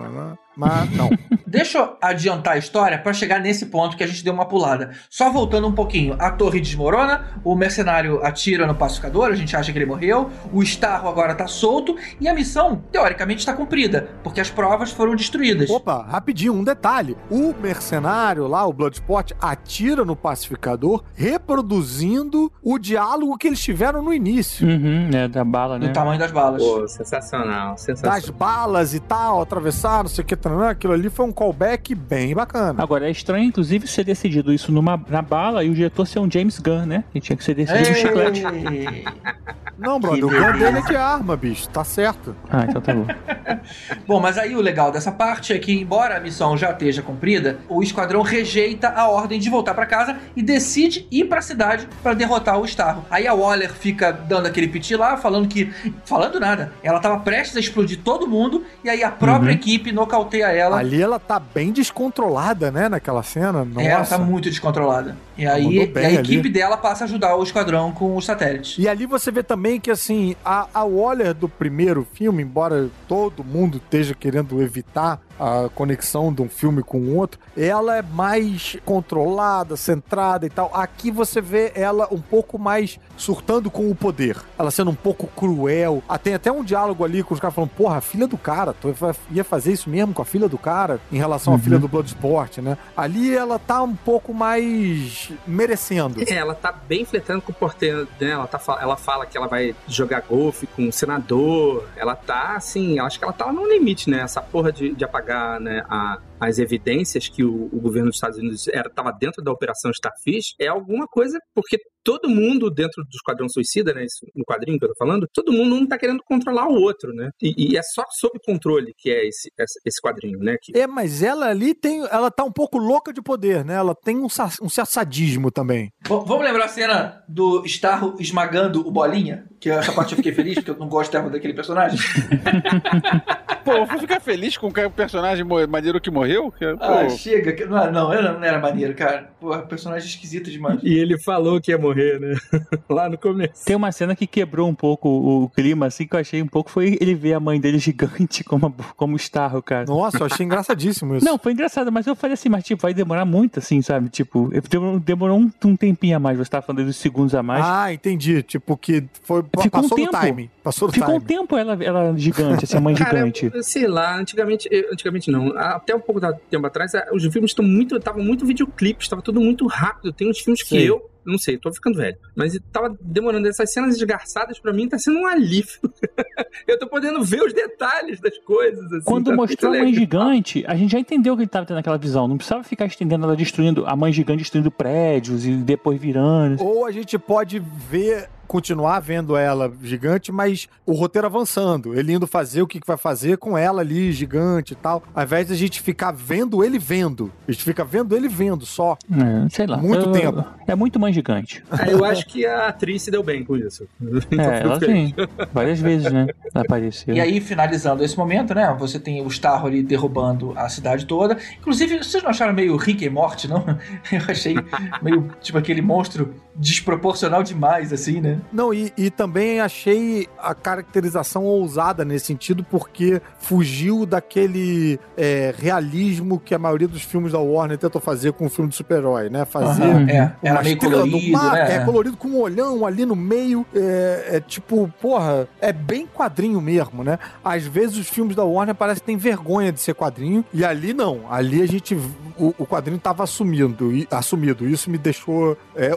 [0.57, 1.11] Mas não.
[1.47, 4.91] Deixa eu adiantar a história pra chegar nesse ponto que a gente deu uma pulada.
[5.09, 9.73] Só voltando um pouquinho, a torre desmorona, o mercenário atira no pacificador, a gente acha
[9.73, 14.41] que ele morreu, o Starro agora tá solto e a missão, teoricamente, está cumprida, porque
[14.41, 15.71] as provas foram destruídas.
[15.71, 17.17] Opa, rapidinho, um detalhe.
[17.31, 24.13] O mercenário lá, o Bloodsport, atira no pacificador, reproduzindo o diálogo que eles tiveram no
[24.13, 24.67] início.
[24.67, 25.89] Uhum, é, da bala, né?
[25.89, 26.63] Do tamanho das balas.
[26.63, 28.21] Pô, sensacional, sensacional.
[28.21, 31.95] Das balas e tal, atravessar, não sei o que, taranã, aquilo ali foi um callback
[31.95, 32.83] bem bacana.
[32.83, 36.31] Agora, é estranho, inclusive, ser decidido isso numa, na bala e o diretor ser um
[36.31, 37.05] James Gunn, né?
[37.13, 38.43] Que tinha que ser decidido no chiclete.
[39.79, 42.35] Não, brother, o gun dele é de arma, bicho, tá certo.
[42.51, 43.07] Ah, então tá bom.
[44.07, 47.59] Bom, mas aí o legal dessa parte é que, embora a missão já esteja cumprida,
[47.69, 52.15] o esquadrão rejeita a ordem de voltar pra casa e decide ir pra cidade pra
[52.15, 53.05] derrotar o Starro.
[53.11, 55.73] Aí a Waller fica dando aquele piti lá, falando que.
[56.05, 56.73] Falando nada.
[56.83, 59.55] Ela tava prestes a explodir todo mundo e aí a própria Uhum.
[59.57, 60.79] equipe nocauteia ela.
[60.79, 63.65] Ali ela tá bem descontrolada, né, naquela cena.
[63.65, 63.81] Nossa.
[63.87, 65.17] É, ela tá muito descontrolada.
[65.37, 66.17] E aí e a ali.
[66.17, 68.77] equipe dela passa a ajudar o esquadrão com os satélites.
[68.79, 73.43] E ali você vê também que, assim, a, a Waller do primeiro filme, embora todo
[73.43, 78.77] mundo esteja querendo evitar a conexão de um filme com o outro, ela é mais
[78.85, 80.71] controlada, centrada e tal.
[80.75, 84.37] Aqui você vê ela um pouco mais surtando com o poder.
[84.59, 86.03] Ela sendo um pouco cruel.
[86.09, 88.73] Ah, tem até um diálogo ali com os caras falando, porra, a filha do cara,
[88.73, 88.95] tu
[89.31, 92.59] ia fazer isso mesmo com a filha do cara em relação à filha do Bloodsport,
[92.59, 92.77] né?
[92.97, 96.23] Ali ela tá um pouco mais merecendo.
[96.23, 98.31] É, ela tá bem flertando com o porteiro, né?
[98.31, 101.89] Ela, tá, ela fala que ela vai jogar golfe com o senador.
[101.97, 104.21] Ela tá, assim, acho que ela tá no limite, né?
[104.21, 108.69] Essa porra de, de apagar 这呢啊 as evidências que o, o governo dos Estados Unidos
[108.69, 113.49] era, tava dentro da Operação Starfish é alguma coisa, porque todo mundo dentro do Esquadrão
[113.49, 114.05] Suicida, né?
[114.05, 117.13] Isso, no quadrinho que eu tô falando, todo mundo não tá querendo controlar o outro,
[117.13, 117.31] né?
[117.43, 119.51] E, e é só sob controle que é esse,
[119.85, 120.57] esse, quadrinho, né?
[120.63, 122.07] Que, É, mas ela ali tem.
[122.07, 123.75] Ela tá um pouco louca de poder, né?
[123.75, 125.91] Ela tem um, um certo sadismo também.
[126.07, 129.49] Bom, vamos lembrar a cena do Starro esmagando o Bolinha?
[129.59, 131.99] Que essa parte eu fiquei feliz, porque eu não gosto tanto daquele personagem.
[133.65, 136.26] Pô, eu vou ficar feliz com o personagem maneiro que morreu?
[136.27, 137.67] Que, pô, Ah, chega.
[137.67, 139.31] Não, não, era- não era maneiro, cara.
[139.41, 140.81] Pô, personagem esquisito demais.
[140.83, 142.35] e ele falou que ia morrer, né?
[142.89, 143.65] Lá no começo.
[143.65, 146.71] Tem uma cena que quebrou um pouco o clima, assim, que eu achei um pouco,
[146.71, 149.85] foi ele ver a mãe dele gigante como, como Starro, cara.
[149.87, 151.25] Nossa, eu achei engraçadíssimo isso.
[151.25, 154.09] Não, foi engraçado, mas eu falei assim, mas tipo, vai demorar muito, assim, sabe?
[154.09, 157.65] Tipo, demorou, demorou um, um tempinho a mais, você tava falando dos segundos a mais.
[157.65, 158.43] Ah, entendi.
[158.43, 159.43] Tipo, que foi.
[159.43, 160.11] Ficou um passou do tempo.
[160.13, 160.51] timing.
[160.63, 163.51] Passou do Ficou um tempo ela, ela gigante, assim, a mãe Cara, gigante.
[163.55, 167.51] eu- sei lá, antigamente, antigamente não, até um pouco da- tempo atrás, ah, os filmes
[167.51, 170.13] estão muito, estavam muito videoclipes, estava tudo muito rápido.
[170.13, 170.85] Tem uns filmes que Sim.
[170.87, 173.49] eu, não sei, tô ficando velho, mas tava demorando.
[173.49, 175.79] Essas cenas esgarçadas pra mim tá sendo um alívio.
[176.67, 178.85] eu tô podendo ver os detalhes das coisas.
[178.93, 181.79] Assim, Quando tá mostrou a mãe gigante, a gente já entendeu que ele tava tendo
[181.79, 182.29] aquela visão.
[182.29, 186.63] Não precisava ficar estendendo ela destruindo, a mãe gigante destruindo prédios e depois virando.
[186.63, 188.29] Ou a gente pode ver.
[188.47, 191.95] Continuar vendo ela gigante, mas o roteiro avançando.
[191.99, 195.03] Ele indo fazer o que vai fazer com ela ali, gigante e tal.
[195.15, 197.33] Ao invés de a gente ficar vendo ele vendo.
[197.47, 198.97] A gente fica vendo ele vendo só.
[199.11, 199.77] É, sei lá.
[199.77, 200.45] Muito Eu- tempo.
[200.67, 201.63] É muito mãe gigante.
[201.71, 203.87] Ah, eu acho que a atriz se deu bem com isso.
[204.01, 205.13] Então, É, ela feliz.
[205.13, 205.27] tem.
[205.53, 206.27] Várias vezes, né?
[206.55, 207.15] Apareceu.
[207.15, 208.75] E aí, finalizando esse momento, né?
[208.79, 211.37] Você tem o Starro ali derrubando a cidade toda.
[211.59, 213.65] Inclusive, vocês não acharam meio Rick e Morte, não?
[214.11, 214.55] Eu achei
[215.03, 218.41] meio, tipo, aquele monstro desproporcional demais, assim, né?
[218.53, 226.39] Não, e, e também achei a caracterização ousada nesse sentido, porque fugiu daquele é, realismo
[226.39, 229.45] que a maioria dos filmes da Warner tentou fazer com o filme de super-herói, né?
[229.45, 229.83] Fazer.
[229.83, 230.07] Aham,
[230.43, 231.77] é, uma meio colorido, mar, né?
[231.77, 233.67] É colorido com um olhão ali no meio.
[233.75, 237.19] É, é tipo, porra, é bem quadrinho mesmo, né?
[237.45, 240.45] Às vezes os filmes da Warner parecem que tem vergonha de ser quadrinho.
[240.53, 241.31] E ali não.
[241.31, 241.95] Ali a gente.
[242.39, 244.69] O, o quadrinho tava assumindo, e- assumido.
[244.69, 245.95] Isso me deixou é,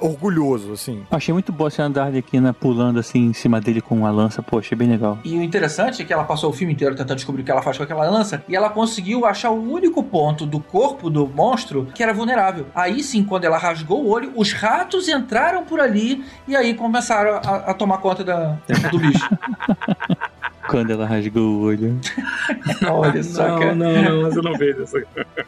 [0.50, 1.04] orgulhoso, assim.
[1.12, 4.42] Achei muito boa a cena da Arlequina pulando assim em cima dele com uma lança.
[4.42, 5.20] Pô, achei bem legal.
[5.24, 7.62] E o interessante é que ela passou o filme inteiro tentando descobrir o que ela
[7.62, 11.88] faz com aquela lança e ela conseguiu achar o único ponto do corpo do monstro
[11.94, 12.68] que era vulnerável.
[12.74, 17.36] Aí sim, quando ela rasgou o olho, os ratos entraram por ali e aí começaram
[17.36, 18.58] a, a tomar conta da,
[18.92, 19.30] do bicho.
[20.70, 22.00] Quando ela rasgou o olho.
[22.90, 23.76] Olha só, Não, cara.
[23.76, 24.96] não, não, mas eu não vejo isso.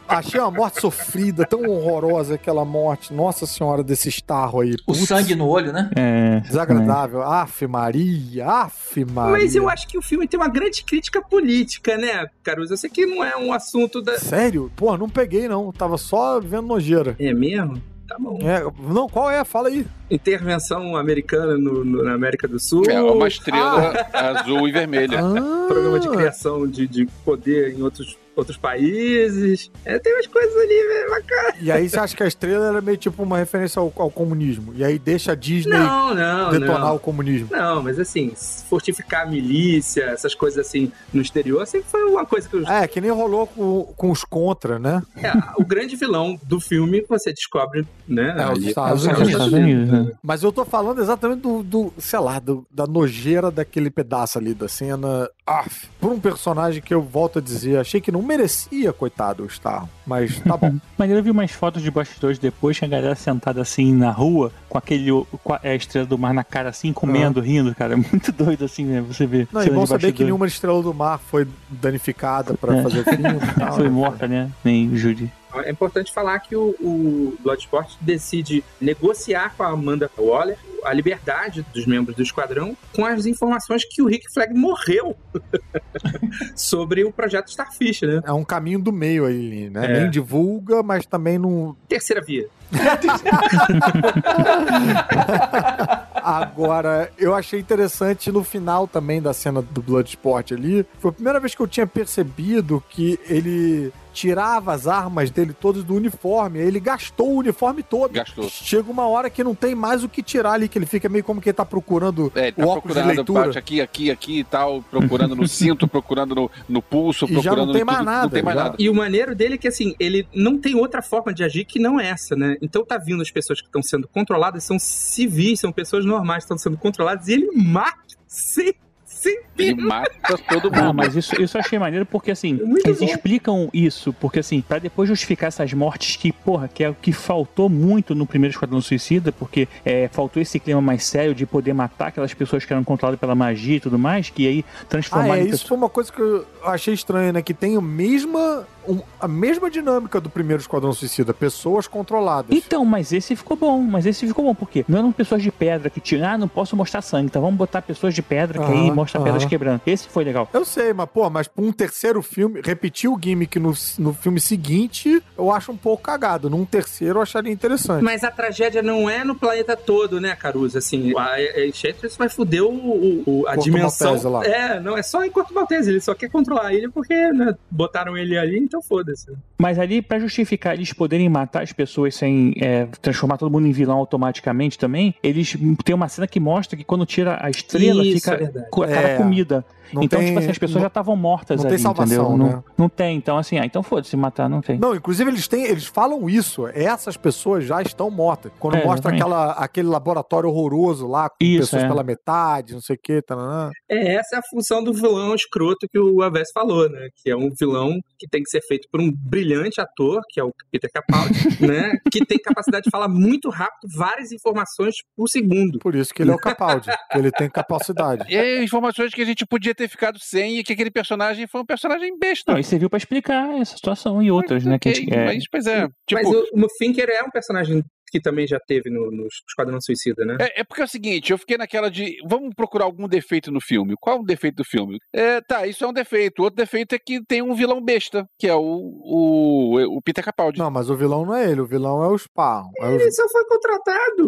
[0.08, 3.12] Achei uma morte sofrida, tão horrorosa aquela morte.
[3.12, 4.74] Nossa senhora desse estarro aí.
[4.86, 5.90] O Putz, sangue no olho, né?
[5.96, 6.40] É.
[6.40, 7.22] Desagradável.
[7.22, 8.46] Aff, Maria.
[8.46, 9.32] Aff, Maria.
[9.32, 12.72] Mas eu acho que o filme tem uma grande crítica política, né, Caruso?
[12.72, 14.18] Eu sei que não é um assunto da.
[14.18, 14.70] Sério?
[14.76, 15.72] Pô, não peguei não.
[15.72, 17.16] Tava só vendo nojeira.
[17.18, 17.80] É mesmo?
[18.08, 18.38] Tá bom.
[18.42, 18.62] É,
[18.92, 19.44] não, qual é?
[19.44, 19.86] Fala aí.
[20.10, 22.84] Intervenção americana no, no- na América do Sul.
[22.88, 25.20] é uma estrela azul e vermelha.
[25.20, 29.70] Ah, programa de criação de, de poder em outros, outros países.
[29.84, 31.54] É, tem umas coisas ali é, bacanas.
[31.60, 34.72] E aí você acha que a estrela era meio tipo uma referência ao, ao comunismo.
[34.76, 36.96] E aí deixa a Disney Não, não, detonar não.
[36.96, 37.48] o comunismo.
[37.50, 38.32] Não, mas assim,
[38.68, 42.86] fortificar a milícia, essas coisas assim no exterior, sempre foi uma coisa que os É,
[42.86, 45.02] que nem rolou com, com os contra, né?
[45.16, 48.34] É, o grande vilão do filme você descobre, né?
[48.38, 49.28] É, os ali- Estados é Unidos.
[49.30, 50.12] Estados Unidos, né?
[50.22, 54.54] Mas eu tô falando exatamente do, do sei lá, do- da nojeira daquele pedaço ali
[54.54, 55.28] da cena.
[55.46, 55.64] Ah,
[56.00, 59.88] por um personagem que eu volto a dizer, achei que não merecia, coitado, o Star.
[60.06, 60.76] Mas tá bom.
[60.98, 64.52] Mas eu vi umas fotos de bastidores depois, que a galera sentada assim na rua,
[64.68, 65.10] com aquele
[65.42, 67.92] com a a estrela do mar na cara assim, comendo, rindo, cara.
[67.94, 69.00] É muito doido assim, né?
[69.02, 69.46] Você vê.
[69.52, 72.82] Não, e bom saber que nenhuma estrela do mar foi danificada pra É.
[72.82, 73.24] fazer o filme
[73.58, 73.74] tal.
[73.74, 73.90] Foi né?
[73.90, 74.50] morta, né?
[74.64, 75.30] Nem o Judy.
[75.64, 81.64] É importante falar que o, o Bloodsport decide negociar com a Amanda Waller a liberdade
[81.72, 85.16] dos membros do esquadrão com as informações que o Rick Flag morreu
[86.56, 88.20] sobre o projeto Starfish, né?
[88.24, 89.84] É um caminho do meio aí, né?
[89.84, 90.00] É.
[90.00, 91.76] Nem divulga, mas também não.
[91.88, 92.48] Terceira via.
[96.14, 100.86] Agora, eu achei interessante no final também da cena do Bloodsport ali.
[100.98, 105.82] Foi a primeira vez que eu tinha percebido que ele tirava as armas dele todas
[105.82, 106.58] do uniforme.
[106.58, 108.12] Ele gastou o uniforme todo.
[108.12, 108.48] Gastou.
[108.48, 111.24] Chega uma hora que não tem mais o que tirar ali, que ele fica meio
[111.24, 113.42] como que ele tá procurando É, ele tá o óculos de procurando leitura.
[113.44, 117.40] parte aqui, aqui, aqui e tal, procurando no cinto, procurando no, no pulso, E já
[117.42, 118.64] procurando não tem em mais tudo, nada, Não tem mais já.
[118.64, 118.76] nada.
[118.78, 121.78] E o maneiro dele é que, assim, ele não tem outra forma de agir que
[121.78, 122.56] não essa, né?
[122.60, 126.52] Então tá vindo as pessoas que estão sendo controladas, são civis, são pessoas normais que
[126.52, 128.74] estão sendo controladas, e ele mata sem,
[129.22, 130.74] sem Ele mata todo mundo.
[130.80, 133.04] Ah, mas isso, isso eu achei maneiro porque, assim, Muito eles bom.
[133.04, 137.12] explicam isso, porque, assim, pra depois justificar essas mortes que, porra, que é o que
[137.12, 141.72] faltou muito no primeiro Esquadrão Suicida, porque é, faltou esse clima mais sério de poder
[141.72, 145.34] matar aquelas pessoas que eram controladas pela magia e tudo mais, que aí Ah, transformaram
[145.42, 147.42] é, em isso foi uma coisa que eu achei estranha, né?
[147.42, 148.81] Que tem a mesma, um-
[149.20, 151.32] a mesma dinâmica do primeiro Esquadrão Suicida.
[151.32, 152.54] Pessoas controladas.
[152.56, 155.88] Então, mas esse ficou bom, mas esse ficou bom, porque não eram pessoas de pedra
[155.90, 158.90] que tinham, ah, não posso mostrar sangue, então vamos botar pessoas de pedra que aí
[158.90, 159.24] mostra aham.
[159.24, 159.80] pedras quebrando.
[159.86, 160.48] Esse foi legal.
[160.52, 164.40] Eu sei, mas, pô, mas pra um terceiro filme, repetir o gimmick no, no filme
[164.40, 166.48] seguinte, eu acho um pouco cagado.
[166.50, 168.02] Num terceiro eu acharia interessante.
[168.02, 170.78] Mas a tragédia não é no planeta todo, né, Caruso?
[170.78, 174.08] Assim, a Enchantress vai foder o, o- o- a Corto dimensão.
[174.12, 174.44] Maltese lá.
[174.44, 175.90] É, não, é só em Corto Maltese.
[175.90, 179.30] Ele só quer controlar ilha porque né, botaram ele ali, então foda-se.
[179.58, 183.72] Mas ali, pra justificar eles poderem matar as pessoas sem é, transformar todo mundo em
[183.72, 188.18] vilão automaticamente também, eles tem uma cena que mostra que quando tira a estrela, Isso,
[188.30, 189.16] fica é aquela É.
[189.16, 189.64] comida.
[189.92, 192.28] Não então, tem- tipo assim, as pessoas não- já estavam mortas não ali, tem salvação,
[192.34, 192.46] entendeu?
[192.46, 192.52] né?
[192.54, 193.16] Não, não tem.
[193.16, 194.78] Então, assim, ah, então foda-se, matar não tem.
[194.78, 196.66] Não, inclusive eles têm, eles falam isso.
[196.68, 198.52] Essas pessoas já estão mortas.
[198.58, 199.20] Quando É, mostra exatamente.
[199.22, 201.88] aquela, aquele laboratório horroroso lá, com Isso, pessoas é.
[201.88, 203.70] pela metade, não sei o que, taranã.
[203.90, 207.08] É, essa é a função do vilão escroto que o Aves falou, né?
[207.22, 210.44] Que é um vilão que tem que ser feito por um brilhante ator, que é
[210.44, 211.92] o Peter Capaldi, né?
[212.10, 215.78] Que tem capacidade de falar muito rápido, várias informações por segundo.
[215.78, 218.24] Por isso que ele é o Capaldi, que ele tem capacidade.
[218.32, 221.60] E aí, informações que a gente podia ter ficado sem e que aquele personagem foi
[221.60, 222.52] um personagem besta.
[222.52, 224.78] Não, e serviu pra explicar essa situação e outras, né?
[224.78, 225.88] Que a Ok, gente, é, Mas, pois é.
[226.06, 229.80] Tipo, Mas o, o Finker é um personagem que também já teve no, no Esquadrão
[229.80, 230.36] Suicida, né?
[230.38, 232.14] É, é porque é o seguinte, eu fiquei naquela de.
[232.28, 233.94] Vamos procurar algum defeito no filme.
[233.98, 234.98] Qual o defeito do filme?
[235.14, 236.42] É, tá, isso é um defeito.
[236.42, 240.58] Outro defeito é que tem um vilão besta, que é o, o, o Peter Capaldi.
[240.58, 242.70] Não, mas o vilão não é ele, o vilão é o Sparrow.
[242.78, 244.26] É o- Ele só foi contratado.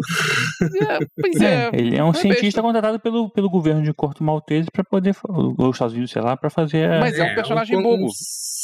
[0.89, 1.69] É, pois é, é.
[1.73, 2.61] ele é um é cientista besta.
[2.63, 6.49] contratado pelo, pelo governo de Corto Maltese pra poder, ou Estados Unidos, sei lá, pra
[6.49, 6.89] fazer.
[6.89, 8.05] a- Mas é um personagem um, bobo.
[8.05, 8.09] Um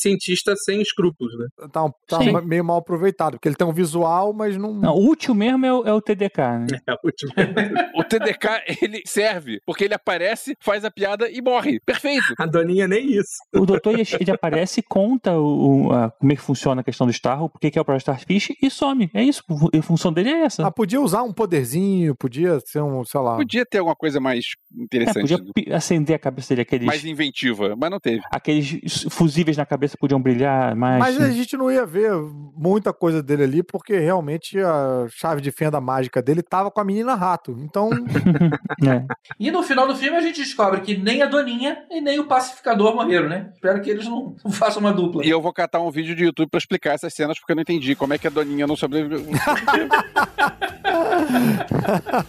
[0.02, 1.46] cientista sem escrúpulos, né?
[1.72, 2.32] Tá, um- tá Sim.
[2.46, 4.74] meio mal aproveitado, porque ele tem um visual, mas não.
[4.74, 6.68] Não, o útil mesmo é o, é o TDK, né?
[6.88, 7.34] É última.
[7.96, 8.48] O TDK,
[8.82, 11.80] ele serve, porque ele aparece, faz a piada e morre.
[11.86, 12.34] Perfeito.
[12.38, 13.36] A Doninha nem isso.
[13.54, 17.06] O doutor ele, ele aparece, conta o, o- a- como é que funciona a questão
[17.06, 19.10] do Starro, por que que é o Projeto Starfish e some.
[19.14, 19.44] É isso.
[19.78, 20.66] A função dele é essa.
[20.66, 23.36] Ah, podia usar um poderzinho, podia ser um, sei lá.
[23.36, 24.46] Podia ter alguma coisa mais
[24.80, 28.22] É, interessante, podia pi- acender a cabeça dele, aqueles, mais inventiva, mas não teve.
[28.32, 31.00] aqueles fusíveis na cabeça podiam brilhar mais.
[31.00, 32.12] Mas a gente não ia ver
[32.56, 36.84] muita coisa dele ali, porque realmente a chave de fenda mágica dele tava com a
[36.84, 37.56] menina rato.
[37.60, 37.90] Então,
[38.88, 39.04] É.
[39.40, 42.26] E no final do filme a gente descobre que nem a Doninha e nem o
[42.26, 43.50] pacificador morreram, né?
[43.54, 45.24] Espero que eles não, façam uma dupla.
[45.26, 47.62] E eu vou catar um vídeo de YouTube pra explicar essas cenas, porque eu não
[47.62, 49.26] entendi como é que a Doninha não sobreviveu.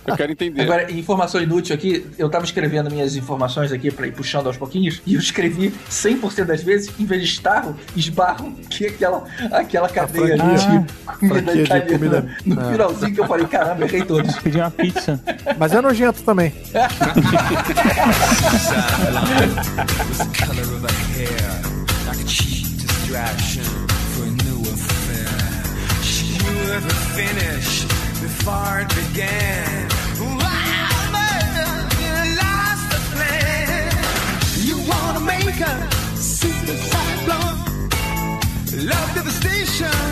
[0.07, 0.62] eu quero entender.
[0.62, 5.01] Agora, informação inútil aqui, eu tava escrevendo minhas informações aqui pra ir puxando aos pouquinhos,
[5.07, 9.89] e eu escrevi 100% das vezes, em vez de estarro, esbarro, que é aquela, aquela
[9.89, 10.86] cadeia franquia.
[10.86, 14.37] de comida de comida- no no finalzinho que eu falei, caramba, errei todos.
[14.37, 15.21] Pedi uma pizza.
[15.59, 16.53] Mas é nojento também.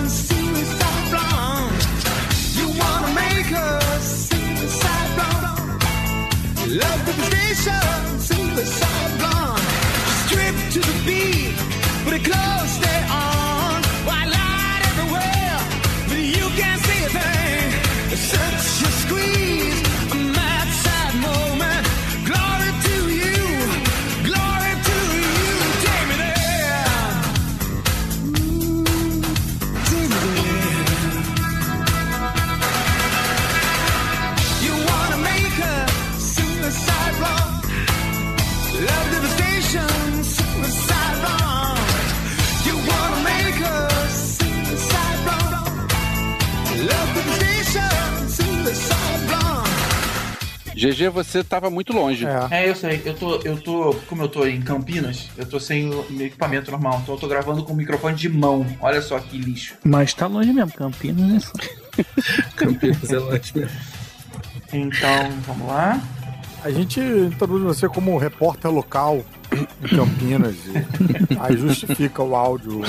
[0.01, 0.30] was the
[6.71, 9.59] Love the station, sing the sideline.
[10.27, 11.57] Strip to the beat,
[12.05, 12.90] but.
[50.81, 52.25] GG, você tava muito longe.
[52.51, 53.03] É, eu sei.
[53.05, 56.71] Eu tô, eu tô, como eu tô em Campinas, eu tô sem o meu equipamento
[56.71, 57.01] normal.
[57.03, 58.67] Então eu tô gravando com o microfone de mão.
[58.81, 59.75] Olha só que lixo.
[59.85, 61.43] Mas tá longe mesmo, Campinas, né?
[62.57, 63.79] Campinas é longe mesmo.
[64.73, 66.01] Então, vamos lá.
[66.65, 69.23] A gente introduz você como repórter local
[69.83, 70.55] em Campinas.
[70.67, 72.81] E aí justifica o áudio.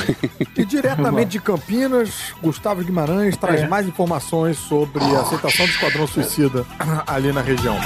[0.57, 2.09] E diretamente de Campinas,
[2.41, 3.67] Gustavo Guimarães traz É.
[3.67, 6.65] mais informações sobre a aceitação do Esquadrão Suicida
[7.07, 7.77] ali na região.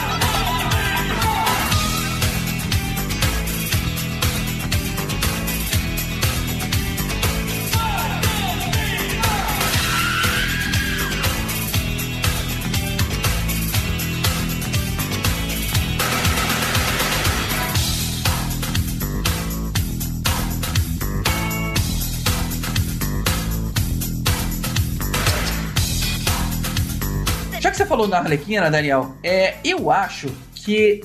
[28.06, 31.02] Falou na Arlequina, Daniel, é, eu acho que.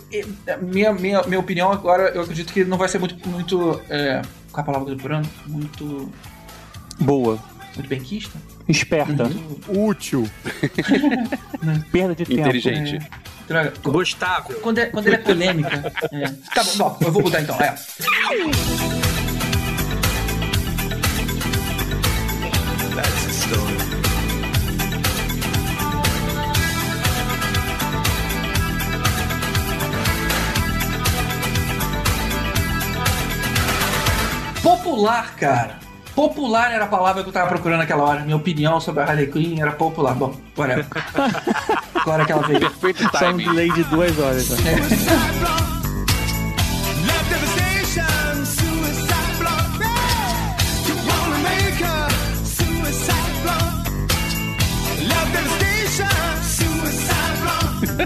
[0.46, 3.28] é, minha, minha, minha opinião agora, eu acredito que não vai ser muito.
[3.28, 4.22] muito é,
[4.52, 5.28] qual é a palavra tô procurando?
[5.46, 6.12] Muito.
[7.00, 7.38] Boa.
[7.74, 8.38] Muito benquista?
[8.68, 9.30] Esperta.
[9.68, 10.28] Útil.
[11.90, 12.40] Perda de tempo.
[12.40, 12.98] Inteligente.
[13.48, 13.72] Droga.
[13.82, 14.60] Gostável.
[14.60, 15.92] Quando, é, quando ele é polêmica.
[16.12, 16.28] é.
[16.54, 17.56] Tá bom, bom, eu vou mudar então.
[17.60, 17.74] É.
[22.94, 23.89] That's the story.
[35.00, 35.78] Popular, cara.
[36.14, 38.20] Popular era a palavra que eu tava procurando naquela hora.
[38.20, 40.14] Minha opinião sobre a Harley Quinn era popular.
[40.14, 40.84] Bom, whatever.
[41.94, 42.60] Agora que ela veio.
[42.60, 43.44] Perfeito Só um timing.
[43.44, 44.50] delay de duas horas.
[44.50, 44.72] Né?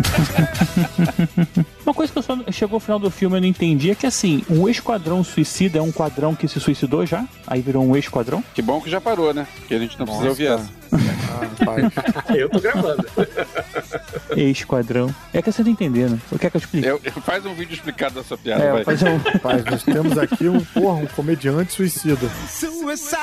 [1.84, 3.94] Uma coisa que eu só chegou ao final do filme e eu não entendi é
[3.94, 7.24] que assim, um esquadrão suicida é um quadrão que se suicidou já?
[7.46, 8.42] Aí virou um esquadrão?
[8.54, 9.46] Que bom que já parou, né?
[9.68, 10.68] Que a gente não precisa ouvir essa.
[10.92, 11.04] Ah.
[12.34, 13.04] Eu tô gravando.
[14.36, 15.14] Esquadrão.
[15.32, 16.18] É que você não entender, né?
[16.30, 16.86] Você quer que eu explique?
[16.86, 18.84] Eu- eu- faz um vídeo explicado da sua piada, É, vai.
[18.84, 19.16] fazer um...
[19.18, 22.28] Rapaz, nós temos aqui um, porra, um comediante suicida.
[22.48, 23.14] Suicide!